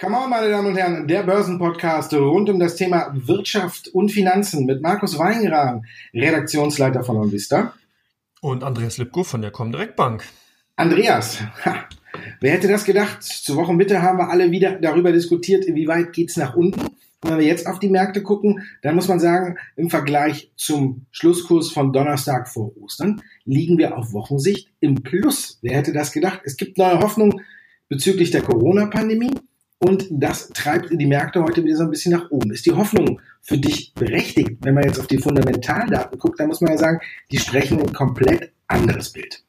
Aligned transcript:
Come 0.00 0.16
on, 0.16 0.30
meine 0.30 0.48
Damen 0.48 0.68
und 0.68 0.76
Herren, 0.76 1.06
der 1.06 1.22
Börsenpodcast 1.24 2.14
rund 2.14 2.48
um 2.48 2.58
das 2.58 2.76
Thema 2.76 3.12
Wirtschaft 3.14 3.88
und 3.88 4.10
Finanzen 4.10 4.64
mit 4.64 4.80
Markus 4.80 5.18
Weingraben, 5.18 5.84
Redaktionsleiter 6.14 7.04
von 7.04 7.16
Onvista. 7.16 7.74
Und 8.40 8.64
Andreas 8.64 8.98
Lipko 8.98 9.24
von 9.24 9.42
der 9.42 9.50
Comdirect 9.50 9.96
Bank. 9.96 10.24
Andreas, 10.76 11.40
ha, 11.64 11.84
wer 12.40 12.52
hätte 12.52 12.68
das 12.68 12.84
gedacht? 12.84 13.22
Zur 13.22 13.56
Wochenmitte 13.56 14.00
haben 14.00 14.18
wir 14.18 14.30
alle 14.30 14.50
wieder 14.50 14.78
darüber 14.80 15.12
diskutiert, 15.12 15.66
wie 15.66 15.88
weit 15.88 16.12
geht's 16.12 16.36
nach 16.36 16.54
unten. 16.54 16.80
Wenn 17.22 17.38
wir 17.38 17.46
jetzt 17.46 17.66
auf 17.66 17.80
die 17.80 17.88
Märkte 17.88 18.22
gucken, 18.22 18.62
dann 18.82 18.94
muss 18.94 19.08
man 19.08 19.18
sagen, 19.18 19.56
im 19.76 19.90
Vergleich 19.90 20.52
zum 20.56 21.06
Schlusskurs 21.10 21.72
von 21.72 21.92
Donnerstag 21.92 22.48
vor 22.48 22.76
Ostern 22.76 23.22
liegen 23.44 23.76
wir 23.76 23.96
auf 23.96 24.12
Wochensicht 24.12 24.68
im 24.78 25.02
Plus. 25.02 25.58
Wer 25.62 25.76
hätte 25.76 25.92
das 25.92 26.12
gedacht? 26.12 26.42
Es 26.44 26.56
gibt 26.56 26.78
neue 26.78 27.00
Hoffnung 27.00 27.40
bezüglich 27.88 28.30
der 28.30 28.42
Corona-Pandemie. 28.42 29.34
Und 29.80 30.08
das 30.10 30.48
treibt 30.50 30.90
die 30.90 31.06
Märkte 31.06 31.42
heute 31.42 31.64
wieder 31.64 31.76
so 31.76 31.84
ein 31.84 31.90
bisschen 31.90 32.12
nach 32.12 32.30
oben. 32.30 32.52
Ist 32.52 32.66
die 32.66 32.72
Hoffnung 32.72 33.20
für 33.42 33.58
dich 33.58 33.94
berechtigt? 33.94 34.58
Wenn 34.60 34.74
man 34.74 34.84
jetzt 34.84 34.98
auf 34.98 35.06
die 35.06 35.18
Fundamentaldaten 35.18 36.18
guckt, 36.18 36.40
dann 36.40 36.48
muss 36.48 36.60
man 36.60 36.72
ja 36.72 36.78
sagen, 36.78 37.00
die 37.30 37.38
sprechen 37.38 37.80
ein 37.80 37.92
komplett 37.92 38.52
anderes 38.66 39.12
Bild. 39.12 39.44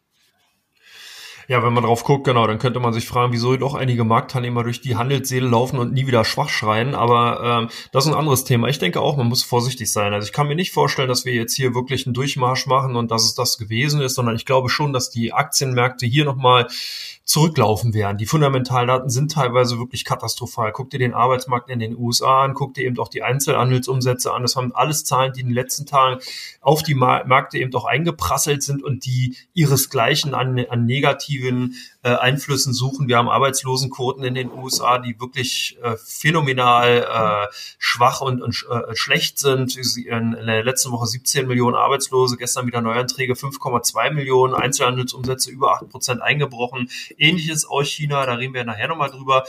Ja, 1.50 1.64
wenn 1.64 1.74
man 1.74 1.84
drauf 1.84 2.04
guckt, 2.04 2.26
genau, 2.26 2.46
dann 2.46 2.60
könnte 2.60 2.80
man 2.80 2.94
sich 2.94 3.08
fragen, 3.08 3.34
wieso 3.34 3.58
doch 3.58 3.74
einige 3.74 4.04
Marktteilnehmer 4.04 4.62
durch 4.62 4.82
die 4.82 4.98
Handelsseele 4.98 5.48
laufen 5.48 5.80
und 5.80 5.92
nie 5.92 6.06
wieder 6.06 6.24
schwach 6.24 6.50
schreien. 6.50 6.94
Aber 6.94 7.42
ähm, 7.44 7.70
das 7.92 8.06
ist 8.06 8.12
ein 8.12 8.18
anderes 8.20 8.44
Thema. 8.44 8.68
Ich 8.68 8.78
denke 8.78 9.02
auch, 9.02 9.18
man 9.18 9.26
muss 9.26 9.42
vorsichtig 9.42 9.92
sein. 9.92 10.14
Also 10.14 10.28
ich 10.28 10.32
kann 10.32 10.48
mir 10.48 10.54
nicht 10.54 10.72
vorstellen, 10.72 11.10
dass 11.10 11.26
wir 11.26 11.34
jetzt 11.34 11.56
hier 11.56 11.74
wirklich 11.74 12.06
einen 12.06 12.14
Durchmarsch 12.14 12.68
machen 12.68 12.96
und 12.96 13.10
dass 13.10 13.24
es 13.24 13.34
das 13.34 13.58
gewesen 13.58 14.00
ist, 14.00 14.14
sondern 14.14 14.36
ich 14.36 14.46
glaube 14.46 14.70
schon, 14.70 14.94
dass 14.94 15.10
die 15.10 15.34
Aktienmärkte 15.34 16.06
hier 16.06 16.24
nochmal 16.24 16.68
zurücklaufen 17.24 17.94
werden. 17.96 18.18
Die 18.18 18.26
Fundamentaldaten 18.26 19.10
sind 19.10 19.32
teilweise 19.32 19.78
wirklich 19.78 20.04
katastrophal. 20.04 20.72
Guck 20.72 20.90
dir 20.90 20.98
den 20.98 21.14
Arbeitsmarkt 21.14 21.70
in 21.70 21.80
den 21.80 21.96
USA 21.96 22.44
an, 22.44 22.56
guck 22.56 22.74
dir 22.76 22.86
eben 22.86 22.98
auch 22.98 23.08
die 23.08 23.22
Einzelhandelsumsätze 23.22 24.34
an. 24.34 24.42
Das 24.42 24.56
haben 24.56 24.74
alles 24.74 25.04
Zahlen, 25.04 25.34
die 25.34 25.42
in 25.42 25.48
den 25.48 25.54
letzten 25.54 25.86
Tagen 25.86 26.22
auf 26.60 26.82
die 26.82 26.96
Märkte 26.96 27.60
eben 27.60 27.74
auch 27.76 27.86
eingeprasselt 27.86 28.64
sind 28.64 28.84
und 28.84 29.06
die 29.06 29.36
ihresgleichen 29.54 30.34
an, 30.34 30.60
an 30.70 30.86
negativen 30.86 31.39
Perspektiven 31.40 31.74
äh, 32.02 32.16
Einflüssen 32.16 32.74
suchen. 32.74 33.08
Wir 33.08 33.18
haben 33.18 33.30
Arbeitslosenquoten 33.30 34.24
in 34.24 34.34
den 34.34 34.52
USA, 34.52 35.00
die 35.00 35.20
wirklich 35.20 35.78
äh, 35.84 35.98
phänomenal 35.98 37.48
äh, 37.50 37.54
schwach 37.78 38.22
und, 38.22 38.42
und 38.42 38.66
äh, 38.70 38.96
schlecht 38.96 39.38
sind. 39.38 39.76
In, 39.76 40.34
in 40.34 40.48
der 40.48 40.64
letzten 40.64 40.92
Woche 40.92 41.08
17 41.08 41.48
Millionen 41.48 41.76
Arbeitslose, 41.76 42.38
gestern 42.38 42.68
wieder 42.68 42.82
Neuanträge 42.82 43.34
5,2 43.34 44.12
Millionen, 44.12 44.54
Einzelhandelsumsätze 44.54 45.52
über 45.52 45.74
8 45.74 45.90
Prozent 45.90 46.22
eingebrochen. 46.22 46.90
Ähnliches 47.18 47.66
aus 47.66 47.88
China, 47.88 48.26
da 48.26 48.36
reden 48.36 48.54
wir 48.54 48.64
nachher 48.64 48.88
nochmal 48.88 49.10
drüber. 49.10 49.44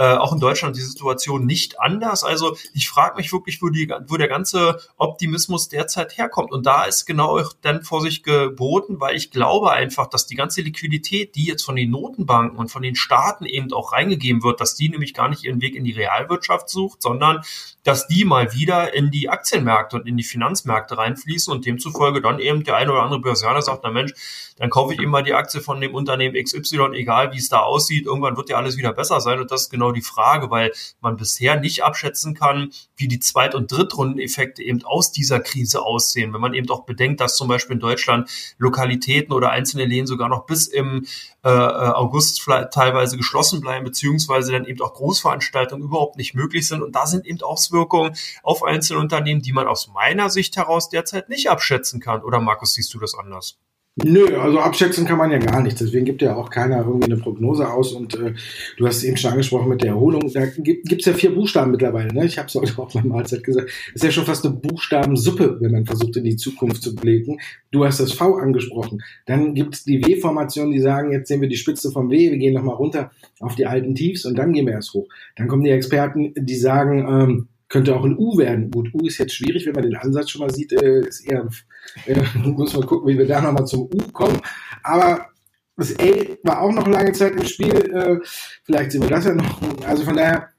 Äh, 0.00 0.16
auch 0.16 0.32
in 0.32 0.40
Deutschland 0.40 0.76
die 0.76 0.80
Situation 0.80 1.44
nicht 1.44 1.78
anders. 1.78 2.24
Also 2.24 2.56
ich 2.72 2.88
frage 2.88 3.16
mich 3.16 3.30
wirklich, 3.34 3.60
wo, 3.60 3.68
die, 3.68 3.92
wo 4.06 4.16
der 4.16 4.28
ganze 4.28 4.80
Optimismus 4.96 5.68
derzeit 5.68 6.16
herkommt. 6.16 6.52
Und 6.52 6.64
da 6.64 6.84
ist 6.84 7.04
genau 7.04 7.42
dann 7.60 7.82
vor 7.82 8.00
sich 8.00 8.22
geboten, 8.22 8.98
weil 8.98 9.14
ich 9.14 9.30
glaube 9.30 9.72
einfach, 9.72 10.06
dass 10.06 10.26
die 10.26 10.36
ganze 10.36 10.62
Liquidität, 10.62 11.34
die 11.34 11.44
jetzt 11.44 11.64
von 11.64 11.76
den 11.76 11.89
Notenbanken 11.90 12.58
und 12.58 12.70
von 12.70 12.82
den 12.82 12.94
Staaten 12.94 13.44
eben 13.44 13.72
auch 13.72 13.92
reingegeben 13.92 14.42
wird, 14.42 14.60
dass 14.60 14.74
die 14.74 14.88
nämlich 14.88 15.14
gar 15.14 15.28
nicht 15.28 15.44
ihren 15.44 15.60
Weg 15.60 15.74
in 15.74 15.84
die 15.84 15.92
Realwirtschaft 15.92 16.68
sucht, 16.68 17.02
sondern 17.02 17.42
dass 17.84 18.06
die 18.06 18.24
mal 18.24 18.52
wieder 18.52 18.94
in 18.94 19.10
die 19.10 19.28
Aktienmärkte 19.28 19.96
und 19.96 20.06
in 20.06 20.16
die 20.16 20.22
Finanzmärkte 20.22 20.98
reinfließen 20.98 21.52
und 21.52 21.64
demzufolge 21.64 22.20
dann 22.20 22.38
eben 22.38 22.64
der 22.64 22.76
eine 22.76 22.92
oder 22.92 23.02
andere 23.02 23.20
Börsianer 23.20 23.62
sagt, 23.62 23.80
na 23.84 23.90
Mensch, 23.90 24.12
dann 24.56 24.68
kaufe 24.68 24.92
ich 24.92 25.00
mal 25.00 25.22
die 25.22 25.32
Aktie 25.32 25.62
von 25.62 25.80
dem 25.80 25.94
Unternehmen 25.94 26.42
XY, 26.42 26.90
egal 26.92 27.32
wie 27.32 27.38
es 27.38 27.48
da 27.48 27.60
aussieht, 27.60 28.04
irgendwann 28.04 28.36
wird 28.36 28.50
ja 28.50 28.56
alles 28.56 28.76
wieder 28.76 28.92
besser 28.92 29.20
sein 29.20 29.40
und 29.40 29.50
das 29.50 29.62
ist 29.62 29.70
genau 29.70 29.92
die 29.92 30.02
Frage, 30.02 30.50
weil 30.50 30.72
man 31.00 31.16
bisher 31.16 31.58
nicht 31.58 31.82
abschätzen 31.82 32.34
kann, 32.34 32.70
wie 32.96 33.08
die 33.08 33.20
Zweit- 33.20 33.54
und 33.54 33.72
Drittrundeneffekte 33.72 34.62
eben 34.62 34.84
aus 34.84 35.12
dieser 35.12 35.40
Krise 35.40 35.82
aussehen. 35.82 36.34
Wenn 36.34 36.40
man 36.42 36.52
eben 36.52 36.68
auch 36.68 36.84
bedenkt, 36.84 37.20
dass 37.20 37.36
zum 37.36 37.48
Beispiel 37.48 37.74
in 37.74 37.80
Deutschland 37.80 38.28
Lokalitäten 38.58 39.32
oder 39.32 39.50
einzelne 39.50 39.86
Läden 39.86 40.06
sogar 40.06 40.28
noch 40.28 40.44
bis 40.44 40.66
im 40.66 41.06
äh, 41.42 41.48
äh 41.48 41.52
August 41.52 42.44
teilweise 42.70 43.16
geschlossen 43.16 43.60
bleiben, 43.60 43.84
beziehungsweise 43.84 44.52
dann 44.52 44.66
eben 44.66 44.80
auch 44.82 44.92
Großveranstaltungen 44.92 45.84
überhaupt 45.84 46.16
nicht 46.16 46.34
möglich 46.34 46.68
sind. 46.68 46.82
Und 46.82 46.94
da 46.94 47.06
sind 47.06 47.26
eben 47.26 47.42
Auswirkungen 47.70 48.12
auf 48.42 48.62
einzelne 48.62 49.00
Unternehmen, 49.00 49.42
die 49.42 49.52
man 49.52 49.66
aus 49.66 49.88
meiner 49.88 50.30
Sicht 50.30 50.56
heraus 50.56 50.88
derzeit 50.88 51.28
nicht 51.28 51.48
abschätzen 51.50 52.00
kann. 52.00 52.22
Oder 52.22 52.40
Markus, 52.40 52.74
siehst 52.74 52.92
du 52.94 52.98
das 52.98 53.14
anders? 53.14 53.58
Nö, 53.96 54.38
also 54.38 54.60
abschätzen 54.60 55.04
kann 55.04 55.18
man 55.18 55.32
ja 55.32 55.38
gar 55.38 55.62
nichts. 55.62 55.80
Deswegen 55.80 56.04
gibt 56.04 56.22
ja 56.22 56.36
auch 56.36 56.48
keiner 56.48 56.78
irgendwie 56.86 57.06
eine 57.06 57.16
Prognose 57.16 57.68
aus. 57.68 57.92
Und 57.92 58.14
äh, 58.14 58.34
du 58.76 58.86
hast 58.86 59.02
eben 59.02 59.16
schon 59.16 59.32
angesprochen 59.32 59.68
mit 59.68 59.82
der 59.82 59.90
Erholung. 59.90 60.30
Da 60.32 60.46
gibt 60.46 61.00
es 61.00 61.06
ja 61.06 61.12
vier 61.12 61.34
Buchstaben 61.34 61.72
mittlerweile. 61.72 62.14
Ne? 62.14 62.24
Ich 62.24 62.38
habe 62.38 62.46
es 62.46 62.54
heute 62.54 62.72
auch 62.80 62.92
beim 62.92 63.08
Mahlzeit 63.08 63.42
gesagt. 63.42 63.70
ist 63.92 64.04
ja 64.04 64.10
schon 64.10 64.24
fast 64.24 64.46
eine 64.46 64.54
Buchstabensuppe, 64.54 65.58
wenn 65.60 65.72
man 65.72 65.86
versucht, 65.86 66.16
in 66.16 66.24
die 66.24 66.36
Zukunft 66.36 66.82
zu 66.82 66.94
blicken. 66.94 67.40
Du 67.72 67.84
hast 67.84 68.00
das 68.00 68.12
V 68.12 68.36
angesprochen. 68.36 69.02
Dann 69.26 69.54
gibt 69.54 69.74
es 69.74 69.84
die 69.84 70.02
W-Formation, 70.06 70.70
die 70.70 70.80
sagen, 70.80 71.12
jetzt 71.12 71.28
sehen 71.28 71.40
wir 71.40 71.48
die 71.48 71.56
Spitze 71.56 71.90
vom 71.90 72.10
W, 72.10 72.30
wir 72.30 72.38
gehen 72.38 72.54
nochmal 72.54 72.76
runter 72.76 73.10
auf 73.40 73.56
die 73.56 73.66
alten 73.66 73.94
Tiefs 73.94 74.24
und 74.24 74.36
dann 74.36 74.52
gehen 74.52 74.66
wir 74.66 74.74
erst 74.74 74.94
hoch. 74.94 75.08
Dann 75.36 75.48
kommen 75.48 75.64
die 75.64 75.70
Experten, 75.70 76.32
die 76.36 76.56
sagen, 76.56 77.06
ähm, 77.06 77.48
könnte 77.70 77.96
auch 77.96 78.04
ein 78.04 78.18
U 78.18 78.36
werden. 78.36 78.70
Gut, 78.70 78.92
U 78.92 79.06
ist 79.06 79.18
jetzt 79.18 79.34
schwierig, 79.34 79.64
wenn 79.64 79.74
man 79.74 79.84
den 79.84 79.96
Ansatz 79.96 80.30
schon 80.30 80.42
mal 80.42 80.52
sieht, 80.52 80.72
äh, 80.72 81.00
ist 81.00 81.20
eher, 81.20 81.48
äh, 82.04 82.20
muss 82.44 82.74
man 82.74 82.84
gucken, 82.84 83.08
wie 83.08 83.16
wir 83.16 83.26
da 83.26 83.40
nochmal 83.40 83.66
zum 83.66 83.82
U 83.82 84.12
kommen. 84.12 84.40
Aber 84.82 85.28
das 85.76 85.92
L 85.92 86.38
war 86.42 86.60
auch 86.60 86.72
noch 86.72 86.86
lange 86.86 87.12
Zeit 87.12 87.32
im 87.32 87.44
Spiel. 87.44 87.74
Äh, 87.74 88.18
vielleicht 88.64 88.92
sehen 88.92 89.02
wir 89.02 89.08
das 89.08 89.24
ja 89.24 89.34
noch. 89.34 89.62
Also 89.86 90.04
von 90.04 90.16
daher, 90.16 90.50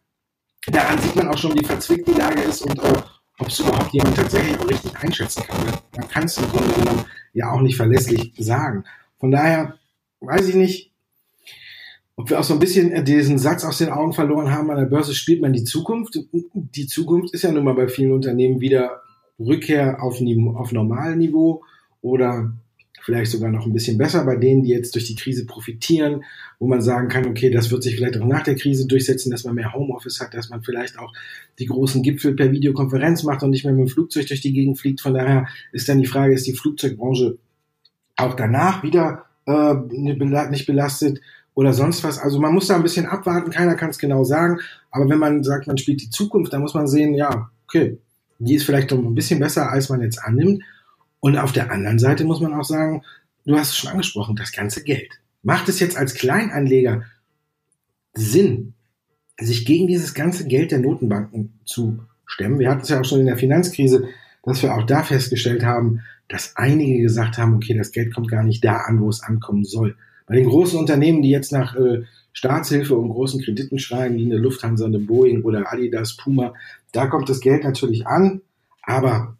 daran 0.67 0.99
sieht 0.99 1.15
man 1.15 1.27
auch 1.27 1.37
schon, 1.37 1.53
wie 1.53 1.65
verzwickt 1.65 2.07
die 2.07 2.19
Lage 2.19 2.41
ist 2.41 2.61
und 2.63 2.79
äh, 2.79 2.93
ob 3.39 3.47
es 3.47 3.59
überhaupt 3.59 3.91
jemand 3.93 4.15
tatsächlich 4.15 4.57
auch 4.57 4.69
richtig 4.69 4.95
einschätzen 4.97 5.43
kann. 5.43 5.57
Man 5.97 6.07
kann 6.07 6.23
es 6.23 6.37
im 6.37 6.49
Grunde 6.49 6.73
genommen 6.73 7.05
ja 7.33 7.51
auch 7.51 7.61
nicht 7.61 7.75
verlässlich 7.75 8.33
sagen. 8.37 8.85
Von 9.19 9.31
daher 9.31 9.77
weiß 10.21 10.47
ich 10.47 10.55
nicht, 10.55 10.90
ob 12.15 12.29
wir 12.29 12.39
auch 12.39 12.43
so 12.43 12.53
ein 12.53 12.59
bisschen 12.59 12.91
äh, 12.91 13.03
diesen 13.03 13.39
Satz 13.39 13.63
aus 13.63 13.79
den 13.79 13.89
Augen 13.89 14.13
verloren 14.13 14.51
haben, 14.51 14.69
an 14.69 14.77
der 14.77 14.85
Börse 14.85 15.15
spielt 15.15 15.41
man 15.41 15.53
die 15.53 15.63
Zukunft. 15.63 16.19
Die 16.31 16.87
Zukunft 16.87 17.33
ist 17.33 17.43
ja 17.43 17.51
nun 17.51 17.63
mal 17.63 17.75
bei 17.75 17.87
vielen 17.87 18.11
Unternehmen 18.11 18.61
wieder 18.61 19.01
Rückkehr 19.39 20.03
auf, 20.03 20.21
auf 20.55 20.71
Normalniveau 20.71 21.63
oder 22.01 22.53
vielleicht 23.01 23.31
sogar 23.31 23.49
noch 23.49 23.65
ein 23.65 23.73
bisschen 23.73 23.97
besser 23.97 24.23
bei 24.25 24.35
denen, 24.35 24.63
die 24.63 24.69
jetzt 24.69 24.93
durch 24.93 25.07
die 25.07 25.15
Krise 25.15 25.45
profitieren, 25.45 26.23
wo 26.59 26.67
man 26.67 26.81
sagen 26.81 27.07
kann, 27.07 27.25
okay, 27.25 27.49
das 27.49 27.71
wird 27.71 27.83
sich 27.83 27.95
vielleicht 27.95 28.17
auch 28.17 28.25
nach 28.25 28.43
der 28.43 28.55
Krise 28.55 28.85
durchsetzen, 28.87 29.31
dass 29.31 29.43
man 29.43 29.55
mehr 29.55 29.73
Homeoffice 29.73 30.19
hat, 30.19 30.33
dass 30.33 30.49
man 30.49 30.61
vielleicht 30.61 30.99
auch 30.99 31.11
die 31.57 31.65
großen 31.65 32.03
Gipfel 32.03 32.35
per 32.35 32.51
Videokonferenz 32.51 33.23
macht 33.23 33.41
und 33.43 33.49
nicht 33.49 33.65
mehr 33.65 33.73
mit 33.73 33.87
dem 33.87 33.91
Flugzeug 33.91 34.27
durch 34.27 34.41
die 34.41 34.53
Gegend 34.53 34.79
fliegt. 34.79 35.01
Von 35.01 35.15
daher 35.15 35.47
ist 35.71 35.89
dann 35.89 35.99
die 35.99 36.05
Frage, 36.05 36.33
ist 36.33 36.45
die 36.45 36.53
Flugzeugbranche 36.53 37.37
auch 38.17 38.35
danach 38.35 38.83
wieder 38.83 39.25
äh, 39.47 39.73
nicht 39.89 40.67
belastet? 40.67 41.21
Oder 41.53 41.73
sonst 41.73 42.03
was. 42.03 42.17
Also 42.17 42.39
man 42.39 42.53
muss 42.53 42.67
da 42.67 42.75
ein 42.75 42.83
bisschen 42.83 43.05
abwarten, 43.05 43.51
keiner 43.51 43.75
kann 43.75 43.89
es 43.89 43.97
genau 43.97 44.23
sagen. 44.23 44.59
Aber 44.89 45.09
wenn 45.09 45.19
man 45.19 45.43
sagt, 45.43 45.67
man 45.67 45.77
spielt 45.77 46.01
die 46.01 46.09
Zukunft, 46.09 46.53
dann 46.53 46.61
muss 46.61 46.73
man 46.73 46.87
sehen, 46.87 47.13
ja, 47.13 47.49
okay, 47.65 47.97
die 48.39 48.55
ist 48.55 48.63
vielleicht 48.63 48.91
noch 48.91 48.99
ein 48.99 49.15
bisschen 49.15 49.39
besser, 49.39 49.71
als 49.71 49.89
man 49.89 50.01
jetzt 50.01 50.23
annimmt. 50.23 50.63
Und 51.19 51.37
auf 51.37 51.51
der 51.51 51.71
anderen 51.71 51.99
Seite 51.99 52.23
muss 52.23 52.41
man 52.41 52.53
auch 52.53 52.63
sagen, 52.63 53.03
du 53.45 53.55
hast 53.55 53.69
es 53.69 53.77
schon 53.77 53.91
angesprochen, 53.91 54.35
das 54.35 54.51
ganze 54.51 54.83
Geld. 54.83 55.09
Macht 55.43 55.69
es 55.69 55.79
jetzt 55.79 55.97
als 55.97 56.13
Kleinanleger 56.13 57.03
Sinn, 58.13 58.73
sich 59.39 59.65
gegen 59.65 59.87
dieses 59.87 60.13
ganze 60.13 60.47
Geld 60.47 60.71
der 60.71 60.79
Notenbanken 60.79 61.59
zu 61.65 61.99
stemmen? 62.25 62.59
Wir 62.59 62.69
hatten 62.69 62.81
es 62.81 62.89
ja 62.89 62.99
auch 62.99 63.05
schon 63.05 63.19
in 63.19 63.25
der 63.27 63.37
Finanzkrise, 63.37 64.07
dass 64.43 64.63
wir 64.63 64.73
auch 64.73 64.85
da 64.85 65.03
festgestellt 65.03 65.63
haben, 65.63 66.01
dass 66.27 66.55
einige 66.55 67.01
gesagt 67.01 67.37
haben, 67.37 67.55
okay, 67.55 67.75
das 67.75 67.91
Geld 67.91 68.13
kommt 68.13 68.29
gar 68.29 68.43
nicht 68.43 68.63
da 68.63 68.77
an, 68.77 69.01
wo 69.01 69.09
es 69.09 69.21
ankommen 69.21 69.63
soll. 69.63 69.95
Bei 70.31 70.37
den 70.37 70.47
großen 70.47 70.79
Unternehmen, 70.79 71.21
die 71.21 71.29
jetzt 71.29 71.51
nach 71.51 71.75
äh, 71.75 72.03
Staatshilfe 72.31 72.95
und 72.95 73.09
großen 73.09 73.41
Krediten 73.41 73.79
schreien, 73.79 74.15
wie 74.15 74.23
eine 74.23 74.37
Lufthansa, 74.37 74.85
eine 74.85 74.99
Boeing 74.99 75.41
oder 75.41 75.73
Adidas, 75.73 76.15
Puma, 76.15 76.53
da 76.93 77.07
kommt 77.07 77.27
das 77.27 77.41
Geld 77.41 77.65
natürlich 77.65 78.07
an. 78.07 78.39
Aber 78.81 79.35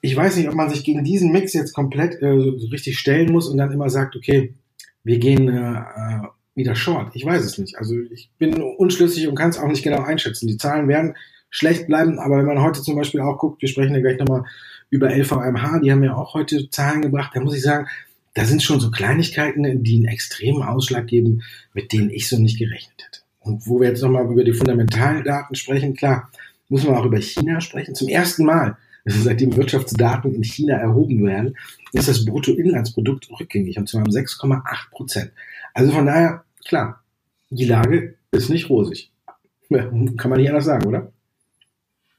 ich 0.00 0.16
weiß 0.16 0.38
nicht, 0.38 0.48
ob 0.48 0.54
man 0.54 0.70
sich 0.70 0.82
gegen 0.82 1.04
diesen 1.04 1.30
Mix 1.30 1.52
jetzt 1.52 1.74
komplett 1.74 2.22
äh, 2.22 2.56
so 2.56 2.68
richtig 2.68 2.98
stellen 2.98 3.32
muss 3.32 3.48
und 3.48 3.58
dann 3.58 3.70
immer 3.70 3.90
sagt, 3.90 4.16
okay, 4.16 4.54
wir 5.02 5.18
gehen 5.18 5.46
äh, 5.50 5.80
äh 5.80 6.28
wieder 6.54 6.74
short. 6.74 7.10
Ich 7.14 7.26
weiß 7.26 7.44
es 7.44 7.58
nicht. 7.58 7.76
Also 7.76 7.94
ich 8.10 8.30
bin 8.38 8.62
unschlüssig 8.62 9.28
und 9.28 9.34
kann 9.34 9.50
es 9.50 9.58
auch 9.58 9.68
nicht 9.68 9.82
genau 9.82 10.04
einschätzen. 10.04 10.46
Die 10.46 10.56
Zahlen 10.56 10.88
werden 10.88 11.16
schlecht 11.50 11.86
bleiben, 11.86 12.18
aber 12.18 12.38
wenn 12.38 12.46
man 12.46 12.62
heute 12.62 12.80
zum 12.80 12.96
Beispiel 12.96 13.20
auch 13.20 13.36
guckt, 13.36 13.60
wir 13.60 13.68
sprechen 13.68 13.94
ja 13.94 14.00
gleich 14.00 14.18
nochmal 14.18 14.44
über 14.88 15.14
LVMH, 15.14 15.80
die 15.80 15.92
haben 15.92 16.02
ja 16.02 16.14
auch 16.14 16.32
heute 16.32 16.70
Zahlen 16.70 17.02
gebracht, 17.02 17.32
da 17.34 17.40
muss 17.40 17.54
ich 17.56 17.62
sagen, 17.62 17.88
da 18.34 18.44
sind 18.44 18.62
schon 18.62 18.80
so 18.80 18.90
Kleinigkeiten, 18.90 19.82
die 19.82 19.96
einen 19.96 20.06
extremen 20.06 20.62
Ausschlag 20.62 21.06
geben, 21.06 21.42
mit 21.72 21.92
denen 21.92 22.10
ich 22.10 22.28
so 22.28 22.38
nicht 22.38 22.58
gerechnet 22.58 22.94
hätte. 22.98 23.20
Und 23.40 23.66
wo 23.66 23.80
wir 23.80 23.88
jetzt 23.88 24.02
nochmal 24.02 24.26
über 24.30 24.44
die 24.44 24.52
fundamentalen 24.52 25.24
Daten 25.24 25.54
sprechen, 25.54 25.94
klar, 25.94 26.30
muss 26.68 26.84
man 26.84 26.96
auch 26.96 27.04
über 27.04 27.20
China 27.20 27.60
sprechen. 27.60 27.94
Zum 27.94 28.08
ersten 28.08 28.44
Mal 28.44 28.76
seitdem 29.04 29.54
Wirtschaftsdaten 29.56 30.34
in 30.34 30.44
China 30.44 30.76
erhoben 30.76 31.24
werden, 31.26 31.56
ist 31.92 32.08
das 32.08 32.24
Bruttoinlandsprodukt 32.24 33.28
rückgängig 33.38 33.78
und 33.78 33.88
zwar 33.88 34.02
um 34.02 34.08
6,8 34.08 34.62
Prozent. 34.90 35.32
Also 35.74 35.92
von 35.92 36.06
daher, 36.06 36.44
klar, 36.66 37.02
die 37.50 37.66
Lage 37.66 38.14
ist 38.32 38.48
nicht 38.48 38.68
rosig. 38.70 39.12
Kann 39.70 40.30
man 40.30 40.40
nicht 40.40 40.48
anders 40.48 40.64
sagen, 40.64 40.86
oder? 40.86 41.12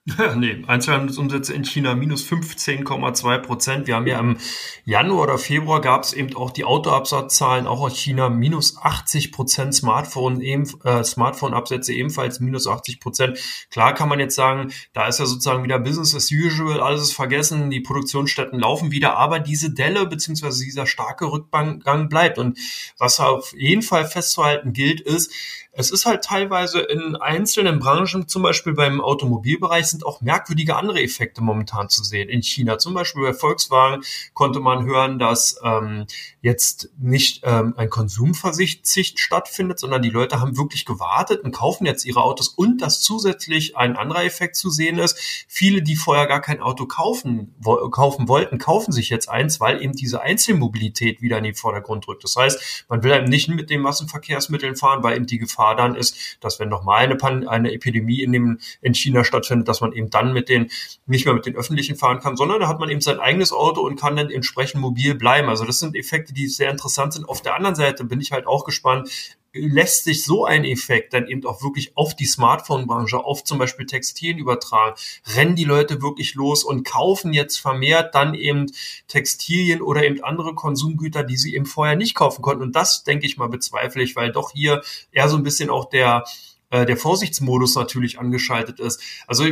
nee, 0.36 0.64
Einzelhandelsumsätze 0.68 1.52
in 1.56 1.66
China 1.66 1.96
minus 1.96 2.24
15,2 2.30 3.40
Prozent. 3.40 3.88
Wir 3.88 3.96
haben 3.96 4.06
ja 4.06 4.20
im 4.20 4.38
Januar 4.84 5.24
oder 5.24 5.38
Februar 5.40 5.82
gab 5.82 6.04
es 6.04 6.14
eben 6.14 6.36
auch 6.36 6.52
die 6.52 6.64
Autoabsatzzahlen, 6.64 7.66
auch 7.66 7.82
aus 7.82 7.98
China, 7.98 8.30
minus 8.30 8.78
80 8.78 9.32
Prozent 9.32 9.74
Smartphone, 9.74 10.42
äh, 10.42 11.04
Smartphone-Absätze 11.04 11.92
ebenfalls 11.94 12.40
minus 12.40 12.68
80 12.68 13.00
Prozent. 13.00 13.40
Klar 13.72 13.96
kann 13.96 14.08
man 14.08 14.20
jetzt 14.20 14.36
sagen, 14.36 14.72
da 14.94 15.08
ist 15.08 15.20
ja 15.20 15.26
sozusagen 15.26 15.64
wieder 15.64 15.80
Business 15.80 16.14
as 16.14 16.32
usual, 16.32 16.82
alles 16.82 17.02
ist 17.02 17.14
vergessen, 17.14 17.72
die 17.72 17.82
Produktionsstätten 17.82 18.60
laufen 18.60 18.92
wieder, 18.92 19.18
aber 19.18 19.40
diese 19.40 19.74
Delle 19.74 20.06
beziehungsweise 20.06 20.64
dieser 20.64 20.86
starke 20.86 21.32
Rückgang 21.32 22.10
bleibt. 22.10 22.38
Und 22.38 22.60
was 23.00 23.20
auf 23.20 23.54
jeden 23.58 23.82
Fall 23.82 24.06
festzuhalten 24.06 24.72
gilt, 24.72 25.02
ist, 25.02 25.32
es 25.78 25.92
ist 25.92 26.06
halt 26.06 26.24
teilweise 26.24 26.80
in 26.80 27.18
einzelnen 27.18 27.80
Branchen, 27.80 28.28
zum 28.28 28.44
Beispiel 28.44 28.74
beim 28.74 29.02
Automobilbereich, 29.02 29.88
sind 29.88 30.06
auch 30.06 30.22
merkwürdige 30.22 30.78
andere 30.78 31.02
Effekte 31.02 31.42
momentan 31.42 31.90
zu 31.90 32.04
sehen. 32.04 32.30
In 32.30 32.42
China, 32.42 32.78
zum 32.78 32.94
Beispiel 32.94 33.24
bei 33.24 33.34
Volkswagen, 33.34 34.02
konnte 34.34 34.62
man 34.62 34.86
hören, 34.86 35.20
dass 35.20 35.60
ähm, 35.64 36.06
jetzt 36.42 36.90
nicht 36.98 37.42
ähm, 37.44 37.74
ein 37.76 37.90
Konsumversicht 37.90 38.88
stattfindet, 39.20 39.80
sondern 39.80 40.02
die 40.02 40.10
Leute 40.10 40.40
haben 40.40 40.58
wirklich 40.58 40.86
gewartet 40.86 41.42
und 41.44 41.52
kaufen 41.52 41.86
jetzt 41.86 42.06
ihre 42.06 42.24
Autos 42.24 42.48
und 42.48 42.82
dass 42.82 43.02
zusätzlich 43.02 43.76
ein 43.76 43.98
anderer 43.98 44.24
Effekt 44.24 44.56
zu 44.56 44.70
sehen 44.70 44.98
ist. 44.98 45.18
Viele, 45.48 45.82
die 45.82 45.98
vorher 45.98 46.28
gar 46.28 46.42
kein 46.42 46.62
Auto 46.62 46.86
kaufen, 46.86 47.54
wo, 47.60 47.90
kaufen 47.90 48.30
wollten, 48.30 48.60
kaufen 48.60 48.94
sich 48.94 49.10
jetzt 49.10 49.28
eins, 49.28 49.60
weil 49.60 49.82
eben 49.82 49.94
diese 49.94 50.22
Einzelmobilität 50.22 51.22
wieder 51.22 51.38
in 51.38 51.44
den 51.44 51.56
Vordergrund 51.56 52.08
rückt. 52.08 52.24
Das 52.24 52.38
heißt, 52.38 52.86
man 52.88 53.04
will 53.04 53.12
eben 53.12 53.26
nicht 53.26 53.50
mit 53.50 53.70
den 53.70 53.82
Massenverkehrsmitteln 53.82 54.78
fahren, 54.78 55.04
weil 55.04 55.18
eben 55.18 55.26
die 55.26 55.38
Gefahr 55.38 55.65
Dann 55.74 55.96
ist, 55.96 56.38
dass 56.42 56.60
wenn 56.60 56.70
nochmal 56.70 57.06
eine, 57.06 57.50
eine 57.50 57.74
Epidemie 57.74 58.22
in, 58.22 58.32
dem, 58.32 58.60
in 58.82 58.94
China 58.94 59.24
stattfindet, 59.24 59.68
dass 59.68 59.82
man 59.82 59.94
eben 59.94 60.10
dann 60.10 60.34
mit 60.34 60.50
den, 60.50 60.70
nicht 61.06 61.26
mehr 61.26 61.34
mit 61.34 61.46
den 61.46 61.56
öffentlichen 61.56 61.96
fahren 61.96 62.20
kann, 62.20 62.36
sondern 62.36 62.60
da 62.60 62.68
hat 62.68 62.80
man 62.80 62.90
eben 62.90 63.02
sein 63.02 63.20
eigenes 63.20 63.52
Auto 63.52 63.82
und 63.82 64.00
kann 64.00 64.16
dann 64.16 64.30
entsprechend 64.30 64.82
mobil 64.82 65.16
bleiben. 65.16 65.50
Also 65.50 65.66
das 65.66 65.80
sind 65.80 65.96
Effekte, 65.96 66.34
die 66.34 66.48
sehr 66.48 66.70
interessant 66.70 67.14
sind. 67.14 67.28
Auf 67.28 67.42
der 67.42 67.56
anderen 67.56 67.76
Seite 67.76 68.04
bin 68.04 68.22
ich 68.22 68.32
halt 68.32 68.48
auch 68.48 68.66
gespannt, 68.66 69.10
lässt 69.56 70.04
sich 70.04 70.24
so 70.24 70.46
ein 70.46 70.66
Effekt 70.66 71.14
dann 71.14 71.28
eben 71.28 71.46
auch 71.46 71.64
wirklich 71.64 71.96
auf 71.96 72.16
die 72.16 72.26
Smartphone-Branche, 72.26 73.18
auf 73.18 73.44
zum 73.44 73.58
Beispiel 73.58 73.86
Textilien 73.86 74.38
übertragen? 74.38 74.96
Rennen 75.36 75.56
die 75.56 75.64
Leute 75.64 76.02
wirklich 76.02 76.36
los 76.36 76.64
und 76.64 76.86
kaufen 76.86 77.34
jetzt 77.34 77.58
vermehrt 77.58 78.14
dann 78.16 78.34
eben 78.34 78.68
Textilien 79.08 79.82
oder 79.82 80.04
eben 80.04 80.24
andere 80.24 80.56
Konsumgüter, 80.56 81.24
die 81.24 81.38
sie 81.38 81.56
eben 81.56 81.66
vorher 81.66 81.96
nicht 81.96 82.16
kaufen 82.16 82.42
konnten? 82.42 82.64
Und 82.64 82.76
das, 82.76 83.04
denke 83.04 83.26
ich 83.26 83.38
mal, 83.38 83.50
bezweifle 83.50 84.04
ich, 84.04 84.16
weil 84.16 84.32
doch 84.32 84.52
hier 84.52 84.82
eher 85.12 85.30
so 85.30 85.38
ein 85.38 85.44
bisschen 85.44 85.70
auch 85.70 85.86
der, 85.86 86.26
äh, 86.70 86.86
der 86.86 86.98
Vorsichtsmodus 86.98 87.76
natürlich 87.76 88.20
angeschaltet 88.20 88.80
ist. 88.80 89.02
Also 89.28 89.46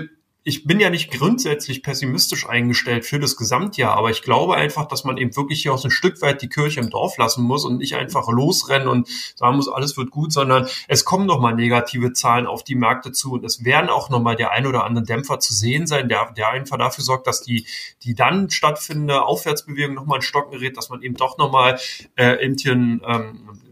ich 0.45 0.65
bin 0.65 0.79
ja 0.81 0.89
nicht 0.89 1.09
grundsätzlich 1.11 1.83
pessimistisch 1.83 2.47
eingestellt 2.49 3.05
für 3.05 3.17
das 3.17 3.37
Gesamtjahr, 3.37 3.95
aber 3.95 4.09
ich 4.09 4.21
glaube 4.21 4.55
einfach, 4.55 4.85
dass 4.87 5.05
man 5.05 5.17
eben 5.17 5.35
wirklich 5.37 5.61
hier 5.61 5.73
auch 5.73 5.77
so 5.77 5.87
ein 5.87 5.91
Stück 5.91 6.21
weit 6.21 6.41
die 6.41 6.49
Kirche 6.49 6.81
im 6.81 6.89
Dorf 6.89 7.17
lassen 7.17 7.43
muss 7.43 7.63
und 7.63 7.77
nicht 7.77 7.95
einfach 7.95 8.27
losrennen 8.27 8.89
und 8.89 9.07
sagen 9.35 9.55
muss, 9.55 9.69
alles 9.69 9.95
wird 9.95 10.11
gut, 10.11 10.33
sondern 10.33 10.67
es 10.89 11.05
kommen 11.05 11.25
nochmal 11.25 11.55
negative 11.55 12.11
Zahlen 12.11 12.45
auf 12.45 12.63
die 12.63 12.75
Märkte 12.75 13.13
zu 13.13 13.33
und 13.33 13.45
es 13.45 13.63
werden 13.63 13.89
auch 13.89 14.09
nochmal 14.09 14.35
der 14.35 14.51
ein 14.51 14.67
oder 14.67 14.83
andere 14.83 15.05
Dämpfer 15.05 15.39
zu 15.39 15.53
sehen 15.53 15.87
sein, 15.87 16.09
der, 16.09 16.33
der 16.33 16.49
einfach 16.49 16.77
dafür 16.77 17.05
sorgt, 17.05 17.25
dass 17.25 17.41
die, 17.41 17.65
die 18.03 18.13
dann 18.13 18.49
stattfindende 18.49 19.23
Aufwärtsbewegung 19.23 19.95
nochmal 19.95 20.17
in 20.17 20.23
Stocken 20.23 20.51
gerät, 20.51 20.75
dass 20.75 20.89
man 20.89 21.01
eben 21.03 21.15
doch 21.15 21.37
nochmal 21.37 21.79
äh, 22.17 22.43
eben 22.43 22.57
hier 22.57 22.73
ähm, 22.73 22.99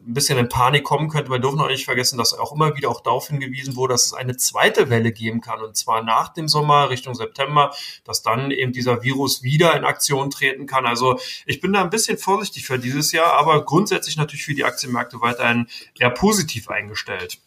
ein 0.07 0.13
bisschen 0.13 0.37
in 0.37 0.49
Panik 0.49 0.83
kommen 0.83 1.09
könnte. 1.09 1.29
Wir 1.29 1.39
dürfen 1.39 1.59
auch 1.59 1.67
nicht 1.67 1.85
vergessen, 1.85 2.17
dass 2.17 2.33
auch 2.37 2.51
immer 2.53 2.75
wieder 2.75 2.89
auch 2.89 3.01
darauf 3.01 3.27
hingewiesen 3.27 3.75
wurde, 3.75 3.93
dass 3.93 4.07
es 4.07 4.13
eine 4.13 4.35
zweite 4.35 4.89
Welle 4.89 5.11
geben 5.11 5.41
kann 5.41 5.61
und 5.61 5.75
zwar 5.75 6.03
nach 6.03 6.29
dem 6.29 6.47
Sommer 6.47 6.89
Richtung 6.89 7.15
September, 7.15 7.73
dass 8.03 8.23
dann 8.23 8.51
eben 8.51 8.71
dieser 8.71 9.03
Virus 9.03 9.43
wieder 9.43 9.75
in 9.75 9.85
Aktion 9.85 10.31
treten 10.31 10.65
kann. 10.65 10.85
Also 10.85 11.19
ich 11.45 11.61
bin 11.61 11.73
da 11.73 11.81
ein 11.81 11.89
bisschen 11.89 12.17
vorsichtig 12.17 12.65
für 12.65 12.79
dieses 12.79 13.11
Jahr, 13.11 13.33
aber 13.33 13.63
grundsätzlich 13.63 14.17
natürlich 14.17 14.43
für 14.45 14.55
die 14.55 14.65
Aktienmärkte 14.65 15.21
weiterhin 15.21 15.67
eher 15.97 16.09
positiv 16.09 16.69
eingestellt. 16.69 17.39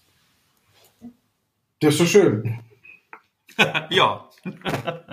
Das 1.80 1.94
ist 1.94 1.98
so 1.98 2.06
schön. 2.06 2.60
ja. 3.90 4.28
da 4.44 4.50
kann 4.50 5.12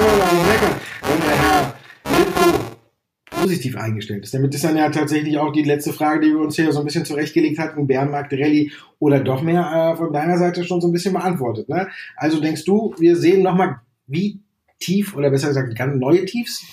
man 0.00 0.36
nicht 0.36 0.46
meckern. 0.46 0.80
Und 1.02 1.24
der 1.24 1.36
Herr 1.36 2.63
positiv 3.44 3.76
eingestellt 3.76 4.24
ist. 4.24 4.34
Damit 4.34 4.54
ist 4.54 4.64
dann 4.64 4.76
ja 4.76 4.88
tatsächlich 4.88 5.38
auch 5.38 5.52
die 5.52 5.62
letzte 5.62 5.92
Frage, 5.92 6.20
die 6.20 6.32
wir 6.32 6.40
uns 6.40 6.56
hier 6.56 6.72
so 6.72 6.80
ein 6.80 6.84
bisschen 6.84 7.04
zurechtgelegt 7.04 7.58
hatten, 7.58 7.86
Bärenmarkt 7.86 8.32
Rallye 8.32 8.72
oder 8.98 9.20
doch 9.20 9.42
mehr 9.42 9.92
äh, 9.92 9.96
von 9.96 10.12
deiner 10.12 10.38
Seite 10.38 10.64
schon 10.64 10.80
so 10.80 10.88
ein 10.88 10.92
bisschen 10.92 11.12
beantwortet. 11.12 11.68
Ne? 11.68 11.88
Also 12.16 12.40
denkst 12.40 12.64
du, 12.64 12.94
wir 12.98 13.16
sehen 13.16 13.42
nochmal, 13.42 13.80
wie 14.06 14.40
tief 14.80 15.14
oder 15.14 15.30
besser 15.30 15.48
gesagt 15.48 15.76
ganz 15.76 15.96
neue 15.96 16.24
Tiefs 16.24 16.64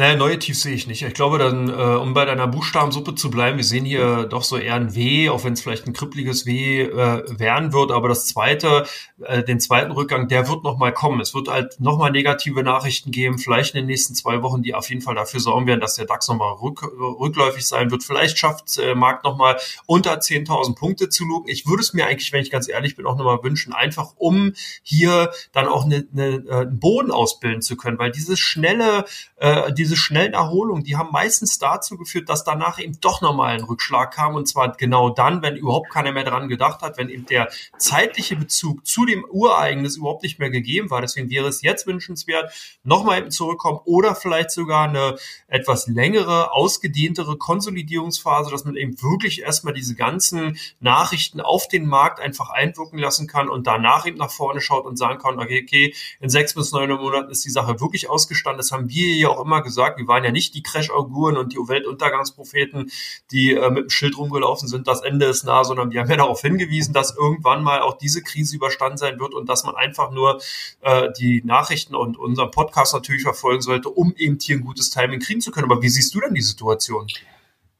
naja, 0.00 0.16
neue 0.16 0.38
Tiefs 0.38 0.62
sehe 0.62 0.74
ich 0.74 0.86
nicht. 0.86 1.02
Ich 1.02 1.12
glaube, 1.12 1.36
dann, 1.36 1.68
äh, 1.68 1.72
um 1.72 2.14
bei 2.14 2.24
deiner 2.24 2.46
Buchstabensuppe 2.46 3.14
zu 3.16 3.30
bleiben, 3.30 3.58
wir 3.58 3.64
sehen 3.64 3.84
hier 3.84 4.24
doch 4.24 4.44
so 4.44 4.56
eher 4.56 4.76
ein 4.76 4.94
W, 4.94 5.28
auch 5.28 5.44
wenn 5.44 5.52
es 5.52 5.60
vielleicht 5.60 5.86
ein 5.86 5.92
kribbeliges 5.92 6.46
W 6.46 6.84
äh, 6.84 7.38
werden 7.38 7.74
wird. 7.74 7.92
Aber 7.92 8.08
das 8.08 8.26
zweite, 8.26 8.86
äh, 9.22 9.42
den 9.44 9.60
zweiten 9.60 9.92
Rückgang, 9.92 10.26
der 10.26 10.48
wird 10.48 10.64
nochmal 10.64 10.94
kommen. 10.94 11.20
Es 11.20 11.34
wird 11.34 11.48
halt 11.48 11.78
nochmal 11.80 12.12
negative 12.12 12.62
Nachrichten 12.62 13.10
geben, 13.10 13.38
vielleicht 13.38 13.74
in 13.74 13.82
den 13.82 13.88
nächsten 13.88 14.14
zwei 14.14 14.42
Wochen, 14.42 14.62
die 14.62 14.74
auf 14.74 14.88
jeden 14.88 15.02
Fall 15.02 15.14
dafür 15.14 15.38
sorgen 15.38 15.66
werden, 15.66 15.80
dass 15.80 15.96
der 15.96 16.06
DAX 16.06 16.28
nochmal 16.28 16.54
rück, 16.54 16.82
rückläufig 16.82 17.66
sein 17.66 17.90
wird. 17.90 18.02
Vielleicht 18.02 18.38
schafft 18.38 18.78
äh, 18.78 18.94
Markt 18.94 19.24
nochmal 19.24 19.58
unter 19.84 20.14
10.000 20.14 20.76
Punkte 20.76 21.10
zu 21.10 21.26
lugen. 21.26 21.50
Ich 21.50 21.66
würde 21.66 21.82
es 21.82 21.92
mir 21.92 22.06
eigentlich, 22.06 22.32
wenn 22.32 22.40
ich 22.40 22.50
ganz 22.50 22.70
ehrlich 22.70 22.96
bin, 22.96 23.04
auch 23.04 23.18
nochmal 23.18 23.40
wünschen, 23.42 23.74
einfach 23.74 24.14
um 24.16 24.54
hier 24.82 25.30
dann 25.52 25.68
auch 25.68 25.84
eine, 25.84 26.08
eine, 26.10 26.42
äh, 26.48 26.52
einen 26.62 26.80
Boden 26.80 27.10
ausbilden 27.10 27.60
zu 27.60 27.76
können, 27.76 27.98
weil 27.98 28.10
dieses 28.10 28.40
schnelle, 28.40 29.04
äh, 29.36 29.70
diese 29.74 29.89
schnellen 29.96 30.32
Erholungen, 30.32 30.84
die 30.84 30.96
haben 30.96 31.10
meistens 31.12 31.58
dazu 31.58 31.96
geführt, 31.96 32.28
dass 32.28 32.44
danach 32.44 32.78
eben 32.78 33.00
doch 33.00 33.20
nochmal 33.20 33.54
ein 33.54 33.64
Rückschlag 33.64 34.12
kam 34.12 34.34
und 34.34 34.46
zwar 34.46 34.72
genau 34.72 35.10
dann, 35.10 35.42
wenn 35.42 35.56
überhaupt 35.56 35.90
keiner 35.90 36.12
mehr 36.12 36.24
dran 36.24 36.48
gedacht 36.48 36.82
hat, 36.82 36.98
wenn 36.98 37.08
eben 37.08 37.26
der 37.26 37.50
zeitliche 37.78 38.36
Bezug 38.36 38.86
zu 38.86 39.04
dem 39.04 39.24
Ureignis 39.24 39.96
überhaupt 39.96 40.22
nicht 40.22 40.38
mehr 40.38 40.50
gegeben 40.50 40.90
war. 40.90 41.00
Deswegen 41.00 41.30
wäre 41.30 41.48
es 41.48 41.62
jetzt 41.62 41.86
wünschenswert, 41.86 42.52
nochmal 42.82 43.18
eben 43.18 43.30
zurückkommen 43.30 43.80
oder 43.84 44.14
vielleicht 44.14 44.50
sogar 44.50 44.88
eine 44.88 45.16
etwas 45.48 45.86
längere, 45.86 46.52
ausgedehntere 46.52 47.36
Konsolidierungsphase, 47.36 48.50
dass 48.50 48.64
man 48.64 48.76
eben 48.76 49.00
wirklich 49.02 49.42
erstmal 49.42 49.74
diese 49.74 49.94
ganzen 49.94 50.58
Nachrichten 50.80 51.40
auf 51.40 51.68
den 51.68 51.86
Markt 51.86 52.20
einfach 52.20 52.50
einwirken 52.50 52.98
lassen 52.98 53.26
kann 53.26 53.48
und 53.48 53.66
danach 53.66 54.06
eben 54.06 54.18
nach 54.18 54.30
vorne 54.30 54.60
schaut 54.60 54.84
und 54.84 54.96
sagen 54.96 55.18
kann, 55.18 55.38
okay, 55.38 55.62
okay, 55.62 55.94
in 56.20 56.28
sechs 56.28 56.54
bis 56.54 56.72
neun 56.72 56.90
Monaten 56.90 57.30
ist 57.30 57.44
die 57.44 57.50
Sache 57.50 57.80
wirklich 57.80 58.08
ausgestanden. 58.08 58.58
Das 58.58 58.72
haben 58.72 58.88
wir 58.88 59.14
ja 59.16 59.28
auch 59.28 59.40
immer 59.40 59.62
gesagt 59.62 59.79
gesagt, 59.80 59.98
wir 59.98 60.08
waren 60.08 60.24
ja 60.24 60.30
nicht 60.30 60.54
die 60.54 60.62
Crash-Auguren 60.62 61.36
und 61.36 61.52
die 61.52 61.56
Weltuntergangspropheten, 61.56 62.90
die 63.30 63.54
äh, 63.54 63.70
mit 63.70 63.84
dem 63.84 63.90
Schild 63.90 64.16
rumgelaufen 64.18 64.68
sind, 64.68 64.86
das 64.86 65.02
Ende 65.02 65.26
ist 65.26 65.44
nah, 65.44 65.64
sondern 65.64 65.90
wir 65.90 66.00
haben 66.00 66.10
ja 66.10 66.16
darauf 66.16 66.40
hingewiesen, 66.40 66.92
dass 66.92 67.16
irgendwann 67.16 67.62
mal 67.62 67.80
auch 67.80 67.96
diese 67.96 68.22
Krise 68.22 68.56
überstanden 68.56 68.98
sein 68.98 69.18
wird 69.18 69.34
und 69.34 69.48
dass 69.48 69.64
man 69.64 69.74
einfach 69.74 70.10
nur 70.10 70.40
äh, 70.82 71.08
die 71.18 71.42
Nachrichten 71.44 71.94
und 71.94 72.18
unseren 72.18 72.50
Podcast 72.50 72.94
natürlich 72.94 73.22
verfolgen 73.22 73.62
sollte, 73.62 73.88
um 73.88 74.14
eben 74.16 74.38
hier 74.40 74.56
ein 74.56 74.64
gutes 74.64 74.90
Timing 74.90 75.20
kriegen 75.20 75.40
zu 75.40 75.50
können. 75.50 75.70
Aber 75.70 75.82
wie 75.82 75.88
siehst 75.88 76.14
du 76.14 76.20
denn 76.20 76.34
die 76.34 76.42
Situation? 76.42 77.06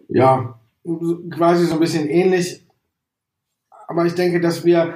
Ja, 0.09 0.59
quasi 1.31 1.67
so 1.67 1.75
ein 1.75 1.81
bisschen 1.81 2.09
ähnlich. 2.09 2.65
Aber 3.87 4.07
ich 4.07 4.15
denke, 4.15 4.41
dass 4.41 4.65
wir 4.65 4.95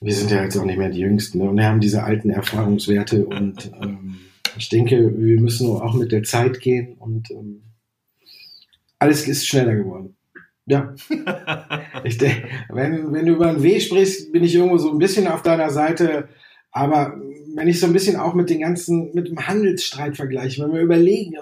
wir 0.00 0.12
sind 0.12 0.30
ja 0.30 0.42
jetzt 0.42 0.56
auch 0.58 0.64
nicht 0.64 0.76
mehr 0.76 0.90
die 0.90 1.00
Jüngsten 1.00 1.38
ne? 1.38 1.48
und 1.48 1.56
wir 1.56 1.64
haben 1.64 1.80
diese 1.80 2.02
alten 2.02 2.28
Erfahrungswerte 2.28 3.24
und 3.24 3.72
ähm, 3.80 4.18
ich 4.56 4.68
denke, 4.68 5.12
wir 5.16 5.40
müssen 5.40 5.68
auch 5.68 5.94
mit 5.94 6.12
der 6.12 6.22
Zeit 6.22 6.60
gehen 6.60 6.94
und 6.98 7.30
ähm, 7.30 7.62
alles 8.98 9.26
ist 9.28 9.46
schneller 9.46 9.74
geworden. 9.74 10.16
Ja. 10.66 10.94
ich 12.04 12.18
denke, 12.18 12.48
wenn, 12.70 13.12
wenn 13.12 13.26
du 13.26 13.34
über 13.34 13.48
einen 13.48 13.62
Weg 13.62 13.82
sprichst, 13.82 14.32
bin 14.32 14.44
ich 14.44 14.54
irgendwo 14.54 14.78
so 14.78 14.90
ein 14.90 14.98
bisschen 14.98 15.26
auf 15.26 15.42
deiner 15.42 15.70
Seite. 15.70 16.28
Aber 16.70 17.20
wenn 17.54 17.68
ich 17.68 17.80
so 17.80 17.86
ein 17.86 17.92
bisschen 17.92 18.16
auch 18.16 18.34
mit 18.34 18.50
den 18.50 18.60
ganzen, 18.60 19.12
mit 19.14 19.28
dem 19.28 19.46
Handelsstreit 19.46 20.16
vergleiche, 20.16 20.62
wenn 20.62 20.72
wir 20.72 20.80
überlegen, 20.80 21.34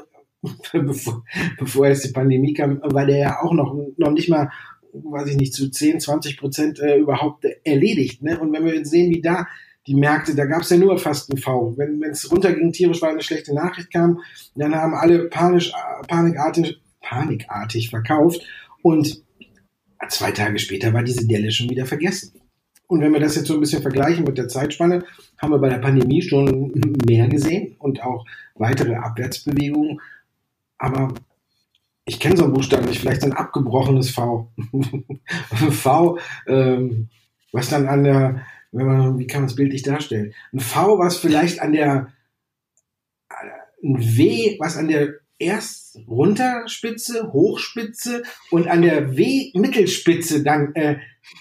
bevor, 0.72 1.24
bevor 1.58 1.86
jetzt 1.86 2.04
die 2.04 2.12
Pandemie 2.12 2.52
kam, 2.52 2.80
war 2.82 3.06
der 3.06 3.18
ja 3.18 3.42
auch 3.42 3.52
noch, 3.52 3.76
noch 3.96 4.10
nicht 4.10 4.28
mal, 4.28 4.50
weiß 4.92 5.28
ich 5.28 5.36
nicht, 5.36 5.54
zu 5.54 5.70
10, 5.70 6.00
20 6.00 6.36
Prozent 6.36 6.80
äh, 6.80 6.96
überhaupt 6.96 7.46
erledigt. 7.64 8.22
Ne? 8.22 8.38
Und 8.40 8.52
wenn 8.52 8.64
wir 8.64 8.74
jetzt 8.74 8.90
sehen, 8.90 9.10
wie 9.10 9.22
da 9.22 9.46
die 9.86 9.94
Märkte, 9.94 10.34
da 10.34 10.44
gab 10.44 10.62
es 10.62 10.70
ja 10.70 10.76
nur 10.76 10.98
fast 10.98 11.32
ein 11.32 11.38
V. 11.38 11.76
Wenn 11.76 12.02
es 12.04 12.30
runterging, 12.30 12.72
tierisch, 12.72 13.02
weil 13.02 13.10
eine 13.10 13.22
schlechte 13.22 13.54
Nachricht 13.54 13.92
kam, 13.92 14.20
dann 14.54 14.74
haben 14.74 14.94
alle 14.94 15.28
panisch, 15.28 15.72
panikartig, 16.06 16.80
panikartig 17.00 17.90
verkauft 17.90 18.42
und 18.82 19.22
zwei 20.08 20.30
Tage 20.30 20.58
später 20.58 20.92
war 20.92 21.02
diese 21.02 21.26
Delle 21.26 21.50
schon 21.50 21.70
wieder 21.70 21.86
vergessen. 21.86 22.32
Und 22.86 23.00
wenn 23.00 23.12
wir 23.12 23.20
das 23.20 23.36
jetzt 23.36 23.46
so 23.46 23.54
ein 23.54 23.60
bisschen 23.60 23.82
vergleichen 23.82 24.24
mit 24.24 24.36
der 24.36 24.48
Zeitspanne, 24.48 25.04
haben 25.38 25.50
wir 25.50 25.58
bei 25.58 25.70
der 25.70 25.78
Pandemie 25.78 26.22
schon 26.22 26.72
mehr 27.06 27.26
gesehen 27.28 27.74
und 27.78 28.02
auch 28.02 28.26
weitere 28.54 28.94
Abwärtsbewegungen. 28.94 30.00
Aber 30.78 31.14
ich 32.04 32.20
kenne 32.20 32.36
so 32.36 32.44
einen 32.44 32.52
Buchstaben 32.52 32.86
nicht, 32.86 33.00
vielleicht 33.00 33.24
ein 33.24 33.32
abgebrochenes 33.32 34.10
V. 34.10 34.52
v, 35.70 36.18
ähm, 36.46 37.08
was 37.52 37.68
dann 37.68 37.88
an 37.88 38.04
der, 38.04 38.42
wenn 38.72 38.86
man, 38.86 39.18
wie 39.18 39.26
kann 39.26 39.42
man 39.42 39.50
es 39.50 39.54
bildlich 39.54 39.82
darstellen? 39.82 40.34
Ein 40.52 40.60
V, 40.60 40.98
was 40.98 41.18
vielleicht 41.18 41.60
an 41.60 41.72
der, 41.72 42.12
ein 43.82 44.16
W, 44.16 44.56
was 44.58 44.76
an 44.76 44.88
der 44.88 45.20
erst 45.38 45.98
Runterspitze, 46.08 47.32
Hochspitze 47.32 48.22
und 48.50 48.68
an 48.68 48.82
der 48.82 49.16
W-Mittelspitze 49.16 50.42
dann 50.42 50.74
äh, 50.74 50.98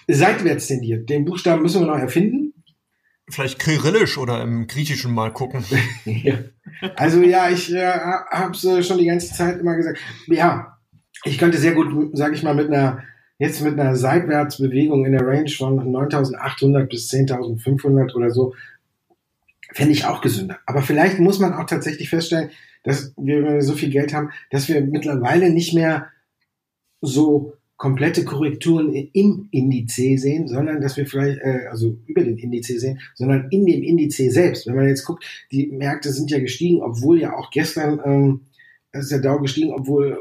seitwärts 0.08 0.68
tendiert. 0.68 1.10
Den 1.10 1.26
Buchstaben 1.26 1.62
müssen 1.62 1.82
wir 1.82 1.88
noch 1.88 2.00
erfinden. 2.00 2.54
Vielleicht 3.30 3.60
kyrillisch 3.60 4.18
oder 4.18 4.42
im 4.42 4.68
Griechischen 4.68 5.14
mal 5.14 5.32
gucken. 5.32 5.64
ja. 6.06 6.40
Also 6.96 7.22
ja, 7.22 7.50
ich 7.50 7.74
äh, 7.74 7.94
habe 7.94 8.52
es 8.54 8.64
äh, 8.66 8.84
schon 8.84 8.98
die 8.98 9.06
ganze 9.06 9.34
Zeit 9.34 9.60
immer 9.60 9.76
gesagt. 9.76 10.00
Ja, 10.28 10.80
ich 11.24 11.38
könnte 11.38 11.58
sehr 11.58 11.74
gut, 11.74 12.18
sage 12.18 12.36
ich 12.36 12.44
mal, 12.44 12.56
mit 12.56 12.68
einer 12.68 13.04
jetzt 13.42 13.64
mit 13.64 13.80
einer 13.80 13.96
Seitwärtsbewegung 13.96 15.04
in 15.04 15.14
der 15.14 15.26
Range 15.26 15.50
von 15.50 15.80
9.800 15.80 16.86
bis 16.86 17.10
10.500 17.10 18.14
oder 18.14 18.30
so, 18.30 18.54
fände 19.74 19.94
ich 19.94 20.06
auch 20.06 20.22
gesünder. 20.22 20.60
Aber 20.68 20.84
vielleicht 20.84 21.18
muss 21.18 21.40
man 21.40 21.54
auch 21.54 21.66
tatsächlich 21.66 22.08
feststellen, 22.08 22.52
dass 22.84 23.14
wir, 23.18 23.64
so 23.64 23.74
viel 23.74 23.90
Geld 23.90 24.14
haben, 24.14 24.30
dass 24.52 24.70
wir 24.70 24.82
mittlerweile 24.82 25.50
nicht 25.50 25.74
mehr 25.74 26.10
so 27.02 27.54
komplette 27.78 28.26
Korrekturen 28.26 28.94
im 28.94 29.48
Indiz 29.50 29.96
sehen, 29.96 30.48
sondern 30.48 30.80
dass 30.80 30.98
wir 30.98 31.08
vielleicht, 31.08 31.40
äh, 31.40 31.66
also 31.68 31.98
über 32.06 32.24
den 32.24 32.38
Indiz 32.38 32.68
sehen, 32.68 33.00
sondern 33.16 33.48
in 33.50 33.66
dem 33.66 33.82
Indiz 33.82 34.18
selbst. 34.18 34.68
Wenn 34.68 34.76
man 34.76 34.88
jetzt 34.88 35.04
guckt, 35.04 35.26
die 35.52 35.66
Märkte 35.66 36.14
sind 36.14 36.30
ja 36.30 36.38
gestiegen, 36.38 36.84
obwohl 36.84 37.20
ja 37.20 37.36
auch 37.36 37.50
gestern 37.50 38.00
ähm, 38.06 38.42
ist 38.92 39.12
der 39.12 39.20
Dow 39.20 39.40
gestiegen, 39.40 39.74
obwohl 39.74 40.20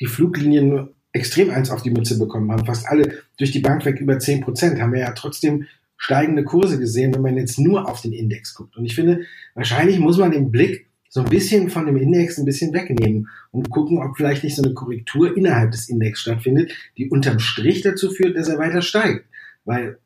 die 0.00 0.06
Fluglinien 0.06 0.93
extrem 1.14 1.50
eins 1.50 1.70
auf 1.70 1.82
die 1.82 1.90
Mütze 1.90 2.18
bekommen 2.18 2.50
haben. 2.50 2.66
Fast 2.66 2.86
alle 2.86 3.22
durch 3.38 3.52
die 3.52 3.60
Bank 3.60 3.84
weg 3.86 4.00
über 4.00 4.18
zehn 4.18 4.40
Prozent 4.42 4.80
haben 4.80 4.92
wir 4.92 5.00
ja 5.00 5.12
trotzdem 5.12 5.66
steigende 5.96 6.44
Kurse 6.44 6.78
gesehen, 6.78 7.14
wenn 7.14 7.22
man 7.22 7.36
jetzt 7.36 7.58
nur 7.58 7.88
auf 7.88 8.02
den 8.02 8.12
Index 8.12 8.52
guckt. 8.54 8.76
Und 8.76 8.84
ich 8.84 8.94
finde, 8.94 9.22
wahrscheinlich 9.54 9.98
muss 10.00 10.18
man 10.18 10.32
den 10.32 10.50
Blick 10.50 10.88
so 11.08 11.20
ein 11.20 11.30
bisschen 11.30 11.70
von 11.70 11.86
dem 11.86 11.96
Index 11.96 12.36
ein 12.38 12.44
bisschen 12.44 12.74
wegnehmen 12.74 13.28
und 13.52 13.70
gucken, 13.70 14.02
ob 14.02 14.16
vielleicht 14.16 14.42
nicht 14.42 14.56
so 14.56 14.62
eine 14.64 14.74
Korrektur 14.74 15.36
innerhalb 15.36 15.70
des 15.70 15.88
Index 15.88 16.20
stattfindet, 16.20 16.72
die 16.98 17.08
unterm 17.08 17.38
Strich 17.38 17.82
dazu 17.82 18.10
führt, 18.10 18.36
dass 18.36 18.48
er 18.48 18.58
weiter 18.58 18.82
steigt. 18.82 19.24
Weil 19.64 19.98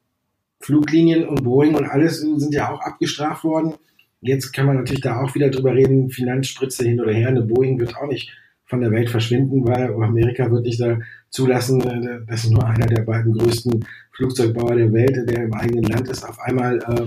Fluglinien 0.61 1.27
und 1.27 1.43
Boeing 1.43 1.75
und 1.75 1.87
alles 1.87 2.21
sind 2.21 2.53
ja 2.53 2.71
auch 2.71 2.83
abgestraft 2.83 3.45
worden. 3.45 3.75
Jetzt 4.21 4.53
kann 4.53 4.67
man 4.67 4.77
natürlich 4.77 5.01
da 5.01 5.21
auch 5.23 5.35
wieder 5.35 5.49
drüber 5.49 5.75
reden, 5.75 6.11
Finanzspritze 6.11 6.85
hin 6.85 7.01
oder 7.01 7.15
her. 7.15 7.29
Eine 7.29 7.43
Boeing 7.43 7.81
wird 7.81 7.97
auch 7.97 8.09
nicht 8.09 8.31
von 8.69 8.81
der 8.81 8.91
Welt 8.91 9.09
verschwinden, 9.11 9.67
weil 9.67 9.93
Amerika 9.95 10.51
wird 10.51 10.65
nicht 10.65 10.81
da 10.81 10.99
zulassen, 11.31 12.27
dass 12.27 12.49
nur 12.49 12.67
einer 12.67 12.87
der 12.87 13.03
beiden 13.03 13.33
größten 13.33 13.85
Flugzeugbauer 14.13 14.77
der 14.77 14.93
Welt, 14.93 15.29
der 15.29 15.45
im 15.45 15.55
eigenen 15.55 15.85
Land 15.85 16.09
ist, 16.09 16.25
auf 16.25 16.39
einmal 16.41 16.79
äh, 16.79 17.07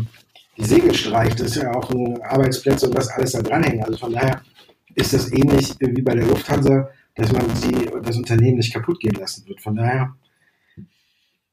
die 0.58 0.66
Segel 0.66 0.94
streicht. 0.94 1.40
Das 1.40 1.56
ist 1.56 1.64
ja 1.64 1.74
auch 1.74 1.90
ein 1.92 2.22
Arbeitsplätze 2.22 2.88
und 2.88 2.96
was 2.96 3.10
alles 3.10 3.34
da 3.34 3.42
dranhängt. 3.42 3.84
Also 3.86 3.98
von 3.98 4.14
daher 4.14 4.42
ist 4.96 5.14
das 5.14 5.32
ähnlich 5.32 5.76
wie 5.80 6.02
bei 6.02 6.16
der 6.16 6.26
Lufthansa, 6.26 6.90
dass 7.16 7.32
man 7.32 7.44
sie, 7.56 7.90
das 8.04 8.18
Unternehmen 8.18 8.58
nicht 8.58 8.74
kaputt 8.74 9.00
gehen 9.00 9.16
lassen 9.16 9.48
wird. 9.48 9.62
Von 9.62 9.76
daher, 9.76 10.16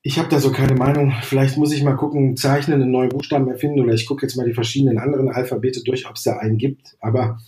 ich 0.02 0.18
habe 0.18 0.28
da 0.28 0.40
so 0.40 0.52
keine 0.52 0.74
Meinung. 0.74 1.12
Vielleicht 1.22 1.58
muss 1.58 1.72
ich 1.72 1.82
mal 1.82 1.96
gucken, 1.96 2.36
zeichnen, 2.36 2.80
einen 2.80 2.90
neuen 2.90 3.10
Buchstaben 3.10 3.48
erfinden 3.48 3.80
oder 3.80 3.92
ich 3.92 4.06
gucke 4.06 4.24
jetzt 4.24 4.36
mal 4.36 4.46
die 4.46 4.54
verschiedenen 4.54 4.98
anderen 4.98 5.28
Alphabete 5.28 5.82
durch, 5.84 6.08
ob 6.08 6.16
es 6.16 6.22
da 6.22 6.38
einen 6.38 6.56
gibt. 6.56 6.96
Aber 7.00 7.38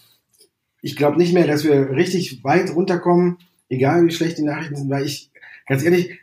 ich 0.82 0.96
glaube 0.96 1.18
nicht 1.18 1.34
mehr, 1.34 1.46
dass 1.46 1.64
wir 1.64 1.90
richtig 1.90 2.42
weit 2.44 2.74
runterkommen, 2.74 3.38
egal 3.68 4.06
wie 4.06 4.10
schlecht 4.10 4.38
die 4.38 4.42
Nachrichten 4.42 4.76
sind, 4.76 4.90
weil 4.90 5.04
ich, 5.04 5.30
ganz 5.66 5.82
ehrlich, 5.82 6.18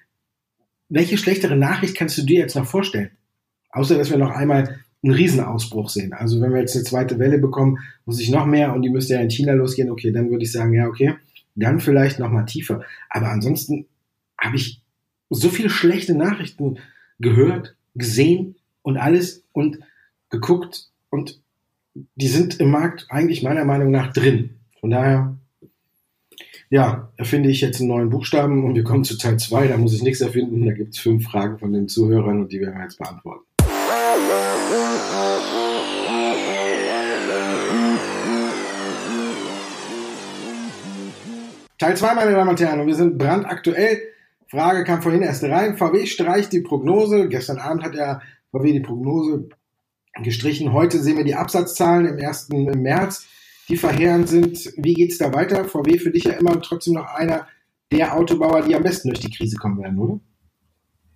welche 0.90 1.18
schlechtere 1.18 1.56
Nachricht 1.56 1.96
kannst 1.96 2.18
du 2.18 2.24
dir 2.24 2.40
jetzt 2.40 2.56
noch 2.56 2.66
vorstellen? 2.66 3.12
Außer, 3.72 3.98
dass 3.98 4.10
wir 4.10 4.18
noch 4.18 4.32
einmal 4.32 4.80
einen 5.04 5.14
Riesenausbruch 5.14 5.90
sehen. 5.90 6.14
Also 6.14 6.42
wenn 6.42 6.54
wir 6.54 6.60
jetzt 6.60 6.76
eine 6.76 6.86
zweite 6.86 7.20
Welle 7.20 7.38
bekommen, 7.38 7.78
muss 8.06 8.20
ich 8.20 8.30
noch 8.30 8.46
mehr 8.46 8.74
und 8.74 8.82
die 8.82 8.90
müsste 8.90 9.14
ja 9.14 9.22
in 9.22 9.30
China 9.30 9.54
losgehen, 9.54 9.92
okay, 9.92 10.12
dann 10.12 10.30
würde 10.30 10.44
ich 10.44 10.52
sagen, 10.52 10.74
ja, 10.74 10.88
okay, 10.88 11.16
dann 11.56 11.80
vielleicht 11.80 12.20
noch 12.20 12.30
mal 12.30 12.46
tiefer. 12.46 12.84
Aber 13.10 13.30
ansonsten 13.30 13.86
habe 14.40 14.56
ich 14.56 14.82
so 15.30 15.50
viele 15.50 15.70
schlechte 15.70 16.16
Nachrichten 16.16 16.78
gehört, 17.20 17.76
gesehen 17.96 18.56
und 18.82 18.98
alles 18.98 19.44
und 19.52 19.80
geguckt 20.30 20.90
und 21.10 21.42
die 22.16 22.27
sind 22.27 22.60
im 22.60 22.72
Markt 22.72 23.08
eigentlich 23.10 23.44
meiner 23.44 23.66
Meinung 23.66 23.92
nach 23.92 24.13
drin. 24.13 24.60
Von 24.80 24.92
daher, 24.92 25.38
ja, 26.70 27.12
erfinde 27.18 27.50
ich 27.50 27.62
jetzt 27.62 27.80
einen 27.80 27.89
neuen 27.89 28.10
Buchstaben 28.10 28.66
und 28.66 28.75
wir 28.75 28.84
kommen 28.84 29.04
zu 29.04 29.18
Teil 29.18 29.38
2. 29.38 29.68
Da 29.68 29.77
muss 29.77 29.94
ich 29.94 30.04
nichts 30.04 30.22
erfinden. 30.22 30.66
Da 30.66 30.74
gibt 30.74 30.94
es 30.94 31.00
fünf 31.00 31.25
Fragen 31.25 31.58
von 31.58 31.72
den 31.72 31.88
Zuhörern 31.88 32.42
und 32.42 32.51
die 32.51 32.60
werden 32.60 32.75
wir 32.75 32.84
jetzt 32.84 32.98
beantworten. 32.98 33.46
Teil 41.80 41.96
2, 41.96 42.16
meine 42.16 42.32
Damen 42.32 42.50
und 42.50 42.60
Herren, 42.60 42.80
und 42.80 42.88
wir 42.88 42.96
sind 42.96 43.18
brandaktuell. 43.18 44.01
Frage 44.50 44.84
kam 44.84 45.01
vorhin 45.01 45.22
erst 45.22 45.44
rein. 45.44 45.77
VW 45.77 46.06
streicht 46.06 46.51
die 46.51 46.62
Prognose. 46.62 47.27
Gestern 47.30 47.60
Abend 47.60 47.84
hat 47.84 47.96
ja 47.96 48.22
VW 48.51 48.72
die 48.72 48.80
Prognose 48.80 49.50
gestrichen. 50.24 50.74
Heute 50.74 51.02
sehen 51.02 51.18
wir 51.18 51.24
die 51.24 51.36
Absatzzahlen 51.36 52.06
im 52.06 52.18
ersten 52.18 52.64
März, 52.82 53.28
die 53.70 53.78
verheerend 53.78 54.30
sind. 54.30 54.74
Wie 54.78 54.94
geht's 54.94 55.18
da 55.18 55.34
weiter? 55.34 55.66
VW 55.66 55.98
für 55.98 56.12
dich 56.12 56.26
ja 56.26 56.34
immer 56.34 56.62
trotzdem 56.62 56.96
noch 56.96 57.14
einer 57.14 57.48
der 57.92 58.16
Autobauer, 58.16 58.64
die 58.64 58.76
am 58.76 58.84
besten 58.84 59.10
durch 59.10 59.20
die 59.20 59.32
Krise 59.32 59.58
kommen 59.58 59.82
werden, 59.82 60.00
oder? 60.00 60.20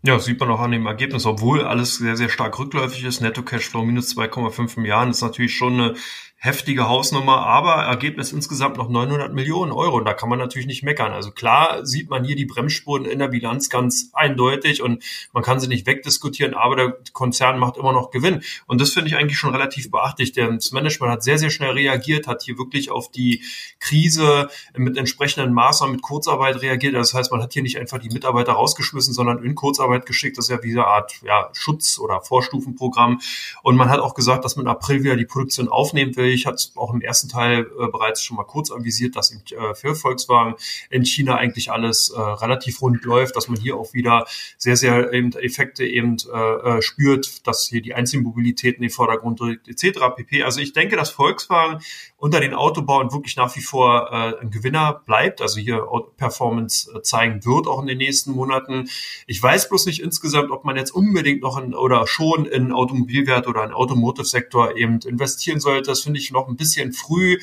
Ja, 0.03 0.17
sieht 0.17 0.39
man 0.39 0.49
auch 0.49 0.59
an 0.59 0.71
dem 0.71 0.87
Ergebnis, 0.87 1.27
obwohl 1.27 1.63
alles 1.63 1.97
sehr, 1.97 2.17
sehr 2.17 2.29
stark 2.29 2.57
rückläufig 2.57 3.03
ist. 3.03 3.21
Netto 3.21 3.43
Cashflow 3.43 3.83
minus 3.83 4.17
2,5 4.17 4.79
Milliarden 4.79 5.11
ist 5.11 5.21
natürlich 5.21 5.53
schon 5.53 5.73
eine 5.73 5.95
heftige 6.43 6.89
Hausnummer, 6.89 7.45
aber 7.45 7.83
Ergebnis 7.83 8.31
insgesamt 8.31 8.75
noch 8.77 8.89
900 8.89 9.31
Millionen 9.31 9.71
Euro. 9.71 10.01
Da 10.01 10.15
kann 10.15 10.27
man 10.27 10.39
natürlich 10.39 10.65
nicht 10.65 10.81
meckern. 10.81 11.11
Also 11.11 11.29
klar 11.29 11.85
sieht 11.85 12.09
man 12.09 12.23
hier 12.23 12.35
die 12.35 12.47
Bremsspuren 12.47 13.05
in 13.05 13.19
der 13.19 13.27
Bilanz 13.27 13.69
ganz 13.69 14.09
eindeutig 14.13 14.81
und 14.81 15.03
man 15.33 15.43
kann 15.43 15.59
sie 15.59 15.67
nicht 15.67 15.85
wegdiskutieren, 15.85 16.55
aber 16.55 16.75
der 16.75 16.97
Konzern 17.13 17.59
macht 17.59 17.77
immer 17.77 17.93
noch 17.93 18.09
Gewinn. 18.09 18.41
Und 18.65 18.81
das 18.81 18.89
finde 18.89 19.09
ich 19.09 19.17
eigentlich 19.17 19.37
schon 19.37 19.51
relativ 19.51 19.91
beachtlich. 19.91 20.31
Das 20.31 20.71
Management 20.71 21.13
hat 21.13 21.21
sehr, 21.21 21.37
sehr 21.37 21.51
schnell 21.51 21.73
reagiert, 21.73 22.25
hat 22.25 22.41
hier 22.41 22.57
wirklich 22.57 22.89
auf 22.89 23.11
die 23.11 23.43
Krise 23.79 24.49
mit 24.75 24.97
entsprechenden 24.97 25.53
Maßnahmen, 25.53 25.97
mit 25.97 26.01
Kurzarbeit 26.01 26.63
reagiert. 26.63 26.95
Das 26.95 27.13
heißt, 27.13 27.31
man 27.31 27.43
hat 27.43 27.53
hier 27.53 27.61
nicht 27.61 27.77
einfach 27.77 27.99
die 27.99 28.09
Mitarbeiter 28.09 28.53
rausgeschmissen, 28.53 29.13
sondern 29.13 29.43
in 29.43 29.53
Kurzarbeit 29.53 29.90
geschickt. 29.99 30.37
Das 30.37 30.45
ist 30.45 30.51
ja 30.51 30.63
wie 30.63 30.71
eine 30.71 30.85
Art 30.85 31.13
ja, 31.23 31.49
Schutz- 31.53 31.99
oder 31.99 32.21
Vorstufenprogramm. 32.21 33.21
Und 33.63 33.75
man 33.75 33.89
hat 33.89 33.99
auch 33.99 34.13
gesagt, 34.13 34.45
dass 34.45 34.55
man 34.55 34.65
im 34.65 34.71
April 34.71 35.03
wieder 35.03 35.15
die 35.15 35.25
Produktion 35.25 35.67
aufnehmen 35.67 36.15
will. 36.15 36.27
Ich 36.27 36.45
hatte 36.45 36.55
es 36.55 36.73
auch 36.75 36.93
im 36.93 37.01
ersten 37.01 37.29
Teil 37.29 37.61
äh, 37.79 37.87
bereits 37.87 38.23
schon 38.23 38.37
mal 38.37 38.43
kurz 38.43 38.71
avisiert, 38.71 39.15
dass 39.15 39.31
im, 39.31 39.41
äh, 39.57 39.75
für 39.75 39.95
Volkswagen 39.95 40.55
in 40.89 41.05
China 41.05 41.35
eigentlich 41.35 41.71
alles 41.71 42.09
äh, 42.09 42.19
relativ 42.19 42.81
rund 42.81 43.03
läuft, 43.03 43.35
dass 43.35 43.47
man 43.47 43.59
hier 43.59 43.75
auch 43.75 43.93
wieder 43.93 44.25
sehr, 44.57 44.75
sehr 44.75 45.11
eben 45.13 45.31
Effekte 45.33 45.85
eben 45.85 46.17
äh, 46.33 46.77
äh 46.77 46.81
spürt, 46.81 47.45
dass 47.47 47.67
hier 47.67 47.81
die 47.81 47.93
Einzelmobilität 47.93 48.75
in 48.75 48.81
den 48.81 48.89
Vordergrund 48.89 49.39
rückt, 49.41 49.67
etc. 49.67 49.99
pp. 50.15 50.43
Also 50.43 50.59
ich 50.59 50.73
denke, 50.73 50.95
dass 50.95 51.09
Volkswagen 51.09 51.81
unter 52.17 52.39
den 52.39 52.53
Autobauern 52.53 53.11
wirklich 53.11 53.35
nach 53.35 53.55
wie 53.55 53.61
vor 53.61 54.11
äh, 54.11 54.39
ein 54.41 54.51
Gewinner 54.51 55.01
bleibt, 55.05 55.41
also 55.41 55.59
hier 55.59 55.87
Performance 56.17 56.91
äh, 56.95 57.01
zeigen 57.01 57.43
wird, 57.45 57.67
auch 57.67 57.81
in 57.81 57.87
den 57.87 57.97
nächsten 57.97 58.31
Monaten. 58.31 58.89
Ich 59.25 59.41
weiß 59.41 59.69
bloß 59.69 59.80
nicht 59.85 60.01
insgesamt, 60.01 60.51
ob 60.51 60.65
man 60.65 60.75
jetzt 60.75 60.91
unbedingt 60.91 61.41
noch 61.41 61.61
in, 61.61 61.73
oder 61.73 62.07
schon 62.07 62.45
in 62.45 62.71
Automobilwert 62.71 63.47
oder 63.47 63.63
in 63.63 63.71
Automotive-Sektor 63.71 64.77
eben 64.77 64.99
investieren 64.99 65.59
sollte. 65.59 65.89
Das 65.91 66.01
finde 66.01 66.19
ich 66.19 66.31
noch 66.31 66.47
ein 66.47 66.55
bisschen 66.55 66.93
früh 66.93 67.39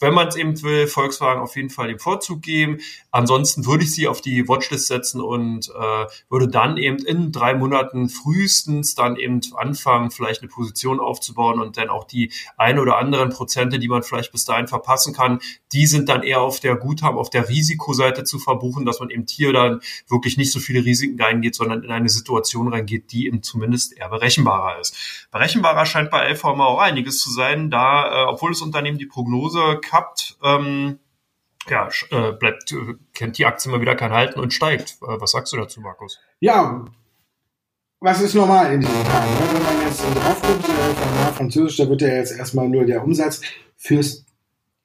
wenn 0.00 0.14
man 0.14 0.28
es 0.28 0.36
eben 0.36 0.60
will, 0.62 0.86
Volkswagen 0.86 1.42
auf 1.42 1.56
jeden 1.56 1.70
Fall 1.70 1.88
den 1.88 1.98
Vorzug 1.98 2.42
geben. 2.42 2.78
Ansonsten 3.10 3.66
würde 3.66 3.84
ich 3.84 3.92
sie 3.92 4.08
auf 4.08 4.20
die 4.20 4.48
Watchlist 4.48 4.86
setzen 4.86 5.20
und 5.20 5.68
äh, 5.68 6.06
würde 6.28 6.48
dann 6.48 6.76
eben 6.76 6.98
in 6.98 7.32
drei 7.32 7.54
Monaten 7.54 8.08
frühestens 8.08 8.94
dann 8.94 9.16
eben 9.16 9.40
anfangen, 9.56 10.10
vielleicht 10.10 10.42
eine 10.42 10.48
Position 10.48 11.00
aufzubauen 11.00 11.60
und 11.60 11.76
dann 11.76 11.88
auch 11.88 12.04
die 12.04 12.32
ein 12.56 12.78
oder 12.78 12.98
anderen 12.98 13.30
Prozente, 13.30 13.78
die 13.78 13.88
man 13.88 14.02
vielleicht 14.02 14.32
bis 14.32 14.44
dahin 14.44 14.68
verpassen 14.68 15.14
kann, 15.14 15.40
die 15.72 15.86
sind 15.86 16.08
dann 16.08 16.22
eher 16.22 16.40
auf 16.40 16.60
der 16.60 16.76
Guthaben, 16.76 17.18
auf 17.18 17.30
der 17.30 17.48
Risikoseite 17.48 18.24
zu 18.24 18.38
verbuchen, 18.38 18.84
dass 18.84 19.00
man 19.00 19.10
eben 19.10 19.26
hier 19.28 19.52
dann 19.52 19.80
wirklich 20.08 20.36
nicht 20.36 20.52
so 20.52 20.60
viele 20.60 20.84
Risiken 20.84 21.20
reingeht, 21.20 21.54
sondern 21.54 21.82
in 21.82 21.90
eine 21.90 22.08
Situation 22.08 22.68
reingeht, 22.68 23.12
die 23.12 23.26
eben 23.26 23.42
zumindest 23.42 23.96
eher 23.96 24.08
berechenbarer 24.08 24.80
ist. 24.80 25.28
Berechenbarer 25.30 25.86
scheint 25.86 26.10
bei 26.10 26.28
LVM 26.30 26.60
auch 26.60 26.78
einiges 26.78 27.18
zu 27.20 27.30
sein, 27.30 27.70
da, 27.70 28.24
äh, 28.24 28.26
obwohl 28.26 28.50
das 28.50 28.60
Unternehmen 28.60 28.98
die 28.98 29.06
Prognose 29.06 29.80
gehabt. 29.92 30.36
Ähm, 30.42 30.98
ja, 31.68 31.88
äh, 32.10 32.32
bleibt, 32.32 32.72
äh, 32.72 32.94
kennt 33.14 33.38
die 33.38 33.46
Aktie 33.46 33.70
mal 33.70 33.80
wieder 33.80 33.94
kein 33.94 34.12
Halten 34.12 34.40
und 34.40 34.52
steigt. 34.52 34.96
Äh, 35.02 35.20
was 35.20 35.32
sagst 35.32 35.52
du 35.52 35.56
dazu, 35.56 35.80
Markus? 35.80 36.18
Ja, 36.40 36.84
was 38.00 38.20
ist 38.20 38.34
normal 38.34 38.72
in 38.72 38.80
diesen 38.80 39.04
Tagen? 39.04 39.30
Ne? 39.30 39.40
Wenn 39.52 39.62
man 39.62 39.86
jetzt 39.86 40.02
drauf 40.02 40.42
guckt, 40.42 40.68
äh, 40.68 41.32
Französisch, 41.34 41.76
da 41.76 41.88
wird 41.88 42.02
ja 42.02 42.08
jetzt 42.08 42.36
erstmal 42.36 42.68
nur 42.68 42.84
der 42.84 43.04
Umsatz 43.04 43.42
fürs 43.76 44.24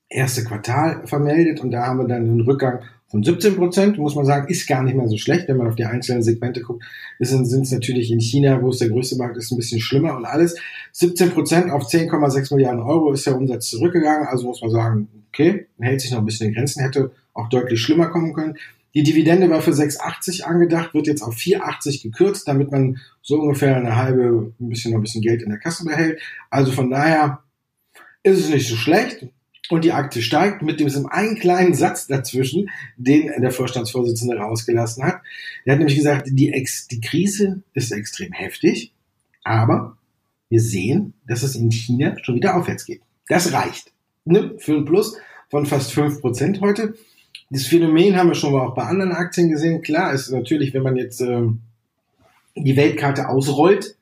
erste 0.10 0.44
Quartal 0.44 1.08
vermeldet 1.08 1.60
und 1.62 1.72
da 1.72 1.88
haben 1.88 2.00
wir 2.00 2.08
dann 2.08 2.24
einen 2.24 2.42
Rückgang 2.42 2.84
von 3.10 3.24
17 3.24 3.56
Prozent, 3.56 3.98
muss 3.98 4.16
man 4.16 4.26
sagen, 4.26 4.50
ist 4.50 4.68
gar 4.68 4.84
nicht 4.84 4.96
mehr 4.96 5.08
so 5.08 5.18
schlecht. 5.18 5.48
Wenn 5.48 5.58
man 5.58 5.68
auf 5.68 5.76
die 5.76 5.86
einzelnen 5.86 6.24
Segmente 6.24 6.62
guckt, 6.62 6.84
sind 7.20 7.46
es 7.46 7.72
natürlich 7.72 8.12
in 8.12 8.20
China, 8.20 8.62
wo 8.62 8.70
es 8.70 8.80
der 8.80 8.90
größte 8.90 9.16
Markt 9.16 9.38
ist, 9.38 9.52
ein 9.52 9.58
bisschen 9.58 9.80
schlimmer 9.80 10.18
und 10.18 10.26
alles. 10.26 10.56
17 10.92 11.32
Prozent 11.32 11.72
auf 11.72 11.88
10,6 11.88 12.54
Milliarden 12.54 12.82
Euro 12.82 13.14
ist 13.14 13.26
der 13.26 13.38
Umsatz 13.38 13.70
zurückgegangen. 13.70 14.28
Also 14.28 14.48
muss 14.48 14.62
man 14.62 14.72
sagen, 14.72 15.08
okay, 15.30 15.68
hält 15.80 16.02
sich 16.02 16.12
noch 16.12 16.20
ein 16.20 16.26
bisschen 16.26 16.48
in 16.48 16.54
Grenzen, 16.54 16.82
hätte 16.82 17.12
auch 17.34 17.48
deutlich 17.48 17.80
schlimmer 17.80 18.08
kommen 18.08 18.34
können. 18.34 18.56
Die 18.94 19.04
Dividende 19.04 19.50
war 19.50 19.62
für 19.62 19.72
6,80 19.72 20.42
angedacht, 20.42 20.94
wird 20.94 21.08
jetzt 21.08 21.22
auf 21.22 21.36
4,80 21.36 22.04
gekürzt, 22.04 22.48
damit 22.48 22.72
man 22.72 22.98
so 23.22 23.40
ungefähr 23.40 23.78
eine 23.78 23.96
halbe, 23.96 24.54
ein 24.60 24.70
bisschen 24.70 24.92
noch 24.92 25.00
ein 25.00 25.04
bisschen 25.04 25.22
Geld 25.22 25.42
in 25.42 25.50
der 25.50 25.60
Kasse 25.60 25.86
behält. 25.86 26.20
Also 26.50 26.72
von 26.74 26.90
daher 26.90 27.40
ist 28.24 28.40
es 28.40 28.50
nicht 28.50 28.68
so 28.68 28.76
schlecht 28.76 29.28
und 29.70 29.84
die 29.84 29.92
Aktie 29.92 30.22
steigt 30.22 30.62
mit 30.62 30.80
diesem 30.80 31.08
einen 31.08 31.38
kleinen 31.38 31.74
Satz 31.74 32.08
dazwischen, 32.08 32.70
den 32.96 33.32
der 33.42 33.52
Vorstandsvorsitzende 33.52 34.38
rausgelassen 34.38 35.04
hat. 35.04 35.22
Der 35.66 35.74
hat 35.74 35.80
nämlich 35.80 35.98
gesagt, 35.98 36.28
die, 36.32 36.54
Ex 36.54 36.88
die 36.88 37.02
Krise 37.02 37.62
ist 37.74 37.92
extrem 37.92 38.32
heftig, 38.32 38.94
aber 39.44 39.98
wir 40.50 40.62
sehen, 40.62 41.14
dass 41.28 41.44
es 41.44 41.56
in 41.56 41.72
China 41.72 42.16
schon 42.22 42.36
wieder 42.36 42.56
aufwärts 42.56 42.86
geht. 42.86 43.02
Das 43.28 43.52
reicht. 43.52 43.92
Ne? 44.26 44.56
Für 44.58 44.78
ein 44.78 44.86
Plus 44.86 45.18
von 45.50 45.66
fast 45.66 45.92
fünf 45.92 46.22
Prozent 46.22 46.62
heute. 46.62 46.96
Dieses 47.50 47.68
Phänomen 47.68 48.16
haben 48.16 48.30
wir 48.30 48.36
schon 48.36 48.54
mal 48.54 48.68
auch 48.68 48.76
bei 48.76 48.84
anderen 48.84 49.12
Aktien 49.12 49.50
gesehen. 49.50 49.82
Klar 49.82 50.14
ist 50.14 50.32
natürlich, 50.32 50.74
wenn 50.74 50.84
man 50.84 50.96
jetzt 50.96 51.22
äh, 51.22 51.44
die 52.56 52.76
Weltkarte 52.76 53.30
ausrollt, 53.30 53.96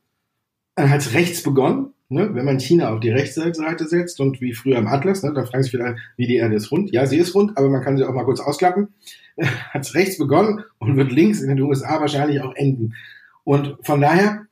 dann 0.75 0.89
hat 0.89 1.01
es 1.01 1.13
rechts 1.13 1.41
begonnen 1.41 1.94
ne, 2.09 2.33
wenn 2.33 2.45
man 2.45 2.59
China 2.59 2.93
auf 2.93 2.99
die 2.99 3.09
Rechtsseite 3.09 3.87
setzt 3.87 4.19
und 4.19 4.41
wie 4.41 4.53
früher 4.53 4.77
im 4.77 4.87
Atlas, 4.87 5.23
ne, 5.23 5.33
da 5.33 5.45
fragen 5.45 5.63
sich 5.63 5.71
vielleicht, 5.71 5.97
wie 6.17 6.27
die 6.27 6.35
Erde 6.35 6.55
ist 6.55 6.71
rund. 6.71 6.91
Ja, 6.91 7.05
sie 7.05 7.17
ist 7.17 7.35
rund, 7.35 7.57
aber 7.57 7.69
man 7.69 7.81
kann 7.81 7.97
sie 7.97 8.03
auch 8.03 8.13
mal 8.13 8.25
kurz 8.25 8.39
ausklappen. 8.39 8.89
Hat 9.37 9.81
es 9.81 9.95
rechts 9.95 10.17
begonnen 10.17 10.63
und 10.79 10.97
wird 10.97 11.11
links 11.11 11.41
in 11.41 11.49
den 11.49 11.61
USA 11.61 11.99
wahrscheinlich 11.99 12.41
auch 12.41 12.55
enden. 12.55 12.93
Und 13.43 13.77
von 13.81 14.01
daher, 14.01 14.45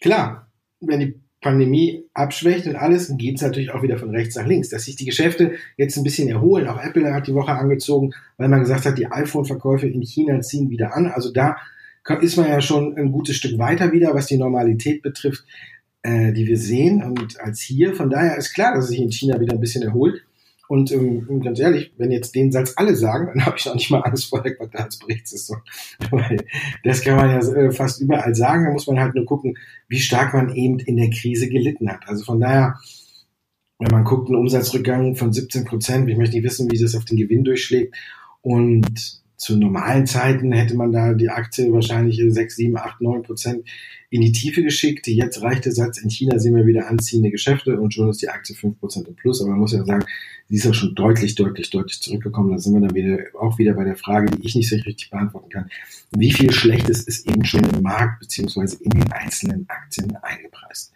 klar, 0.00 0.48
wenn 0.80 1.00
die 1.00 1.20
Pandemie 1.40 2.04
abschwächt 2.14 2.66
und 2.66 2.76
alles, 2.76 3.12
geht 3.18 3.36
es 3.36 3.42
natürlich 3.42 3.70
auch 3.70 3.82
wieder 3.82 3.98
von 3.98 4.10
rechts 4.10 4.34
nach 4.36 4.46
links. 4.46 4.70
Dass 4.70 4.84
sich 4.84 4.96
die 4.96 5.04
Geschäfte 5.04 5.52
jetzt 5.76 5.96
ein 5.96 6.02
bisschen 6.02 6.28
erholen. 6.28 6.66
Auch 6.68 6.82
Apple 6.82 7.12
hat 7.12 7.26
die 7.26 7.34
Woche 7.34 7.52
angezogen, 7.52 8.12
weil 8.38 8.48
man 8.48 8.60
gesagt 8.60 8.86
hat, 8.86 8.98
die 8.98 9.10
iPhone-Verkäufe 9.10 9.86
in 9.86 10.02
China 10.02 10.40
ziehen 10.40 10.70
wieder 10.70 10.96
an. 10.96 11.06
Also 11.06 11.32
da 11.32 11.56
ist 12.20 12.36
man 12.36 12.48
ja 12.48 12.60
schon 12.60 12.96
ein 12.96 13.12
gutes 13.12 13.36
Stück 13.36 13.58
weiter 13.58 13.92
wieder, 13.92 14.14
was 14.14 14.26
die 14.26 14.36
Normalität 14.36 15.02
betrifft 15.02 15.44
äh, 16.04 16.32
die 16.32 16.46
wir 16.46 16.58
sehen 16.58 17.02
und 17.02 17.40
als 17.40 17.60
hier. 17.60 17.94
Von 17.94 18.10
daher 18.10 18.36
ist 18.36 18.52
klar, 18.52 18.74
dass 18.74 18.88
sich 18.88 19.00
in 19.00 19.10
China 19.10 19.40
wieder 19.40 19.54
ein 19.54 19.60
bisschen 19.60 19.82
erholt. 19.82 20.22
Und 20.68 20.92
ähm, 20.92 21.40
ganz 21.42 21.58
ehrlich, 21.60 21.92
wenn 21.98 22.10
jetzt 22.10 22.34
den 22.34 22.52
Satz 22.52 22.74
alle 22.76 22.94
sagen, 22.94 23.26
dann 23.34 23.46
habe 23.46 23.56
ich 23.58 23.68
auch 23.68 23.74
nicht 23.74 23.90
mal 23.90 24.00
Angst 24.00 24.26
vor 24.26 24.42
der 24.42 24.54
Quartalsberichtssaison. 24.54 25.62
Weil 26.10 26.36
das 26.84 27.00
kann 27.02 27.16
man 27.16 27.30
ja 27.30 27.38
äh, 27.38 27.72
fast 27.72 28.00
überall 28.00 28.34
sagen. 28.34 28.64
Da 28.66 28.72
muss 28.72 28.86
man 28.86 29.00
halt 29.00 29.14
nur 29.14 29.24
gucken, 29.24 29.56
wie 29.88 29.98
stark 29.98 30.34
man 30.34 30.54
eben 30.54 30.78
in 30.78 30.96
der 30.96 31.10
Krise 31.10 31.48
gelitten 31.48 31.90
hat. 31.90 32.06
Also 32.06 32.24
von 32.24 32.38
daher, 32.38 32.78
wenn 33.78 33.90
man 33.90 34.04
guckt, 34.04 34.28
ein 34.28 34.36
Umsatzrückgang 34.36 35.16
von 35.16 35.32
17 35.32 35.64
Prozent, 35.64 36.08
ich 36.08 36.16
möchte 36.16 36.36
nicht 36.36 36.44
wissen, 36.44 36.70
wie 36.70 36.78
das 36.78 36.94
auf 36.94 37.04
den 37.04 37.16
Gewinn 37.16 37.44
durchschlägt. 37.44 37.96
Und 38.42 39.23
zu 39.36 39.56
normalen 39.56 40.06
Zeiten 40.06 40.52
hätte 40.52 40.76
man 40.76 40.92
da 40.92 41.12
die 41.12 41.28
Aktie 41.28 41.72
wahrscheinlich 41.72 42.22
6, 42.26 42.56
7, 42.56 42.76
8, 42.76 43.00
9 43.00 43.22
Prozent 43.22 43.68
in 44.10 44.20
die 44.20 44.32
Tiefe 44.32 44.62
geschickt. 44.62 45.06
Jetzt 45.08 45.42
reicht 45.42 45.64
der 45.64 45.72
Satz, 45.72 45.98
in 45.98 46.08
China 46.08 46.38
sehen 46.38 46.54
wir 46.54 46.66
wieder 46.66 46.88
anziehende 46.88 47.30
Geschäfte 47.30 47.80
und 47.80 47.92
schon 47.92 48.10
ist 48.10 48.22
die 48.22 48.28
Aktie 48.28 48.54
5 48.54 48.78
Prozent 48.78 49.08
im 49.08 49.16
Plus. 49.16 49.40
Aber 49.40 49.50
man 49.50 49.60
muss 49.60 49.72
ja 49.72 49.84
sagen, 49.84 50.04
sie 50.48 50.56
ist 50.56 50.64
ja 50.64 50.72
schon 50.72 50.94
deutlich, 50.94 51.34
deutlich, 51.34 51.70
deutlich 51.70 52.00
zurückgekommen. 52.00 52.52
Da 52.52 52.58
sind 52.58 52.74
wir 52.74 52.80
dann 52.80 52.94
wieder, 52.94 53.18
auch 53.38 53.58
wieder 53.58 53.74
bei 53.74 53.84
der 53.84 53.96
Frage, 53.96 54.30
die 54.30 54.46
ich 54.46 54.54
nicht 54.54 54.68
so 54.68 54.76
richtig 54.76 55.10
beantworten 55.10 55.48
kann. 55.48 55.70
Wie 56.12 56.32
viel 56.32 56.52
Schlechtes 56.52 57.02
ist 57.02 57.28
eben 57.28 57.44
schon 57.44 57.64
im 57.64 57.82
Markt 57.82 58.20
beziehungsweise 58.20 58.76
in 58.82 58.90
den 58.90 59.10
einzelnen 59.10 59.66
Aktien 59.68 60.16
eingepreist? 60.22 60.92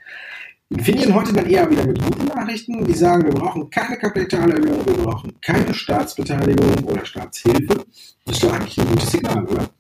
Infineon 0.70 1.14
heute 1.14 1.32
dann 1.32 1.46
eher 1.46 1.70
wieder 1.70 1.86
mit 1.86 2.02
guten 2.02 2.26
Nachrichten. 2.26 2.84
Die 2.84 2.92
sagen, 2.92 3.24
wir 3.24 3.32
brauchen 3.32 3.70
keine 3.70 3.96
Kapitalerhöhung, 3.96 4.84
wir 4.84 4.94
brauchen 4.94 5.40
keine 5.40 5.72
Staatsbeteiligung 5.72 6.84
oder 6.84 7.06
Staatshilfe. 7.06 7.86
Das 8.24 8.36
ist 8.36 8.42
doch 8.42 8.52
eigentlich 8.52 8.78
ein 8.78 8.88
gutes 8.88 9.10
Signal, 9.10 9.44
oder? 9.46 9.70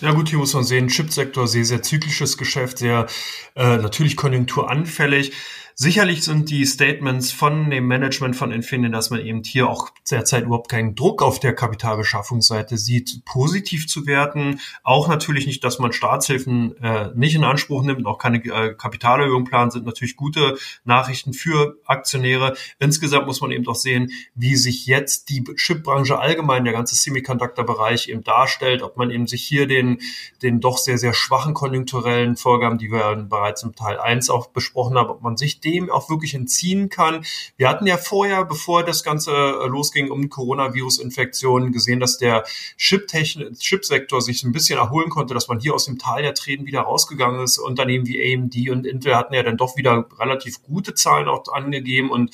Ja 0.00 0.12
gut, 0.12 0.28
hier 0.28 0.38
muss 0.38 0.54
man 0.54 0.62
sehen, 0.62 0.88
Chipsektor, 0.88 1.48
sehr, 1.48 1.64
sehr 1.64 1.82
zyklisches 1.82 2.36
Geschäft, 2.36 2.78
sehr 2.78 3.06
äh, 3.54 3.78
natürlich 3.78 4.16
konjunkturanfällig. 4.16 5.32
Sicherlich 5.78 6.24
sind 6.24 6.48
die 6.48 6.64
Statements 6.64 7.32
von 7.32 7.68
dem 7.68 7.86
Management 7.86 8.34
von 8.34 8.50
Infineon, 8.50 8.92
dass 8.92 9.10
man 9.10 9.20
eben 9.20 9.42
hier 9.44 9.68
auch 9.68 9.90
derzeit 10.10 10.44
überhaupt 10.44 10.70
keinen 10.70 10.94
Druck 10.94 11.20
auf 11.22 11.38
der 11.38 11.54
Kapitalbeschaffungsseite 11.54 12.78
sieht, 12.78 13.26
positiv 13.26 13.86
zu 13.86 14.06
werten. 14.06 14.58
Auch 14.84 15.06
natürlich 15.06 15.46
nicht, 15.46 15.62
dass 15.64 15.78
man 15.78 15.92
Staatshilfen 15.92 16.82
äh, 16.82 17.10
nicht 17.14 17.34
in 17.34 17.44
Anspruch 17.44 17.82
nimmt, 17.82 18.06
auch 18.06 18.16
keine 18.16 18.38
äh, 18.38 18.72
Kapitalerhöhung 18.72 19.44
plant, 19.44 19.74
sind 19.74 19.84
natürlich 19.84 20.16
gute 20.16 20.56
Nachrichten 20.84 21.34
für 21.34 21.76
Aktionäre. 21.84 22.56
Insgesamt 22.78 23.26
muss 23.26 23.42
man 23.42 23.50
eben 23.50 23.66
auch 23.66 23.74
sehen, 23.74 24.10
wie 24.34 24.56
sich 24.56 24.86
jetzt 24.86 25.28
die 25.28 25.44
Chipbranche 25.44 26.18
allgemein, 26.18 26.64
der 26.64 26.72
ganze 26.72 26.94
Semiconductor-Bereich 26.94 28.08
eben 28.08 28.24
darstellt, 28.24 28.80
ob 28.80 28.96
man 28.96 29.10
eben 29.10 29.26
sich 29.26 29.44
hier 29.44 29.66
den, 29.66 29.98
den 30.40 30.60
doch 30.60 30.78
sehr, 30.78 30.96
sehr 30.96 31.12
schwachen 31.12 31.52
konjunkturellen 31.52 32.36
Vorgaben, 32.36 32.78
die 32.78 32.90
wir 32.90 33.14
bereits 33.28 33.62
im 33.62 33.74
Teil 33.74 34.00
1 34.00 34.30
auch 34.30 34.46
besprochen 34.46 34.96
haben, 34.96 35.10
ob 35.10 35.20
man 35.20 35.36
sich 35.36 35.60
dem 35.66 35.90
auch 35.90 36.08
wirklich 36.08 36.34
entziehen 36.34 36.88
kann. 36.88 37.24
Wir 37.56 37.68
hatten 37.68 37.86
ja 37.86 37.96
vorher, 37.96 38.44
bevor 38.44 38.84
das 38.84 39.02
Ganze 39.02 39.32
äh, 39.32 39.66
losging 39.66 40.10
um 40.10 40.28
Coronavirus-Infektionen, 40.28 41.72
gesehen, 41.72 42.00
dass 42.00 42.18
der 42.18 42.44
Chip-Sektor 42.78 44.22
sich 44.22 44.44
ein 44.44 44.52
bisschen 44.52 44.78
erholen 44.78 45.10
konnte, 45.10 45.34
dass 45.34 45.48
man 45.48 45.58
hier 45.58 45.74
aus 45.74 45.86
dem 45.86 45.98
Tal 45.98 46.22
der 46.22 46.34
Tränen 46.34 46.66
wieder 46.66 46.82
rausgegangen 46.82 47.40
ist. 47.40 47.58
Unternehmen 47.58 48.06
wie 48.06 48.34
AMD 48.34 48.70
und 48.70 48.86
Intel 48.86 49.16
hatten 49.16 49.34
ja 49.34 49.42
dann 49.42 49.56
doch 49.56 49.76
wieder 49.76 50.06
relativ 50.18 50.62
gute 50.62 50.94
Zahlen 50.94 51.28
auch 51.28 51.42
angegeben 51.52 52.10
und 52.10 52.30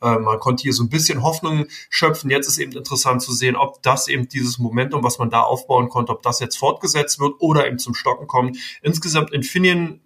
äh, 0.00 0.18
man 0.18 0.38
konnte 0.38 0.62
hier 0.62 0.72
so 0.72 0.84
ein 0.84 0.88
bisschen 0.88 1.22
Hoffnung 1.22 1.66
schöpfen. 1.90 2.30
Jetzt 2.30 2.48
ist 2.48 2.58
eben 2.58 2.72
interessant 2.72 3.22
zu 3.22 3.32
sehen, 3.32 3.56
ob 3.56 3.82
das 3.82 4.08
eben 4.08 4.28
dieses 4.28 4.58
Momentum, 4.58 5.02
was 5.02 5.18
man 5.18 5.30
da 5.30 5.42
aufbauen 5.42 5.88
konnte, 5.88 6.12
ob 6.12 6.22
das 6.22 6.40
jetzt 6.40 6.56
fortgesetzt 6.56 7.18
wird 7.18 7.34
oder 7.40 7.66
eben 7.66 7.78
zum 7.78 7.94
Stocken 7.94 8.26
kommt. 8.26 8.56
Insgesamt 8.82 9.32
Infineon 9.32 10.00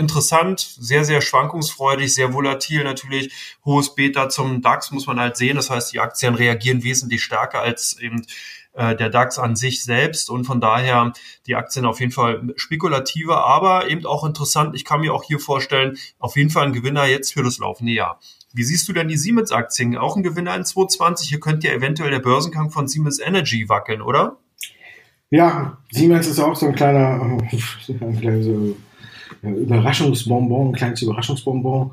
interessant, 0.00 0.58
sehr, 0.58 1.04
sehr 1.04 1.20
schwankungsfreudig, 1.20 2.12
sehr 2.12 2.32
volatil 2.34 2.82
natürlich. 2.82 3.32
Hohes 3.64 3.94
Beta 3.94 4.28
zum 4.28 4.62
DAX 4.62 4.90
muss 4.90 5.06
man 5.06 5.20
halt 5.20 5.36
sehen. 5.36 5.56
Das 5.56 5.70
heißt, 5.70 5.92
die 5.92 6.00
Aktien 6.00 6.34
reagieren 6.34 6.82
wesentlich 6.82 7.22
stärker 7.22 7.60
als 7.60 7.96
eben 8.00 8.26
äh, 8.72 8.96
der 8.96 9.10
DAX 9.10 9.38
an 9.38 9.56
sich 9.56 9.84
selbst 9.84 10.30
und 10.30 10.44
von 10.44 10.60
daher 10.60 11.12
die 11.46 11.54
Aktien 11.54 11.84
auf 11.84 12.00
jeden 12.00 12.12
Fall 12.12 12.52
spekulativer, 12.56 13.44
aber 13.44 13.88
eben 13.88 14.06
auch 14.06 14.24
interessant. 14.24 14.74
Ich 14.74 14.84
kann 14.84 15.00
mir 15.00 15.14
auch 15.14 15.24
hier 15.24 15.38
vorstellen, 15.38 15.96
auf 16.18 16.36
jeden 16.36 16.50
Fall 16.50 16.66
ein 16.66 16.72
Gewinner 16.72 17.06
jetzt 17.06 17.32
für 17.32 17.42
das 17.42 17.58
laufende 17.58 17.92
Jahr. 17.92 18.20
Wie 18.52 18.64
siehst 18.64 18.88
du 18.88 18.92
denn 18.92 19.08
die 19.08 19.16
Siemens-Aktien? 19.16 19.96
Auch 19.96 20.16
ein 20.16 20.22
Gewinner 20.22 20.56
in 20.56 20.64
2020. 20.64 21.28
Hier 21.28 21.40
könnte 21.40 21.68
ja 21.68 21.74
eventuell 21.74 22.10
der 22.10 22.18
Börsengang 22.18 22.70
von 22.70 22.88
Siemens 22.88 23.20
Energy 23.20 23.68
wackeln, 23.68 24.02
oder? 24.02 24.38
Ja, 25.30 25.78
Siemens 25.92 26.26
ist 26.26 26.40
auch 26.40 26.56
so 26.56 26.66
ein 26.66 26.74
kleiner, 26.74 27.38
äh, 27.48 28.74
Überraschungsbonbon, 29.42 30.68
ein 30.68 30.74
kleines 30.74 31.02
Überraschungsbonbon. 31.02 31.92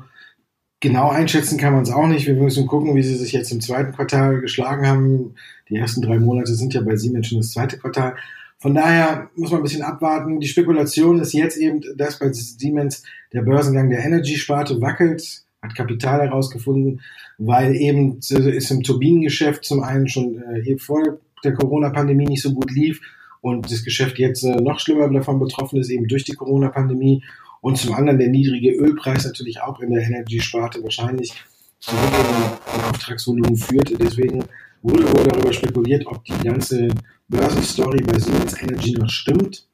Genau 0.80 1.10
einschätzen 1.10 1.58
kann 1.58 1.72
man 1.72 1.82
es 1.82 1.90
auch 1.90 2.06
nicht. 2.06 2.26
Wir 2.26 2.34
müssen 2.34 2.66
gucken, 2.66 2.94
wie 2.94 3.02
sie 3.02 3.16
sich 3.16 3.32
jetzt 3.32 3.50
im 3.50 3.60
zweiten 3.60 3.92
Quartal 3.92 4.40
geschlagen 4.40 4.86
haben. 4.86 5.34
Die 5.68 5.76
ersten 5.76 6.02
drei 6.02 6.18
Monate 6.18 6.54
sind 6.54 6.72
ja 6.72 6.80
bei 6.82 6.96
Siemens 6.96 7.26
schon 7.26 7.38
das 7.38 7.50
zweite 7.50 7.78
Quartal. 7.78 8.14
Von 8.58 8.74
daher 8.74 9.30
muss 9.36 9.50
man 9.50 9.60
ein 9.60 9.64
bisschen 9.64 9.82
abwarten. 9.82 10.40
Die 10.40 10.48
Spekulation 10.48 11.20
ist 11.20 11.32
jetzt 11.32 11.56
eben, 11.56 11.80
dass 11.96 12.18
bei 12.18 12.32
Siemens 12.32 13.02
der 13.32 13.42
Börsengang 13.42 13.90
der 13.90 14.04
Energy-Sparte 14.04 14.80
wackelt, 14.80 15.42
hat 15.62 15.74
Kapital 15.74 16.20
herausgefunden, 16.22 17.00
weil 17.38 17.74
eben 17.74 18.18
ist 18.18 18.70
im 18.70 18.82
Turbinengeschäft 18.82 19.64
zum 19.64 19.82
einen 19.82 20.08
schon 20.08 20.42
äh, 20.42 20.78
vor 20.78 21.18
der 21.44 21.54
Corona-Pandemie 21.54 22.26
nicht 22.26 22.42
so 22.42 22.52
gut 22.52 22.70
lief 22.72 23.00
und 23.40 23.70
das 23.70 23.84
Geschäft 23.84 24.18
jetzt 24.18 24.42
äh, 24.44 24.56
noch 24.56 24.80
schlimmer 24.80 25.08
davon 25.08 25.38
betroffen 25.38 25.78
ist, 25.80 25.90
eben 25.90 26.08
durch 26.08 26.24
die 26.24 26.34
Corona-Pandemie 26.34 27.22
und 27.60 27.76
zum 27.76 27.94
anderen 27.94 28.18
der 28.18 28.28
niedrige 28.28 28.72
Ölpreis 28.72 29.24
natürlich 29.24 29.60
auch 29.60 29.80
in 29.80 29.90
der 29.90 30.02
Energy-Sparte 30.02 30.82
wahrscheinlich 30.82 31.32
zu 31.80 31.92
einem 31.92 32.88
Auftragsvolumen 32.90 33.56
führt. 33.56 33.92
Deswegen 34.00 34.44
wurde 34.82 35.04
wohl 35.12 35.24
darüber 35.24 35.52
spekuliert, 35.52 36.06
ob 36.06 36.24
die 36.24 36.38
ganze 36.42 36.88
Börsenstory 37.28 38.02
bei 38.02 38.18
Siemens 38.18 38.60
Energy 38.60 38.92
noch 38.92 39.10
stimmt. 39.10 39.66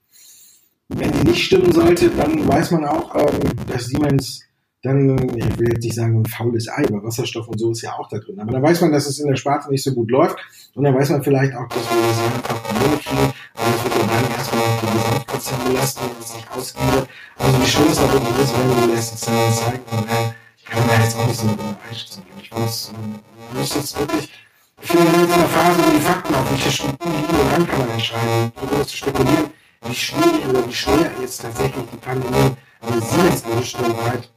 Wenn 0.89 1.13
die 1.13 1.31
nicht 1.31 1.45
stimmen 1.45 1.73
sollte, 1.73 2.11
dann 2.11 2.47
weiß 2.47 2.73
man 2.73 2.85
auch, 2.85 3.15
ähm, 3.15 3.41
dass 3.69 3.87
Siemens 3.87 4.45
dann, 4.83 5.17
ich 5.35 5.59
will 5.59 5.69
jetzt 5.73 5.83
nicht 5.83 5.95
sagen 5.95 6.21
ein 6.21 6.27
faules 6.27 6.69
Ei, 6.69 6.85
aber 6.87 7.03
Wasserstoff 7.03 7.49
und 7.49 7.59
so 7.59 7.71
ist 7.71 7.81
ja 7.81 7.95
auch 7.95 8.09
da 8.09 8.19
drin. 8.19 8.39
Aber 8.39 8.53
dann 8.53 8.63
weiß 8.63 8.83
man, 8.83 8.93
dass 8.93 9.07
es 9.07 9.19
in 9.19 9.29
der 9.29 9.37
Sparte 9.37 9.71
nicht 9.71 9.83
so 9.83 9.95
gut 9.95 10.11
läuft 10.11 10.37
Und 10.75 10.85
dann 10.85 10.95
weiß 10.95 11.09
man 11.11 11.23
vielleicht 11.23 11.55
auch, 11.55 11.69
dass 11.69 11.79
wir 11.79 12.03
das 12.07 12.19
einfach 12.19 12.63
kriegen, 12.65 13.33
aber 13.55 13.71
das 13.71 13.85
wird 13.85 13.95
dann 13.97 14.31
erstmal 14.37 14.63
die 14.81 14.99
Gesamtprozent 14.99 15.65
belasten, 15.65 16.01
wenn 16.03 16.61
es. 16.61 16.75
Also 17.37 17.61
wie 17.61 17.67
schön 17.67 17.89
es 17.91 17.97
da 17.97 18.13
wirklich 18.13 18.39
ist, 18.39 18.55
wenn 18.59 18.89
wir 18.89 18.97
das 18.97 19.11
jetzt 19.11 19.25
zeigen. 19.25 19.83
Und 19.91 20.11
dann 20.11 20.35
kann 20.65 20.81
man 20.81 20.89
da 20.89 21.03
jetzt 21.03 21.17
auch 21.17 21.27
nicht 21.27 21.41
so 21.41 21.47
mit 21.47 21.61
Einschätzung 21.89 22.25
geben. 22.25 22.41
Ich 22.43 22.51
muss, 22.53 22.91
äh, 22.91 23.59
muss 23.59 23.75
jetzt 23.75 23.99
wirklich 23.99 24.31
ich 24.85 24.91
finde, 24.91 25.07
jetzt 25.07 25.23
in 25.23 25.29
der 25.29 25.49
Phase, 25.49 25.79
wo 25.79 25.91
die 25.91 26.01
Fakten 26.01 26.35
auf 26.35 26.47
dem 26.47 26.59
Tisch 26.59 26.83
liegen, 26.83 26.97
dann 27.51 27.67
kann 27.67 27.79
man 27.79 27.91
entscheiden, 27.91 28.53
darüber 28.55 28.87
zu 28.87 28.97
spekulieren, 28.97 29.51
wie 29.83 29.95
schwierig 29.95 30.47
oder 30.47 30.67
wie 30.69 30.73
schwer 30.75 31.11
jetzt 31.23 31.41
tatsächlich 31.41 31.85
die 31.91 31.97
Pandemie 31.97 32.55
eine 32.83 33.01
Siemens 33.01 33.43
erwischt 33.43 33.79
und 33.79 33.97
halt 34.05 34.31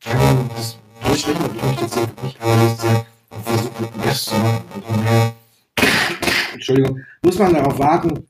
kann 0.00 0.50
das 0.56 0.78
durchrechnen 1.04 1.50
und 1.50 1.56
ich 1.56 1.62
möchte 1.62 1.84
jetzt 1.84 2.22
nicht 2.22 2.40
analysieren 2.40 3.02
und 3.28 3.44
versuchen, 3.44 4.00
Rest 4.02 4.24
zu 4.24 4.34
machen. 4.36 5.32
Entschuldigung, 6.54 7.04
muss 7.22 7.38
man 7.38 7.54
darauf 7.54 7.78
warten, 7.78 8.26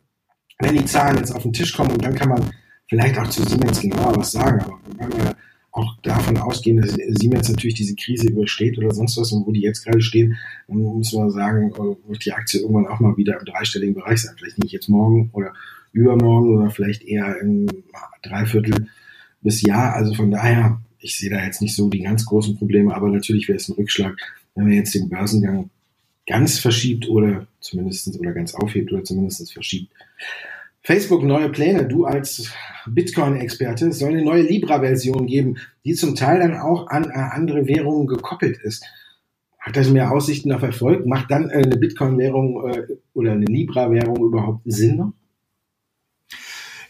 wenn 0.61 0.77
die 0.77 0.85
Zahlen 0.85 1.19
jetzt 1.19 1.33
auf 1.33 1.43
den 1.43 1.53
Tisch 1.53 1.75
kommen 1.75 1.93
und 1.93 2.05
dann 2.05 2.15
kann 2.15 2.29
man 2.29 2.51
vielleicht 2.89 3.19
auch 3.19 3.29
zu 3.29 3.43
Siemens 3.45 3.81
genauer 3.81 4.17
was 4.17 4.33
sagen, 4.33 4.61
aber 4.61 4.81
wenn 4.99 5.13
wir 5.13 5.37
auch 5.73 5.97
davon 6.03 6.37
ausgehen, 6.37 6.79
dass 6.79 6.97
Siemens 7.21 7.49
natürlich 7.49 7.77
diese 7.77 7.95
Krise 7.95 8.29
übersteht 8.29 8.77
oder 8.79 8.93
sonst 8.93 9.17
was 9.17 9.33
und 9.33 9.47
wo 9.47 9.53
die 9.53 9.61
jetzt 9.61 9.85
gerade 9.85 10.03
stehen, 10.03 10.37
dann 10.67 10.79
muss 10.79 11.13
man 11.13 11.31
sagen, 11.31 11.73
wird 12.07 12.25
die 12.25 12.33
Aktie 12.33 12.61
irgendwann 12.61 12.89
auch 12.89 13.01
mal 13.01 13.17
wieder 13.17 13.39
im 13.39 13.45
dreistelligen 13.45 13.95
Bereich 13.95 14.23
sein. 14.23 14.35
Vielleicht 14.37 14.59
nicht 14.59 14.73
jetzt 14.73 14.89
morgen 14.89 15.31
oder 15.33 15.53
übermorgen 15.93 16.57
oder 16.57 16.71
vielleicht 16.71 17.03
eher 17.05 17.41
im 17.41 17.67
Dreiviertel 18.23 18.89
bis 19.43 19.63
Jahr. 19.63 19.95
Also 19.95 20.15
von 20.15 20.31
daher, 20.31 20.81
ich 20.99 21.17
sehe 21.17 21.31
da 21.31 21.45
jetzt 21.45 21.63
nicht 21.63 21.77
so 21.77 21.89
die 21.89 22.03
ganz 22.03 22.27
großen 22.27 22.59
Probleme, 22.59 22.95
aber 22.95 23.09
natürlich 23.09 23.49
wäre 23.49 23.57
es 23.57 23.69
ein 23.69 23.75
Rückschlag, 23.75 24.17
wenn 24.57 24.65
man 24.65 24.75
jetzt 24.75 24.95
den 24.95 25.09
Börsengang 25.09 25.71
ganz 26.31 26.61
verschiebt 26.61 27.09
oder 27.09 27.49
zumindestens 27.59 28.19
oder 28.19 28.33
ganz 28.33 28.55
aufhebt 28.55 28.93
oder 28.93 29.03
zumindest 29.03 29.53
verschiebt. 29.53 29.93
Facebook 30.83 31.25
neue 31.25 31.51
Pläne. 31.51 31.87
Du 31.87 32.05
als 32.05 32.53
Bitcoin-Experte 32.87 33.93
soll 33.93 34.11
eine 34.11 34.25
neue 34.25 34.43
Libra-Version 34.43 35.27
geben, 35.27 35.57
die 35.85 35.95
zum 35.95 36.15
Teil 36.15 36.39
dann 36.39 36.57
auch 36.57 36.87
an 36.87 37.11
äh, 37.11 37.15
andere 37.15 37.67
Währungen 37.67 38.07
gekoppelt 38.07 38.59
ist. 38.63 38.85
Hat 39.59 39.77
das 39.77 39.91
mehr 39.91 40.13
Aussichten 40.13 40.53
auf 40.53 40.63
Erfolg? 40.63 41.05
Macht 41.05 41.31
dann 41.31 41.51
äh, 41.51 41.55
eine 41.65 41.77
Bitcoin-Währung 41.77 42.71
äh, 42.71 42.87
oder 43.13 43.33
eine 43.33 43.45
Libra-Währung 43.45 44.25
überhaupt 44.25 44.61
Sinn 44.65 44.97
noch? 44.97 45.13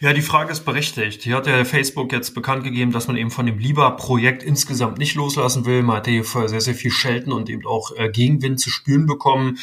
Ja, 0.01 0.13
die 0.13 0.23
Frage 0.23 0.51
ist 0.51 0.65
berechtigt. 0.65 1.21
Hier 1.21 1.35
hat 1.35 1.45
ja 1.45 1.63
Facebook 1.63 2.11
jetzt 2.11 2.33
bekannt 2.33 2.63
gegeben, 2.63 2.91
dass 2.91 3.05
man 3.05 3.17
eben 3.17 3.29
von 3.29 3.45
dem 3.45 3.59
Libra-Projekt 3.59 4.41
insgesamt 4.41 4.97
nicht 4.97 5.13
loslassen 5.13 5.67
will. 5.67 5.83
Man 5.83 5.97
hat 5.97 6.07
hier 6.07 6.23
sehr, 6.23 6.59
sehr 6.59 6.73
viel 6.73 6.89
Schelten 6.89 7.31
und 7.31 7.51
eben 7.51 7.67
auch 7.67 7.91
äh, 7.95 8.09
Gegenwind 8.09 8.59
zu 8.59 8.71
spüren 8.71 9.05
bekommen. 9.05 9.59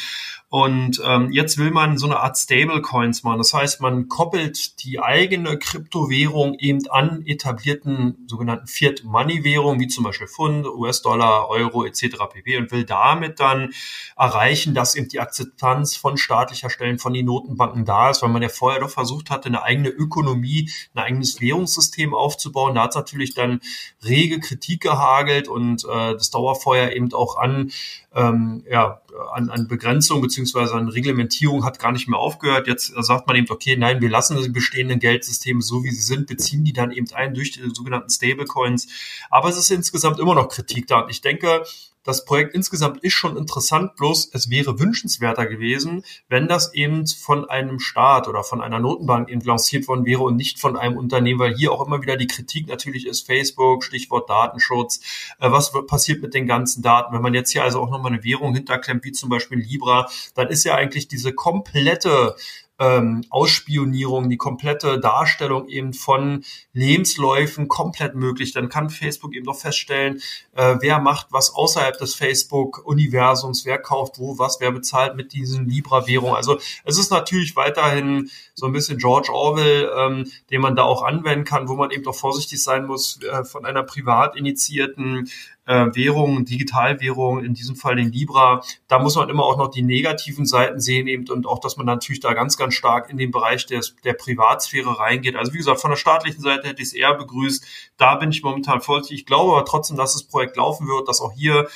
Und 0.51 0.99
ähm, 1.05 1.31
jetzt 1.31 1.59
will 1.59 1.69
man 1.69 1.99
so 1.99 2.07
eine 2.07 2.19
Art 2.19 2.35
Stablecoins 2.35 3.21
machen. 3.21 3.37
Das 3.37 3.53
heißt, 3.53 3.81
man 3.81 4.07
koppelt 4.07 4.83
die 4.83 4.99
eigene 4.99 5.59
Kryptowährung 5.59 6.55
eben 6.55 6.89
an 6.89 7.23
etablierten 7.27 8.25
sogenannten 8.27 8.65
Fiat-Money-Währungen, 8.65 9.79
wie 9.79 9.87
zum 9.87 10.05
Beispiel 10.05 10.27
Pfund, 10.27 10.65
US-Dollar, 10.65 11.49
Euro 11.49 11.85
etc. 11.85 12.17
pp. 12.33 12.57
und 12.57 12.71
will 12.71 12.83
damit 12.83 13.39
dann 13.39 13.73
erreichen, 14.17 14.73
dass 14.73 14.95
eben 14.95 15.07
die 15.07 15.19
Akzeptanz 15.19 15.95
von 15.95 16.17
staatlicher 16.17 16.71
Stellen, 16.71 16.97
von 16.97 17.13
den 17.13 17.27
Notenbanken 17.27 17.85
da 17.85 18.09
ist, 18.09 18.23
weil 18.23 18.29
man 18.29 18.41
ja 18.41 18.49
vorher 18.49 18.81
doch 18.81 18.89
versucht 18.89 19.29
hatte, 19.29 19.49
eine 19.49 19.61
eigene 19.61 19.89
Ökonomie, 19.89 20.71
ein 20.95 21.03
eigenes 21.03 21.39
Währungssystem 21.41 22.15
aufzubauen. 22.15 22.73
Da 22.73 22.83
hat 22.83 22.89
es 22.89 22.95
natürlich 22.95 23.35
dann 23.35 23.61
rege 24.03 24.39
Kritik 24.39 24.81
gehagelt 24.81 25.47
und 25.47 25.85
äh, 25.85 26.13
das 26.13 26.31
Dauerfeuer 26.31 26.89
eben 26.89 27.13
auch 27.13 27.37
an 27.37 27.71
ähm, 28.15 28.63
ja, 28.69 29.01
an, 29.33 29.49
an 29.49 29.67
Begrenzung 29.67 30.21
beziehungsweise 30.21 30.73
an 30.73 30.89
Reglementierung 30.89 31.63
hat 31.63 31.79
gar 31.79 31.91
nicht 31.91 32.07
mehr 32.07 32.19
aufgehört. 32.19 32.67
Jetzt 32.67 32.93
sagt 32.97 33.27
man 33.27 33.35
eben, 33.35 33.49
okay, 33.49 33.75
nein, 33.77 34.01
wir 34.01 34.09
lassen 34.09 34.41
die 34.41 34.49
bestehenden 34.49 34.99
Geldsysteme 34.99 35.61
so, 35.61 35.83
wie 35.83 35.91
sie 35.91 36.01
sind, 36.01 36.27
beziehen 36.27 36.63
die 36.63 36.73
dann 36.73 36.91
eben 36.91 37.07
ein 37.13 37.33
durch 37.33 37.51
die 37.51 37.69
sogenannten 37.73 38.09
Stablecoins. 38.09 38.87
Aber 39.29 39.49
es 39.49 39.57
ist 39.57 39.71
insgesamt 39.71 40.19
immer 40.19 40.35
noch 40.35 40.49
Kritik 40.49 40.87
da. 40.87 41.01
Und 41.01 41.09
ich 41.09 41.21
denke, 41.21 41.63
das 42.09 42.25
Projekt 42.25 42.55
insgesamt 42.55 43.03
ist 43.03 43.13
schon 43.13 43.37
interessant, 43.37 43.95
bloß 43.95 44.31
es 44.33 44.49
wäre 44.49 44.79
wünschenswerter 44.79 45.45
gewesen, 45.45 46.03
wenn 46.27 46.47
das 46.47 46.73
eben 46.73 47.05
von 47.05 47.47
einem 47.47 47.79
Staat 47.79 48.27
oder 48.27 48.43
von 48.43 48.61
einer 48.61 48.79
Notenbank 48.79 49.29
eben 49.29 49.41
lanciert 49.41 49.87
worden 49.87 50.05
wäre 50.05 50.23
und 50.23 50.35
nicht 50.35 50.59
von 50.59 50.75
einem 50.75 50.97
Unternehmen, 50.97 51.39
weil 51.39 51.55
hier 51.55 51.71
auch 51.71 51.85
immer 51.85 52.01
wieder 52.01 52.17
die 52.17 52.25
Kritik 52.25 52.67
natürlich 52.67 53.05
ist, 53.05 53.27
Facebook, 53.27 53.83
Stichwort 53.83 54.27
Datenschutz, 54.27 55.01
äh, 55.39 55.51
was 55.51 55.71
passiert 55.85 56.21
mit 56.21 56.33
den 56.33 56.47
ganzen 56.47 56.81
Daten. 56.81 57.13
Wenn 57.13 57.21
man 57.21 57.35
jetzt 57.35 57.51
hier 57.51 57.63
also 57.63 57.79
auch 57.79 57.91
nochmal 57.91 58.11
eine 58.11 58.23
Währung 58.23 58.55
hinterklemmt, 58.55 59.03
wie 59.03 59.11
zum 59.11 59.29
Beispiel 59.29 59.59
Libra, 59.59 60.09
dann 60.33 60.47
ist 60.47 60.63
ja 60.63 60.73
eigentlich 60.75 61.07
diese 61.07 61.31
komplette 61.31 62.35
ähm, 62.79 63.23
Ausspionierung, 63.29 64.29
die 64.29 64.37
komplette 64.37 64.99
Darstellung 64.99 65.67
eben 65.67 65.93
von 65.93 66.43
Lebensläufen 66.73 67.67
komplett 67.67 68.15
möglich. 68.15 68.53
Dann 68.53 68.69
kann 68.69 68.89
Facebook 68.89 69.35
eben 69.35 69.45
doch 69.45 69.59
feststellen, 69.59 70.21
äh, 70.55 70.75
wer 70.79 70.99
macht 70.99 71.27
was 71.31 71.53
außerhalb 71.53 71.97
des 71.97 72.15
Facebook-Universums, 72.15 73.65
wer 73.65 73.77
kauft 73.77 74.19
wo 74.19 74.39
was, 74.39 74.59
wer 74.59 74.71
bezahlt 74.71 75.15
mit 75.15 75.33
diesen 75.33 75.67
Libra-Währungen. 75.67 76.35
Also 76.35 76.57
es 76.85 76.97
ist 76.97 77.11
natürlich 77.11 77.55
weiterhin 77.55 78.29
so 78.55 78.65
ein 78.65 78.71
bisschen 78.71 78.97
George 78.97 79.29
Orwell, 79.31 79.91
ähm, 79.95 80.31
den 80.49 80.61
man 80.61 80.75
da 80.75 80.83
auch 80.83 81.03
anwenden 81.03 81.45
kann, 81.45 81.67
wo 81.67 81.75
man 81.75 81.91
eben 81.91 82.03
doch 82.03 82.15
vorsichtig 82.15 82.63
sein 82.63 82.85
muss, 82.85 83.21
äh, 83.23 83.43
von 83.43 83.65
einer 83.65 83.83
privat 83.83 84.35
initiierten 84.35 85.29
äh, 85.69 85.95
Währungen, 85.95 86.45
Digitalwährungen, 86.45 87.45
in 87.45 87.53
diesem 87.53 87.75
Fall 87.75 87.95
den 87.95 88.11
Libra, 88.11 88.63
da 88.87 88.97
muss 88.97 89.15
man 89.15 89.29
immer 89.29 89.43
auch 89.43 89.57
noch 89.57 89.69
die 89.69 89.83
negativen 89.83 90.47
Seiten 90.47 90.79
sehen 90.79 91.07
eben 91.07 91.29
und 91.29 91.45
auch, 91.45 91.59
dass 91.59 91.77
man 91.77 91.85
natürlich 91.85 92.19
da 92.19 92.33
ganz, 92.33 92.57
ganz 92.57 92.73
stark 92.73 93.09
in 93.11 93.17
den 93.17 93.29
Bereich 93.29 93.67
des, 93.67 93.95
der 94.03 94.13
Privatsphäre 94.13 94.97
reingeht. 94.99 95.35
Also 95.35 95.53
wie 95.53 95.57
gesagt, 95.57 95.79
von 95.79 95.91
der 95.91 95.97
staatlichen 95.97 96.41
Seite 96.41 96.67
hätte 96.67 96.81
ich 96.81 96.87
es 96.87 96.93
eher 96.93 97.13
begrüßt. 97.13 97.63
Da 97.97 98.15
bin 98.15 98.31
ich 98.31 98.41
momentan 98.41 98.81
vorsichtig. 98.81 99.19
Ich 99.19 99.25
glaube 99.27 99.51
aber 99.51 99.65
trotzdem, 99.65 99.95
dass 99.95 100.13
das 100.13 100.23
Projekt 100.23 100.57
laufen 100.57 100.87
wird, 100.87 101.07
dass 101.07 101.21
auch 101.21 101.33
hier 101.33 101.67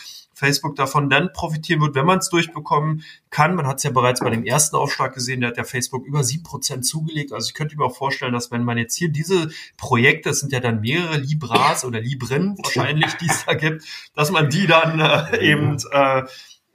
Facebook 0.43 0.75
davon 0.75 1.09
dann 1.09 1.31
profitieren 1.31 1.79
wird, 1.79 1.95
wenn 1.95 2.05
man 2.05 2.19
es 2.19 2.27
durchbekommen 2.27 3.03
kann. 3.29 3.55
Man 3.55 3.65
hat 3.65 3.77
es 3.77 3.83
ja 3.83 3.91
bereits 3.91 4.19
bei 4.19 4.29
dem 4.29 4.43
ersten 4.43 4.75
Aufschlag 4.75 5.13
gesehen, 5.13 5.39
da 5.39 5.47
hat 5.47 5.57
der 5.57 5.63
Facebook 5.63 6.05
über 6.05 6.25
sieben 6.25 6.43
Prozent 6.43 6.85
zugelegt. 6.85 7.31
Also 7.31 7.47
ich 7.47 7.53
könnte 7.53 7.77
mir 7.77 7.85
auch 7.85 7.95
vorstellen, 7.95 8.33
dass 8.33 8.51
wenn 8.51 8.65
man 8.65 8.77
jetzt 8.77 8.97
hier 8.97 9.07
diese 9.07 9.49
Projekte, 9.77 10.31
es 10.31 10.41
sind 10.41 10.51
ja 10.51 10.59
dann 10.59 10.81
mehrere 10.81 11.17
Libras 11.17 11.85
oder 11.85 12.01
Libren 12.01 12.57
wahrscheinlich, 12.61 13.13
die 13.21 13.27
es 13.27 13.45
da 13.45 13.53
gibt, 13.53 13.85
dass 14.15 14.31
man 14.31 14.49
die 14.49 14.67
dann 14.67 14.99
äh, 14.99 15.39
eben 15.39 15.77
äh, 15.91 16.23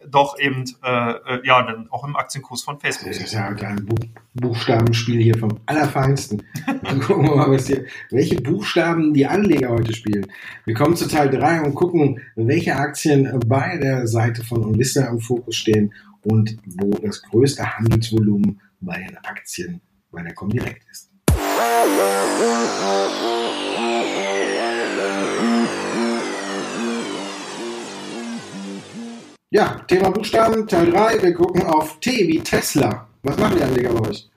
doch 0.06 0.38
eben 0.38 0.64
äh, 0.82 1.10
äh, 1.10 1.46
ja 1.46 1.62
dann 1.62 1.90
auch 1.90 2.06
im 2.06 2.16
Aktienkurs 2.16 2.62
von 2.62 2.78
Facebook. 2.78 3.08
Das 3.12 3.18
ist 3.20 3.32
ja 3.32 3.48
ein 3.48 3.86
Buch, 3.86 3.98
Buchstabenspiel 4.34 5.20
hier 5.20 5.36
vom 5.36 5.58
Allerfeinsten. 5.66 6.42
Dann 6.82 7.00
gucken 7.00 7.28
wir 7.28 7.36
mal, 7.36 7.50
was 7.50 7.66
hier, 7.66 7.84
welche 8.10 8.36
Buchstaben 8.40 9.12
die 9.12 9.26
Anleger 9.26 9.70
heute 9.70 9.92
spielen. 9.94 10.26
Wir 10.64 10.74
kommen 10.74 10.96
zu 10.96 11.08
Teil 11.08 11.30
3 11.30 11.62
und 11.62 11.74
gucken, 11.74 12.20
welche 12.36 12.76
Aktien 12.76 13.40
bei 13.46 13.76
der 13.78 14.06
Seite 14.06 14.44
von 14.44 14.64
Onvista 14.64 15.06
im 15.06 15.20
Fokus 15.20 15.56
stehen 15.56 15.92
und 16.22 16.56
wo 16.64 16.90
das 16.90 17.22
größte 17.22 17.76
Handelsvolumen 17.76 18.60
bei 18.80 18.98
den 18.98 19.16
Aktien 19.18 19.80
bei 20.10 20.22
der 20.22 20.34
Comdirect 20.34 20.82
ist. 20.90 21.10
Ja, 29.50 29.80
Thema 29.88 30.10
Buchstaben, 30.10 30.68
Teil 30.68 30.90
3. 30.90 31.22
Wir 31.22 31.32
gucken 31.32 31.62
auf 31.62 32.00
T 32.00 32.28
wie 32.28 32.40
Tesla. 32.40 33.08
Was 33.22 33.38
machen 33.38 33.56
die 33.56 33.62
Anleger 33.62 33.94
bei 33.94 34.10
euch? 34.10 34.28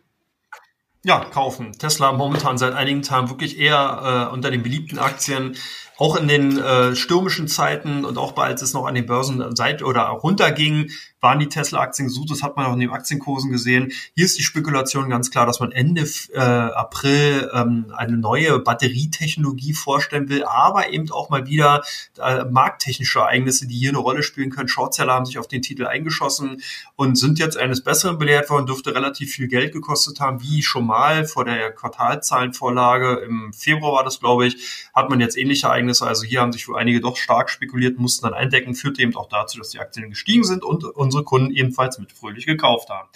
Ja, 1.03 1.25
kaufen. 1.25 1.73
Tesla 1.73 2.13
momentan 2.13 2.57
seit 2.57 2.73
einigen 2.73 3.01
Tagen 3.01 3.29
wirklich 3.29 3.59
eher 3.59 4.29
äh, 4.29 4.33
unter 4.33 4.51
den 4.51 4.63
beliebten 4.63 4.99
Aktien 4.99 5.57
auch 6.01 6.15
in 6.15 6.27
den 6.27 6.57
äh, 6.57 6.95
stürmischen 6.95 7.47
Zeiten 7.47 8.05
und 8.05 8.17
auch 8.17 8.35
als 8.37 8.63
es 8.63 8.73
noch 8.73 8.87
an 8.87 8.95
den 8.95 9.05
Börsen 9.05 9.55
seit 9.55 9.83
oder 9.83 10.05
runterging, 10.05 10.89
waren 11.19 11.37
die 11.37 11.47
Tesla-Aktien 11.47 12.07
gesucht. 12.07 12.31
Das 12.31 12.41
hat 12.41 12.57
man 12.57 12.65
auch 12.65 12.73
in 12.73 12.79
den 12.79 12.89
Aktienkursen 12.89 13.51
gesehen. 13.51 13.91
Hier 14.15 14.25
ist 14.25 14.35
die 14.39 14.41
Spekulation 14.41 15.11
ganz 15.11 15.29
klar, 15.29 15.45
dass 15.45 15.59
man 15.59 15.71
Ende 15.71 16.09
äh, 16.33 16.39
April 16.39 17.51
ähm, 17.53 17.93
eine 17.95 18.17
neue 18.17 18.57
Batterietechnologie 18.57 19.73
vorstellen 19.73 20.27
will, 20.27 20.43
aber 20.43 20.89
eben 20.89 21.11
auch 21.11 21.29
mal 21.29 21.45
wieder 21.45 21.83
äh, 22.19 22.45
markttechnische 22.45 23.19
Ereignisse, 23.19 23.67
die 23.67 23.77
hier 23.77 23.89
eine 23.89 23.99
Rolle 23.99 24.23
spielen 24.23 24.49
können. 24.49 24.69
Shortseller 24.69 25.13
haben 25.13 25.25
sich 25.25 25.37
auf 25.37 25.47
den 25.47 25.61
Titel 25.61 25.85
eingeschossen 25.85 26.63
und 26.95 27.15
sind 27.15 27.37
jetzt 27.37 27.57
eines 27.57 27.83
Besseren 27.83 28.17
belehrt 28.17 28.49
worden, 28.49 28.65
dürfte 28.65 28.95
relativ 28.95 29.33
viel 29.33 29.47
Geld 29.47 29.71
gekostet 29.71 30.19
haben, 30.19 30.41
wie 30.41 30.63
schon 30.63 30.87
mal 30.87 31.25
vor 31.25 31.45
der 31.45 31.71
Quartalzahlenvorlage. 31.71 33.21
Im 33.23 33.53
Februar 33.53 33.93
war 33.93 34.03
das, 34.03 34.19
glaube 34.19 34.47
ich, 34.47 34.89
hat 34.95 35.11
man 35.11 35.19
jetzt 35.19 35.37
ähnliche 35.37 35.67
Ereignisse 35.67 35.90
Ereignisse. 35.91 36.07
Also 36.07 36.23
hier 36.23 36.41
haben 36.41 36.51
sich 36.51 36.65
für 36.65 36.77
einige 36.77 37.01
doch 37.01 37.17
stark 37.17 37.49
spekuliert, 37.49 37.99
mussten 37.99 38.25
dann 38.25 38.33
eindecken, 38.33 38.75
führte 38.75 39.01
eben 39.01 39.15
auch 39.15 39.27
dazu, 39.27 39.57
dass 39.57 39.69
die 39.69 39.79
Aktien 39.79 40.09
gestiegen 40.09 40.43
sind 40.43 40.63
und 40.63 40.83
unsere 40.83 41.23
Kunden 41.23 41.51
ebenfalls 41.51 41.99
mit 41.99 42.11
fröhlich 42.11 42.45
gekauft 42.45 42.89
haben. 42.89 43.09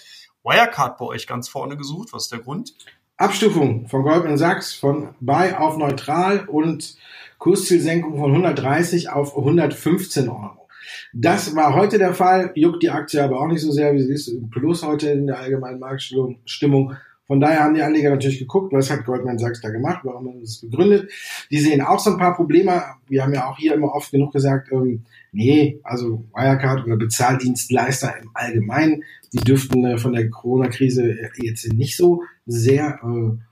Wirecard 0.44 0.98
bei 0.98 1.06
euch 1.06 1.26
ganz 1.26 1.48
vorne 1.48 1.76
gesucht. 1.76 2.12
Was 2.12 2.24
ist 2.24 2.32
der 2.32 2.40
Grund? 2.40 2.74
Abstufung 3.16 3.88
von 3.88 4.02
Goldman 4.02 4.36
Sachs 4.36 4.74
von 4.74 5.14
Buy 5.20 5.52
auf 5.54 5.78
neutral 5.78 6.46
und 6.46 6.96
Kurszielsenkung 7.38 8.18
von 8.18 8.30
130 8.30 9.10
auf 9.10 9.36
115 9.36 10.28
Euro. 10.28 10.68
Das 11.12 11.56
war 11.56 11.74
heute 11.74 11.98
der 11.98 12.14
Fall, 12.14 12.52
juckt 12.54 12.82
die 12.82 12.90
Aktie 12.90 13.22
aber 13.22 13.40
auch 13.40 13.48
nicht 13.48 13.62
so 13.62 13.72
sehr, 13.72 13.94
wie 13.94 14.02
sie 14.02 14.12
ist. 14.12 14.30
Plus 14.50 14.82
heute 14.82 15.10
in 15.10 15.26
der 15.26 15.40
allgemeinen 15.40 15.80
Marktstimmung. 15.80 16.96
Von 17.26 17.40
daher 17.40 17.64
haben 17.64 17.74
die 17.74 17.82
Anleger 17.82 18.10
natürlich 18.10 18.38
geguckt, 18.38 18.72
was 18.72 18.90
hat 18.90 19.04
Goldman 19.04 19.38
Sachs 19.38 19.60
da 19.60 19.70
gemacht, 19.70 20.00
warum 20.04 20.28
haben 20.28 20.42
es 20.42 20.60
begründet. 20.60 21.10
Die 21.50 21.58
sehen 21.58 21.80
auch 21.80 21.98
so 21.98 22.10
ein 22.10 22.18
paar 22.18 22.36
Probleme. 22.36 22.82
Wir 23.08 23.24
haben 23.24 23.34
ja 23.34 23.48
auch 23.48 23.56
hier 23.58 23.74
immer 23.74 23.94
oft 23.94 24.12
genug 24.12 24.32
gesagt, 24.32 24.70
ähm, 24.70 25.02
nee, 25.32 25.80
also 25.82 26.24
Wirecard 26.32 26.86
oder 26.86 26.96
Bezahldienstleister 26.96 28.14
im 28.22 28.30
Allgemeinen, 28.34 29.02
die 29.32 29.38
dürften 29.38 29.84
äh, 29.84 29.98
von 29.98 30.12
der 30.12 30.30
Corona-Krise 30.30 31.16
jetzt 31.42 31.72
nicht 31.72 31.96
so 31.96 32.22
sehr 32.46 33.00
äh, 33.02 33.45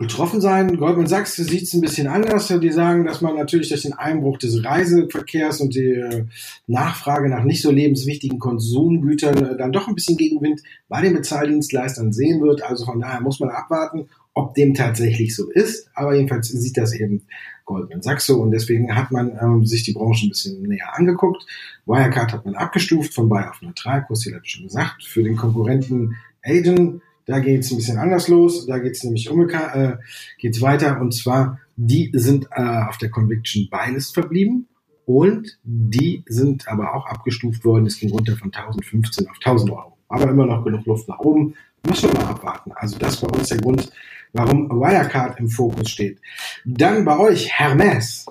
betroffen 0.00 0.40
sein. 0.40 0.78
Goldman 0.78 1.06
Sachs 1.06 1.36
sieht 1.36 1.62
es 1.62 1.74
ein 1.74 1.82
bisschen 1.82 2.06
anders. 2.06 2.48
Die 2.48 2.72
sagen, 2.72 3.04
dass 3.04 3.20
man 3.20 3.36
natürlich 3.36 3.68
durch 3.68 3.82
den 3.82 3.92
Einbruch 3.92 4.38
des 4.38 4.64
Reiseverkehrs 4.64 5.60
und 5.60 5.74
die 5.74 5.92
äh, 5.92 6.24
Nachfrage 6.66 7.28
nach 7.28 7.44
nicht 7.44 7.60
so 7.60 7.70
lebenswichtigen 7.70 8.38
Konsumgütern 8.38 9.36
äh, 9.44 9.56
dann 9.58 9.72
doch 9.72 9.88
ein 9.88 9.94
bisschen 9.94 10.16
Gegenwind 10.16 10.62
bei 10.88 11.02
den 11.02 11.12
Bezahldienstleistern 11.12 12.14
sehen 12.14 12.40
wird. 12.40 12.62
Also 12.62 12.86
von 12.86 12.98
daher 12.98 13.20
muss 13.20 13.40
man 13.40 13.50
abwarten, 13.50 14.08
ob 14.32 14.54
dem 14.54 14.72
tatsächlich 14.72 15.36
so 15.36 15.50
ist. 15.50 15.90
Aber 15.94 16.14
jedenfalls 16.14 16.48
sieht 16.48 16.78
das 16.78 16.94
eben 16.94 17.26
Goldman 17.66 18.00
Sachs 18.00 18.24
so 18.24 18.40
und 18.40 18.52
deswegen 18.52 18.96
hat 18.96 19.10
man 19.10 19.38
ähm, 19.38 19.66
sich 19.66 19.82
die 19.82 19.92
Branche 19.92 20.26
ein 20.26 20.30
bisschen 20.30 20.62
näher 20.62 20.96
angeguckt. 20.96 21.44
Wirecard 21.84 22.32
hat 22.32 22.46
man 22.46 22.54
abgestuft 22.54 23.12
von 23.12 23.28
Buy 23.28 23.44
auf 23.44 23.60
Neutral, 23.60 24.02
Kurs, 24.06 24.24
habe 24.24 24.40
ich 24.42 24.50
schon 24.50 24.64
gesagt. 24.64 25.04
Für 25.04 25.22
den 25.22 25.36
Konkurrenten 25.36 26.16
Agent 26.42 27.02
da 27.26 27.40
geht 27.40 27.60
es 27.60 27.70
ein 27.70 27.76
bisschen 27.76 27.98
anders 27.98 28.28
los. 28.28 28.66
Da 28.66 28.78
geht 28.78 28.92
es 28.92 29.04
nämlich 29.04 29.30
umgekehrt, 29.30 29.74
äh, 29.74 29.96
geht's 30.38 30.60
weiter. 30.60 31.00
Und 31.00 31.14
zwar, 31.14 31.58
die 31.76 32.10
sind 32.14 32.48
äh, 32.52 32.62
auf 32.88 32.98
der 32.98 33.10
Conviction 33.10 33.68
Buy-List 33.70 34.14
verblieben. 34.14 34.68
Und 35.06 35.58
die 35.64 36.22
sind 36.26 36.68
aber 36.68 36.94
auch 36.94 37.06
abgestuft 37.06 37.64
worden. 37.64 37.86
Es 37.86 37.98
ging 37.98 38.10
runter 38.10 38.36
von 38.36 38.52
1015 38.52 39.28
auf 39.28 39.36
1000 39.36 39.70
Euro. 39.70 39.96
Aber 40.08 40.30
immer 40.30 40.46
noch 40.46 40.64
genug 40.64 40.86
Luft 40.86 41.08
nach 41.08 41.18
oben. 41.18 41.54
Müssen 41.86 42.12
wir 42.12 42.20
mal 42.20 42.30
abwarten. 42.30 42.72
Also 42.74 42.98
das 42.98 43.22
war 43.22 43.32
uns 43.32 43.48
der 43.48 43.58
Grund, 43.58 43.90
warum 44.32 44.68
Wirecard 44.70 45.40
im 45.40 45.48
Fokus 45.48 45.90
steht. 45.90 46.20
Dann 46.64 47.04
bei 47.04 47.18
euch 47.18 47.50
Hermes. 47.50 48.26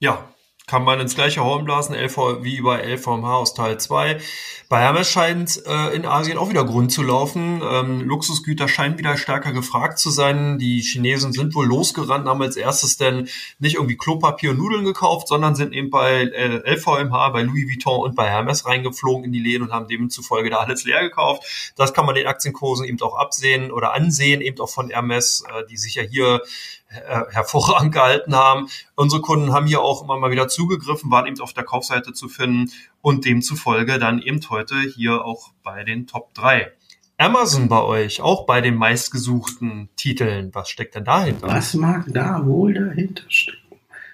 Ja, 0.00 0.28
kann 0.68 0.84
man 0.84 1.00
ins 1.00 1.14
gleiche 1.14 1.42
Horn 1.42 1.64
blasen, 1.64 1.96
LV, 1.96 2.42
wie 2.42 2.60
bei 2.60 2.82
LVMH 2.82 3.34
aus 3.34 3.54
Teil 3.54 3.80
2. 3.80 4.20
Bei 4.68 4.80
Hermes 4.80 5.08
scheint 5.08 5.62
äh, 5.66 5.96
in 5.96 6.04
Asien 6.04 6.36
auch 6.36 6.50
wieder 6.50 6.64
Grund 6.64 6.92
zu 6.92 7.02
laufen. 7.02 7.62
Ähm, 7.64 8.02
Luxusgüter 8.02 8.68
scheinen 8.68 8.98
wieder 8.98 9.16
stärker 9.16 9.52
gefragt 9.52 9.98
zu 9.98 10.10
sein. 10.10 10.58
Die 10.58 10.82
Chinesen 10.82 11.32
sind 11.32 11.54
wohl 11.54 11.66
losgerannt, 11.66 12.28
haben 12.28 12.42
als 12.42 12.56
erstes 12.56 12.98
denn 12.98 13.28
nicht 13.58 13.76
irgendwie 13.76 13.96
Klopapier 13.96 14.50
und 14.50 14.58
Nudeln 14.58 14.84
gekauft, 14.84 15.28
sondern 15.28 15.54
sind 15.54 15.72
eben 15.72 15.88
bei 15.88 16.20
äh, 16.20 16.74
LVMH, 16.74 17.30
bei 17.30 17.42
Louis 17.42 17.66
Vuitton 17.66 18.00
und 18.00 18.14
bei 18.14 18.28
Hermes 18.28 18.66
reingeflogen 18.66 19.24
in 19.24 19.32
die 19.32 19.40
Läden 19.40 19.64
und 19.64 19.72
haben 19.72 19.88
demzufolge 19.88 20.50
da 20.50 20.58
alles 20.58 20.84
leer 20.84 21.00
gekauft. 21.00 21.72
Das 21.76 21.94
kann 21.94 22.04
man 22.04 22.14
den 22.14 22.26
Aktienkursen 22.26 22.84
eben 22.84 23.00
auch 23.00 23.16
absehen 23.16 23.72
oder 23.72 23.94
ansehen, 23.94 24.42
eben 24.42 24.60
auch 24.60 24.68
von 24.68 24.90
Hermes, 24.90 25.44
äh, 25.48 25.64
die 25.70 25.78
sich 25.78 25.94
ja 25.94 26.02
hier 26.02 26.42
äh, 26.90 27.24
hervorragend 27.32 27.92
gehalten 27.92 28.34
haben. 28.34 28.68
Unsere 28.94 29.20
Kunden 29.20 29.52
haben 29.52 29.66
hier 29.66 29.82
auch 29.82 30.02
immer 30.02 30.16
mal 30.18 30.30
wieder 30.30 30.48
zugegriffen, 30.58 31.10
waren 31.12 31.26
eben 31.26 31.40
auf 31.40 31.52
der 31.52 31.62
Kaufseite 31.62 32.12
zu 32.12 32.28
finden 32.28 32.70
und 33.00 33.24
demzufolge 33.24 34.00
dann 34.00 34.20
eben 34.20 34.40
heute 34.50 34.74
hier 34.80 35.24
auch 35.24 35.52
bei 35.62 35.84
den 35.84 36.08
Top 36.08 36.34
3. 36.34 36.72
Amazon 37.16 37.68
bei 37.68 37.80
euch, 37.82 38.20
auch 38.20 38.44
bei 38.44 38.60
den 38.60 38.74
meistgesuchten 38.74 39.88
Titeln. 39.94 40.50
Was 40.52 40.68
steckt 40.68 40.96
denn 40.96 41.04
dahinter? 41.04 41.46
Was 41.46 41.74
mag 41.74 42.06
da 42.08 42.44
wohl 42.44 42.74
dahinter 42.74 43.22
stecken? 43.28 43.58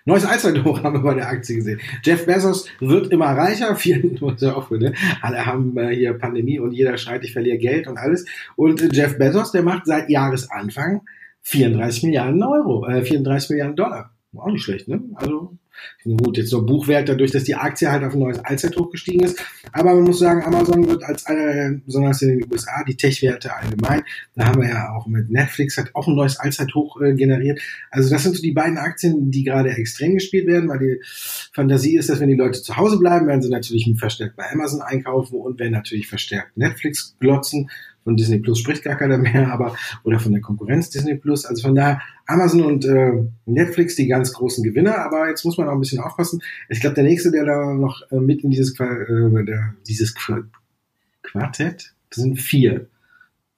Neues 0.06 0.26
Allzeithoch 0.26 0.82
haben 0.82 0.96
wir 0.96 1.02
bei 1.02 1.14
der 1.14 1.28
Aktie 1.28 1.56
gesehen. 1.56 1.80
Jeff 2.02 2.26
Bezos 2.26 2.68
wird 2.78 3.10
immer 3.10 3.28
reicher. 3.28 3.74
Vielen 3.76 4.18
auch, 4.22 4.70
ne? 4.70 4.92
Alle 5.22 5.46
haben 5.46 5.76
äh, 5.78 5.94
hier 5.94 6.12
Pandemie 6.12 6.58
und 6.58 6.72
jeder 6.72 6.98
schreit, 6.98 7.24
ich 7.24 7.32
verliere 7.32 7.56
Geld 7.56 7.86
und 7.86 7.96
alles. 7.96 8.26
Und 8.54 8.82
äh, 8.82 8.90
Jeff 8.92 9.16
Bezos, 9.16 9.52
der 9.52 9.62
macht 9.62 9.86
seit 9.86 10.10
Jahresanfang 10.10 11.00
34 11.40 12.02
Milliarden 12.02 12.42
Euro, 12.42 12.86
äh, 12.86 13.02
34 13.02 13.50
Milliarden 13.50 13.76
Dollar. 13.76 14.10
Auch 14.36 14.48
nicht 14.48 14.64
schlecht, 14.64 14.88
ne? 14.88 15.00
Also 15.14 15.56
gut, 16.04 16.36
jetzt 16.36 16.52
nur 16.52 16.66
Buchwert 16.66 17.08
dadurch, 17.08 17.30
dass 17.30 17.44
die 17.44 17.54
Aktie 17.54 17.90
halt 17.90 18.04
auf 18.04 18.14
ein 18.14 18.18
neues 18.18 18.38
Allzeithoch 18.38 18.90
gestiegen 18.90 19.24
ist. 19.24 19.42
Aber 19.72 19.94
man 19.94 20.04
muss 20.04 20.18
sagen, 20.18 20.42
Amazon 20.44 20.86
wird 20.86 21.02
als 21.02 21.26
einer, 21.26 21.78
besonders 21.84 22.22
in 22.22 22.38
den 22.38 22.52
USA, 22.52 22.84
die 22.84 22.96
Tech-Werte 22.96 23.54
allgemein, 23.54 24.02
da 24.34 24.46
haben 24.46 24.62
wir 24.62 24.68
ja 24.68 24.94
auch 24.94 25.06
mit 25.06 25.30
Netflix 25.30 25.76
hat 25.78 25.94
auch 25.94 26.08
ein 26.08 26.14
neues 26.14 26.38
Allzeithoch 26.38 27.00
äh, 27.00 27.14
generiert. 27.14 27.60
Also 27.90 28.10
das 28.10 28.22
sind 28.22 28.36
so 28.36 28.42
die 28.42 28.52
beiden 28.52 28.78
Aktien, 28.78 29.30
die 29.30 29.44
gerade 29.44 29.70
extrem 29.70 30.14
gespielt 30.14 30.46
werden, 30.46 30.68
weil 30.68 30.78
die 30.78 31.00
Fantasie 31.52 31.96
ist, 31.96 32.08
dass 32.08 32.20
wenn 32.20 32.28
die 32.28 32.34
Leute 32.34 32.62
zu 32.62 32.76
Hause 32.76 32.98
bleiben, 32.98 33.26
werden 33.26 33.42
sie 33.42 33.50
natürlich 33.50 33.90
verstärkt 33.98 34.36
bei 34.36 34.50
Amazon 34.50 34.82
einkaufen 34.82 35.40
und 35.40 35.58
werden 35.58 35.72
natürlich 35.72 36.08
verstärkt 36.08 36.56
Netflix 36.56 37.16
glotzen 37.20 37.70
von 38.04 38.16
Disney 38.16 38.38
Plus 38.38 38.60
spricht 38.60 38.84
gar 38.84 38.96
keiner 38.96 39.18
mehr, 39.18 39.48
aber 39.52 39.76
oder 40.04 40.20
von 40.20 40.32
der 40.32 40.40
Konkurrenz 40.40 40.90
Disney 40.90 41.16
Plus. 41.16 41.44
Also 41.44 41.62
von 41.62 41.74
daher 41.74 42.00
Amazon 42.26 42.62
und 42.62 42.84
äh, 42.84 43.24
Netflix 43.46 43.96
die 43.96 44.06
ganz 44.06 44.32
großen 44.32 44.62
Gewinner, 44.62 44.98
aber 44.98 45.28
jetzt 45.28 45.44
muss 45.44 45.58
man 45.58 45.68
auch 45.68 45.72
ein 45.72 45.80
bisschen 45.80 46.00
aufpassen. 46.00 46.42
Ich 46.68 46.80
glaube, 46.80 46.94
der 46.94 47.04
nächste, 47.04 47.30
der 47.30 47.44
da 47.44 47.74
noch 47.74 48.02
äh, 48.12 48.20
mit 48.20 48.44
in 48.44 48.50
dieses 48.50 48.78
äh, 48.78 49.44
der, 49.44 49.74
dieses 49.88 50.14
Qu 50.14 50.44
Quartett, 51.22 51.94
das 52.10 52.22
sind 52.22 52.38
vier. 52.38 52.86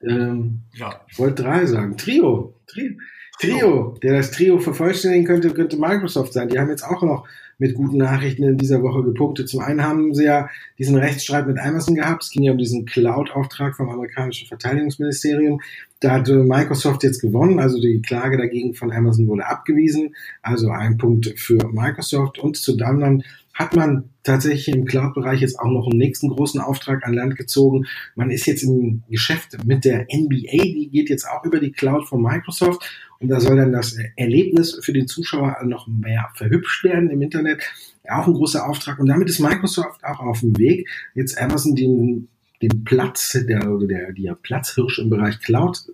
Ähm, 0.01 0.61
ja. 0.73 1.01
Ich 1.09 1.19
wollte 1.19 1.43
drei 1.43 1.67
sagen. 1.67 1.97
Trio. 1.97 2.55
Trio. 2.67 2.93
Trio, 3.39 3.99
der 4.03 4.17
das 4.17 4.31
Trio 4.31 4.59
vervollständigen 4.59 5.27
könnte, 5.27 5.51
könnte 5.51 5.77
Microsoft 5.77 6.33
sein. 6.33 6.49
Die 6.49 6.59
haben 6.59 6.71
jetzt 6.71 6.85
auch 6.85 7.03
noch 7.03 7.27
mit 7.59 7.75
guten 7.75 7.97
Nachrichten 7.97 8.45
in 8.45 8.59
dieser 8.59 8.83
Woche 8.83 9.03
gepunktet. 9.03 9.49
Zum 9.49 9.61
einen 9.61 9.83
haben 9.83 10.15
sie 10.15 10.25
ja 10.25 10.49
diesen 10.79 10.97
Rechtsstreit 10.97 11.47
mit 11.47 11.59
Amazon 11.59 11.95
gehabt. 11.95 12.25
Es 12.25 12.31
ging 12.31 12.43
ja 12.43 12.53
um 12.53 12.59
diesen 12.59 12.85
Cloud-Auftrag 12.85 13.77
vom 13.77 13.89
amerikanischen 13.89 14.47
Verteidigungsministerium. 14.47 15.61
Da 16.01 16.13
hat 16.13 16.29
Microsoft 16.29 17.03
jetzt 17.03 17.23
gewonnen, 17.23 17.59
also 17.59 17.81
die 17.81 18.03
Klage 18.03 18.37
dagegen 18.37 18.75
von 18.75 18.93
Amazon 18.93 19.27
wurde 19.27 19.47
abgewiesen. 19.47 20.15
Also 20.43 20.69
ein 20.69 20.99
Punkt 20.99 21.33
für 21.39 21.57
Microsoft. 21.73 22.39
Und 22.39 22.59
zu 22.59 22.77
anderen 22.79 23.25
hat 23.55 23.75
man 23.75 24.11
tatsächlich 24.23 24.69
im 24.77 24.85
Cloud-Bereich 24.85 25.41
jetzt 25.41 25.59
auch 25.59 25.71
noch 25.71 25.89
einen 25.89 25.99
nächsten 25.99 26.29
großen 26.29 26.61
Auftrag 26.61 27.07
an 27.07 27.15
Land 27.15 27.37
gezogen. 27.37 27.87
Man 28.15 28.31
ist 28.31 28.45
jetzt 28.47 28.63
im 28.63 29.03
Geschäft 29.09 29.57
mit 29.65 29.87
der 29.87 30.07
NBA, 30.13 30.63
die 30.63 30.91
geht 30.93 31.09
jetzt 31.09 31.27
auch 31.27 31.43
über 31.45 31.59
die 31.59 31.73
Cloud 31.73 32.07
von 32.07 32.21
Microsoft 32.21 32.87
und 33.21 33.29
da 33.29 33.41
soll 33.41 33.57
dann 33.57 33.73
das 33.73 33.97
Erlebnis 34.17 34.79
für 34.83 34.93
den 34.93 35.07
Zuschauer 35.07 35.57
noch 35.65 35.87
mehr 35.87 36.29
verhübscht 36.35 36.85
werden 36.85 37.11
im 37.11 37.23
Internet. 37.23 37.63
Auch 38.09 38.27
ein 38.27 38.35
großer 38.35 38.69
Auftrag. 38.69 38.99
Und 38.99 39.07
damit 39.07 39.29
ist 39.29 39.41
Microsoft 39.41 40.05
auch 40.05 40.21
auf 40.21 40.41
dem 40.41 40.57
Weg, 40.59 40.89
jetzt 41.15 41.41
Amazon 41.41 41.75
den, 41.75 42.29
den 42.63 42.85
Platz, 42.85 43.33
der, 43.33 43.61
der, 43.79 44.13
die 44.13 44.25
ja 44.25 44.35
Platzhirsch 44.35 44.99
im 44.99 45.11
Bereich 45.11 45.41
Cloud 45.41 45.87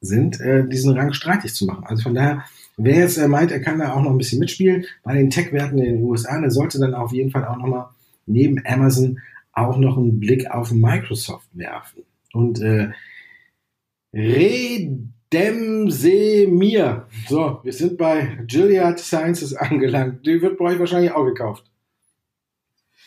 sind, 0.00 0.40
äh, 0.40 0.68
diesen 0.68 0.92
Rang 0.92 1.12
streitig 1.12 1.54
zu 1.54 1.64
machen. 1.64 1.84
Also 1.86 2.02
von 2.02 2.14
daher, 2.14 2.44
wer 2.76 2.98
jetzt 2.98 3.16
äh, 3.16 3.26
meint, 3.26 3.50
er 3.50 3.60
kann 3.60 3.78
da 3.78 3.94
auch 3.94 4.02
noch 4.02 4.10
ein 4.10 4.18
bisschen 4.18 4.38
mitspielen, 4.38 4.84
bei 5.02 5.14
den 5.14 5.30
Tech-Werten 5.30 5.78
in 5.78 5.96
den 5.96 6.02
USA, 6.02 6.40
der 6.40 6.50
sollte 6.50 6.78
dann 6.78 6.94
auf 6.94 7.12
jeden 7.12 7.30
Fall 7.30 7.46
auch 7.46 7.56
nochmal 7.56 7.88
neben 8.26 8.62
Amazon 8.66 9.20
auch 9.52 9.78
noch 9.78 9.96
einen 9.96 10.20
Blick 10.20 10.50
auf 10.50 10.72
Microsoft 10.72 11.48
werfen. 11.52 12.02
Und 12.32 12.60
äh, 12.60 12.90
Red 14.12 14.90
Demsemir. 15.34 17.06
So, 17.26 17.58
wir 17.64 17.72
sind 17.72 17.98
bei 17.98 18.38
Gilead 18.46 19.00
Sciences 19.00 19.52
angelangt. 19.54 20.24
Die 20.24 20.40
wird 20.40 20.58
bei 20.58 20.66
euch 20.66 20.78
wahrscheinlich 20.78 21.10
auch 21.10 21.24
gekauft. 21.24 21.64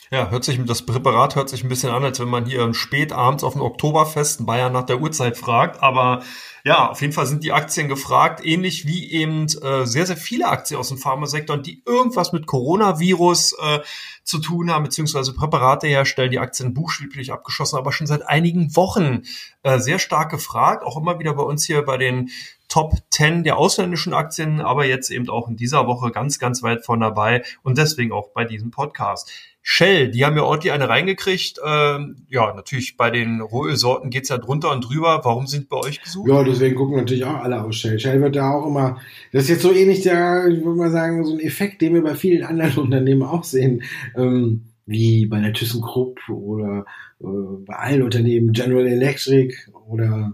Ja, 0.09 0.29
hört 0.29 0.45
sich, 0.45 0.63
das 0.63 0.85
Präparat 0.85 1.35
hört 1.35 1.49
sich 1.49 1.63
ein 1.63 1.69
bisschen 1.69 1.91
an, 1.91 2.05
als 2.05 2.19
wenn 2.21 2.29
man 2.29 2.45
hier 2.45 2.73
spät 2.73 3.11
abends 3.11 3.43
auf 3.43 3.53
dem 3.53 3.61
Oktoberfest 3.61 4.39
in 4.39 4.45
Bayern 4.45 4.71
nach 4.71 4.85
der 4.85 5.01
Uhrzeit 5.01 5.37
fragt. 5.37 5.83
Aber 5.83 6.23
ja, 6.63 6.89
auf 6.89 7.01
jeden 7.01 7.11
Fall 7.11 7.25
sind 7.25 7.43
die 7.43 7.51
Aktien 7.51 7.89
gefragt, 7.89 8.45
ähnlich 8.45 8.87
wie 8.87 9.11
eben 9.11 9.47
äh, 9.61 9.85
sehr, 9.85 10.05
sehr 10.05 10.15
viele 10.15 10.47
Aktien 10.47 10.79
aus 10.79 10.89
dem 10.89 10.97
Pharmasektor, 10.97 11.57
die 11.57 11.83
irgendwas 11.85 12.31
mit 12.31 12.45
Coronavirus 12.45 13.57
äh, 13.61 13.79
zu 14.23 14.39
tun 14.39 14.71
haben, 14.71 14.83
beziehungsweise 14.83 15.33
Präparate 15.33 15.87
herstellen, 15.87 16.31
die 16.31 16.39
Aktien 16.39 16.73
buchstäblich 16.73 17.33
abgeschossen, 17.33 17.77
aber 17.77 17.91
schon 17.91 18.07
seit 18.07 18.27
einigen 18.27 18.75
Wochen 18.75 19.23
äh, 19.63 19.79
sehr 19.79 19.99
stark 19.99 20.29
gefragt, 20.31 20.83
auch 20.83 20.97
immer 20.97 21.19
wieder 21.19 21.33
bei 21.33 21.43
uns 21.43 21.65
hier 21.65 21.83
bei 21.83 21.97
den 21.97 22.29
Top 22.69 22.95
10 23.11 23.43
der 23.43 23.57
ausländischen 23.57 24.13
Aktien, 24.13 24.59
aber 24.59 24.85
jetzt 24.85 25.09
eben 25.09 25.29
auch 25.29 25.47
in 25.47 25.55
dieser 25.55 25.87
Woche 25.87 26.11
ganz, 26.11 26.37
ganz 26.37 26.63
weit 26.63 26.85
von 26.85 26.99
dabei 26.99 27.43
und 27.63 27.77
deswegen 27.77 28.11
auch 28.11 28.31
bei 28.33 28.43
diesem 28.43 28.71
Podcast. 28.71 29.31
Shell, 29.69 30.07
die 30.07 30.23
haben 30.23 30.37
ja 30.37 30.43
ordentlich 30.43 30.71
eine 30.71 30.87
reingekriegt. 30.87 31.59
Ähm, 31.61 32.25
ja, 32.29 32.53
natürlich 32.53 32.95
bei 32.95 33.11
den 33.11 33.41
Rohölsorten 33.41 34.09
geht's 34.09 34.29
ja 34.29 34.37
drunter 34.37 34.71
und 34.71 34.79
drüber. 34.79 35.19
Warum 35.25 35.45
sind 35.45 35.67
bei 35.67 35.75
euch 35.75 36.01
gesucht? 36.01 36.29
Ja, 36.29 36.41
deswegen 36.41 36.77
gucken 36.77 36.95
natürlich 36.95 37.25
auch 37.25 37.43
alle 37.43 37.61
aus 37.61 37.75
Shell. 37.75 37.99
Shell 37.99 38.21
wird 38.21 38.37
da 38.37 38.51
auch 38.51 38.65
immer, 38.65 39.01
das 39.33 39.43
ist 39.43 39.49
jetzt 39.49 39.63
so 39.63 39.73
ähnlich 39.73 40.03
der, 40.03 40.47
ich 40.47 40.63
würde 40.63 40.79
mal 40.79 40.89
sagen, 40.89 41.25
so 41.25 41.33
ein 41.33 41.41
Effekt, 41.41 41.81
den 41.81 41.95
wir 41.95 42.01
bei 42.01 42.15
vielen 42.15 42.45
anderen 42.45 42.77
Unternehmen 42.81 43.23
auch 43.23 43.43
sehen, 43.43 43.83
ähm, 44.15 44.69
wie 44.85 45.25
bei 45.25 45.41
der 45.41 45.51
ThyssenKrupp 45.51 46.17
oder 46.29 46.85
äh, 47.19 47.25
bei 47.65 47.75
allen 47.75 48.03
Unternehmen, 48.03 48.53
General 48.53 48.87
Electric 48.87 49.53
oder 49.89 50.31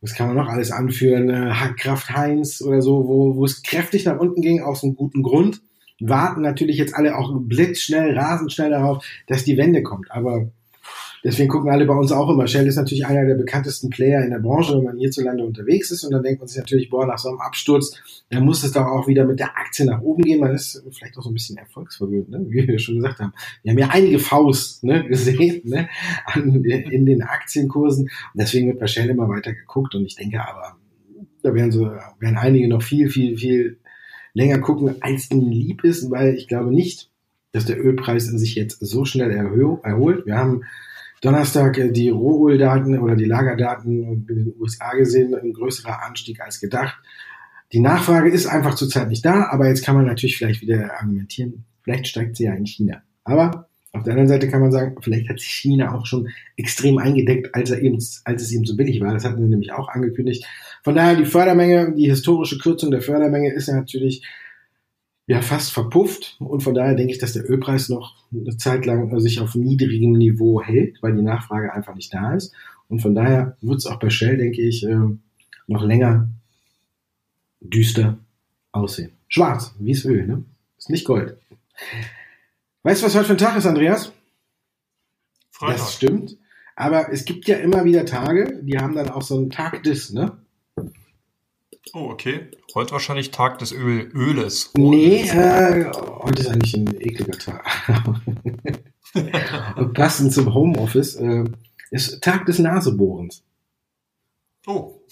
was 0.00 0.14
kann 0.14 0.28
man 0.28 0.36
noch 0.36 0.48
alles 0.48 0.70
anführen, 0.70 1.30
äh, 1.30 1.52
Kraft 1.76 2.10
Heinz 2.10 2.62
oder 2.62 2.80
so, 2.80 3.08
wo, 3.08 3.34
wo 3.34 3.44
es 3.44 3.64
kräftig 3.64 4.04
nach 4.04 4.20
unten 4.20 4.40
ging, 4.40 4.62
aus 4.62 4.84
einem 4.84 4.94
guten 4.94 5.24
Grund 5.24 5.62
warten 6.08 6.42
natürlich 6.42 6.76
jetzt 6.76 6.94
alle 6.94 7.16
auch 7.16 7.32
blitzschnell, 7.34 8.16
rasend 8.16 8.52
schnell 8.52 8.70
darauf, 8.70 9.04
dass 9.26 9.44
die 9.44 9.56
Wende 9.56 9.82
kommt. 9.82 10.10
Aber 10.10 10.50
Deswegen 11.24 11.48
gucken 11.48 11.70
alle 11.70 11.86
bei 11.86 11.94
uns 11.94 12.10
auch 12.10 12.28
immer. 12.28 12.48
Shell 12.48 12.66
ist 12.66 12.76
natürlich 12.76 13.06
einer 13.06 13.24
der 13.24 13.36
bekanntesten 13.36 13.90
Player 13.90 14.24
in 14.24 14.30
der 14.30 14.40
Branche, 14.40 14.76
wenn 14.76 14.84
man 14.84 14.98
hierzulande 14.98 15.44
unterwegs 15.44 15.92
ist. 15.92 16.02
Und 16.02 16.12
dann 16.12 16.22
denkt 16.22 16.40
man 16.40 16.48
sich 16.48 16.58
natürlich, 16.58 16.90
boah, 16.90 17.06
nach 17.06 17.18
so 17.18 17.28
einem 17.28 17.38
Absturz, 17.38 17.96
dann 18.30 18.44
muss 18.44 18.64
es 18.64 18.72
doch 18.72 18.86
auch 18.86 19.06
wieder 19.06 19.24
mit 19.24 19.38
der 19.38 19.56
Aktie 19.56 19.86
nach 19.86 20.00
oben 20.00 20.22
gehen. 20.22 20.40
Man 20.40 20.52
ist 20.52 20.82
vielleicht 20.90 21.16
auch 21.16 21.22
so 21.22 21.30
ein 21.30 21.34
bisschen 21.34 21.58
erfolgsverwöhnt, 21.58 22.28
ne? 22.28 22.44
wie 22.48 22.66
wir 22.66 22.78
schon 22.80 22.96
gesagt 22.96 23.20
haben. 23.20 23.32
Wir 23.62 23.70
haben 23.70 23.78
ja 23.78 23.88
einige 23.90 24.18
Faust 24.18 24.82
ne, 24.82 25.04
gesehen 25.08 25.62
ne? 25.64 25.88
An, 26.26 26.64
in 26.64 27.06
den 27.06 27.22
Aktienkursen. 27.22 28.04
Und 28.04 28.40
deswegen 28.40 28.66
wird 28.66 28.80
bei 28.80 28.88
Shell 28.88 29.08
immer 29.08 29.28
weiter 29.28 29.52
geguckt. 29.52 29.94
Und 29.94 30.04
ich 30.04 30.16
denke 30.16 30.40
aber, 30.40 30.76
da 31.42 31.54
werden 31.54 31.70
so, 31.70 31.88
werden 32.18 32.36
einige 32.36 32.66
noch 32.66 32.82
viel, 32.82 33.08
viel, 33.08 33.36
viel 33.36 33.78
länger 34.34 34.58
gucken, 34.58 34.96
als 35.00 35.30
ihnen 35.30 35.50
lieb 35.50 35.84
ist, 35.84 36.10
weil 36.10 36.34
ich 36.34 36.48
glaube 36.48 36.72
nicht, 36.72 37.10
dass 37.52 37.66
der 37.66 37.82
Ölpreis 37.82 38.24
sich 38.24 38.54
jetzt 38.54 38.78
so 38.80 39.04
schnell 39.04 39.30
erholt. 39.30 40.26
Wir 40.26 40.38
haben 40.38 40.62
Donnerstag 41.20 41.78
äh, 41.78 41.92
die 41.92 42.08
Rohöldaten 42.08 42.98
oder 42.98 43.14
die 43.14 43.24
Lagerdaten 43.24 44.26
in 44.26 44.26
den 44.26 44.54
USA 44.58 44.92
gesehen, 44.92 45.34
ein 45.34 45.52
größerer 45.52 46.02
Anstieg 46.02 46.40
als 46.40 46.60
gedacht. 46.60 46.96
Die 47.72 47.80
Nachfrage 47.80 48.30
ist 48.30 48.46
einfach 48.46 48.74
zurzeit 48.74 49.08
nicht 49.08 49.24
da, 49.24 49.48
aber 49.50 49.68
jetzt 49.68 49.84
kann 49.84 49.94
man 49.94 50.06
natürlich 50.06 50.36
vielleicht 50.36 50.60
wieder 50.60 50.94
argumentieren, 50.98 51.64
vielleicht 51.82 52.06
steigt 52.08 52.36
sie 52.36 52.44
ja 52.44 52.54
in 52.54 52.66
China. 52.66 53.02
Aber 53.24 53.68
auf 53.92 54.04
der 54.04 54.12
anderen 54.12 54.28
Seite 54.28 54.48
kann 54.48 54.62
man 54.62 54.72
sagen, 54.72 54.96
vielleicht 55.00 55.28
hat 55.28 55.38
sich 55.38 55.50
China 55.50 55.94
auch 55.94 56.06
schon 56.06 56.28
extrem 56.56 56.96
eingedeckt, 56.96 57.54
als, 57.54 57.70
er 57.70 57.82
eben, 57.82 57.98
als 58.24 58.42
es 58.42 58.52
eben 58.52 58.64
so 58.64 58.74
billig 58.74 59.00
war. 59.00 59.12
Das 59.12 59.24
hatten 59.24 59.42
sie 59.42 59.48
nämlich 59.48 59.72
auch 59.72 59.88
angekündigt. 59.88 60.46
Von 60.82 60.94
daher 60.94 61.14
die 61.14 61.26
Fördermenge, 61.26 61.94
die 61.94 62.08
historische 62.08 62.58
Kürzung 62.58 62.90
der 62.90 63.02
Fördermenge 63.02 63.52
ist 63.52 63.68
ja 63.68 63.74
natürlich 63.74 64.24
ja 65.26 65.42
fast 65.42 65.72
verpufft 65.72 66.36
und 66.40 66.62
von 66.62 66.74
daher 66.74 66.94
denke 66.94 67.12
ich, 67.12 67.18
dass 67.18 67.34
der 67.34 67.48
Ölpreis 67.48 67.88
noch 67.90 68.16
eine 68.32 68.56
Zeit 68.56 68.86
lang 68.86 69.18
sich 69.20 69.40
auf 69.40 69.54
niedrigem 69.54 70.12
Niveau 70.12 70.62
hält, 70.62 71.02
weil 71.02 71.14
die 71.14 71.22
Nachfrage 71.22 71.72
einfach 71.72 71.94
nicht 71.94 72.12
da 72.12 72.34
ist 72.34 72.52
und 72.88 73.00
von 73.00 73.14
daher 73.14 73.56
wird 73.60 73.78
es 73.78 73.86
auch 73.86 73.98
bei 73.98 74.10
Shell, 74.10 74.38
denke 74.38 74.62
ich, 74.62 74.84
äh, 74.84 74.96
noch 75.68 75.84
länger 75.84 76.28
düster 77.60 78.18
aussehen. 78.72 79.12
Schwarz, 79.28 79.74
wie 79.78 79.92
es 79.92 80.04
Öl, 80.04 80.26
ne? 80.26 80.44
Ist 80.76 80.90
nicht 80.90 81.04
Gold. 81.04 81.36
Weißt 82.84 83.00
du, 83.02 83.06
was 83.06 83.14
heute 83.14 83.26
für 83.26 83.32
ein 83.32 83.38
Tag 83.38 83.56
ist, 83.56 83.66
Andreas? 83.66 84.12
Freitag. 85.50 85.78
Das 85.78 85.94
stimmt. 85.94 86.36
Aber 86.74 87.12
es 87.12 87.24
gibt 87.24 87.46
ja 87.46 87.56
immer 87.56 87.84
wieder 87.84 88.04
Tage, 88.04 88.60
die 88.62 88.78
haben 88.78 88.96
dann 88.96 89.10
auch 89.10 89.22
so 89.22 89.36
einen 89.36 89.50
Tag 89.50 89.82
des, 89.84 90.12
ne? 90.12 90.38
Oh, 91.94 92.08
okay. 92.10 92.50
Heute 92.74 92.92
wahrscheinlich 92.92 93.30
Tag 93.30 93.58
des 93.58 93.72
Öl 93.72 94.10
Öles. 94.14 94.70
Nee, 94.76 95.22
äh, 95.28 95.92
heute 95.92 96.42
ist 96.42 96.48
eigentlich 96.48 96.74
ein 96.74 97.00
ekliger 97.00 97.38
Tag. 97.38 97.64
passend 99.94 100.32
zum 100.32 100.54
Homeoffice 100.54 101.16
äh, 101.16 101.44
ist 101.90 102.22
Tag 102.22 102.46
des 102.46 102.58
Nasebohrens. 102.58 103.44
Oh. 104.66 105.02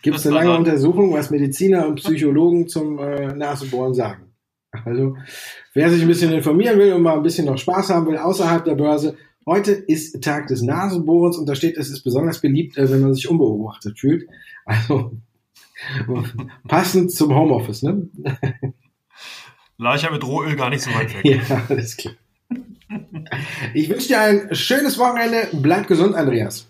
Gibt 0.00 0.16
es 0.16 0.26
eine 0.26 0.36
lange 0.36 0.56
Untersuchung, 0.56 1.12
was 1.12 1.30
Mediziner 1.30 1.86
und 1.86 1.96
Psychologen 1.96 2.66
zum 2.66 2.98
äh, 2.98 3.34
Nasebohren 3.34 3.94
sagen? 3.94 4.31
Also, 4.84 5.16
wer 5.74 5.90
sich 5.90 6.02
ein 6.02 6.08
bisschen 6.08 6.32
informieren 6.32 6.78
will 6.78 6.92
und 6.92 7.02
mal 7.02 7.16
ein 7.16 7.22
bisschen 7.22 7.46
noch 7.46 7.58
Spaß 7.58 7.90
haben 7.90 8.06
will 8.06 8.18
außerhalb 8.18 8.64
der 8.64 8.74
Börse, 8.74 9.16
heute 9.46 9.72
ist 9.72 10.22
Tag 10.22 10.46
des 10.48 10.62
Nasenbohrens 10.62 11.36
und 11.36 11.48
da 11.48 11.54
steht, 11.54 11.76
es 11.76 11.90
ist 11.90 12.02
besonders 12.02 12.40
beliebt, 12.40 12.76
äh, 12.78 12.90
wenn 12.90 13.00
man 13.00 13.14
sich 13.14 13.28
unbeobachtet 13.28 13.98
fühlt. 13.98 14.28
Also, 14.64 15.12
Passend 16.68 17.12
zum 17.12 17.34
Homeoffice, 17.34 17.82
ne? 17.82 18.08
Lag 19.78 19.96
ich 19.96 20.02
ja 20.02 20.10
mit 20.10 20.24
Rohöl 20.24 20.56
gar 20.56 20.70
nicht 20.70 20.82
so 20.82 20.90
weit 20.94 21.14
weg. 21.14 21.24
ja, 21.48 21.62
alles 21.68 21.96
klar. 21.96 22.14
Ich 23.74 23.88
wünsche 23.88 24.08
dir 24.08 24.20
ein 24.20 24.54
schönes 24.54 24.98
Wochenende. 24.98 25.48
Bleib 25.52 25.88
gesund, 25.88 26.14
Andreas. 26.14 26.68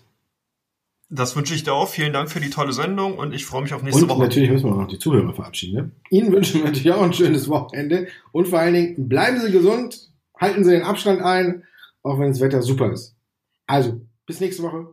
Das 1.15 1.35
wünsche 1.35 1.53
ich 1.53 1.63
dir 1.63 1.73
auch. 1.73 1.89
Vielen 1.89 2.11
Dank 2.11 2.31
für 2.31 2.39
die 2.39 2.49
tolle 2.49 2.73
Sendung 2.73 3.19
und 3.19 3.35
ich 3.35 3.45
freue 3.45 3.61
mich 3.61 3.73
auf 3.75 3.83
nächste 3.83 4.01
und 4.01 4.09
Woche. 4.09 4.23
natürlich 4.23 4.49
müssen 4.49 4.65
wir 4.65 4.75
noch 4.75 4.87
die 4.87 4.97
Zuhörer 4.97 5.31
verabschieden. 5.31 5.75
Ne? 5.75 5.91
Ihnen 6.09 6.31
wünschen 6.31 6.61
wir 6.61 6.65
natürlich 6.65 6.91
auch 6.91 7.03
ein 7.03 7.13
schönes 7.13 7.47
Wochenende 7.49 8.07
und 8.31 8.47
vor 8.47 8.57
allen 8.57 8.73
Dingen 8.73 9.07
bleiben 9.09 9.39
Sie 9.39 9.51
gesund, 9.51 10.09
halten 10.35 10.63
Sie 10.63 10.71
den 10.71 10.81
Abstand 10.81 11.21
ein, 11.21 11.65
auch 12.01 12.17
wenn 12.17 12.29
das 12.29 12.41
Wetter 12.41 12.63
super 12.63 12.91
ist. 12.91 13.15
Also, 13.67 14.01
bis 14.25 14.39
nächste 14.39 14.63
Woche. 14.63 14.87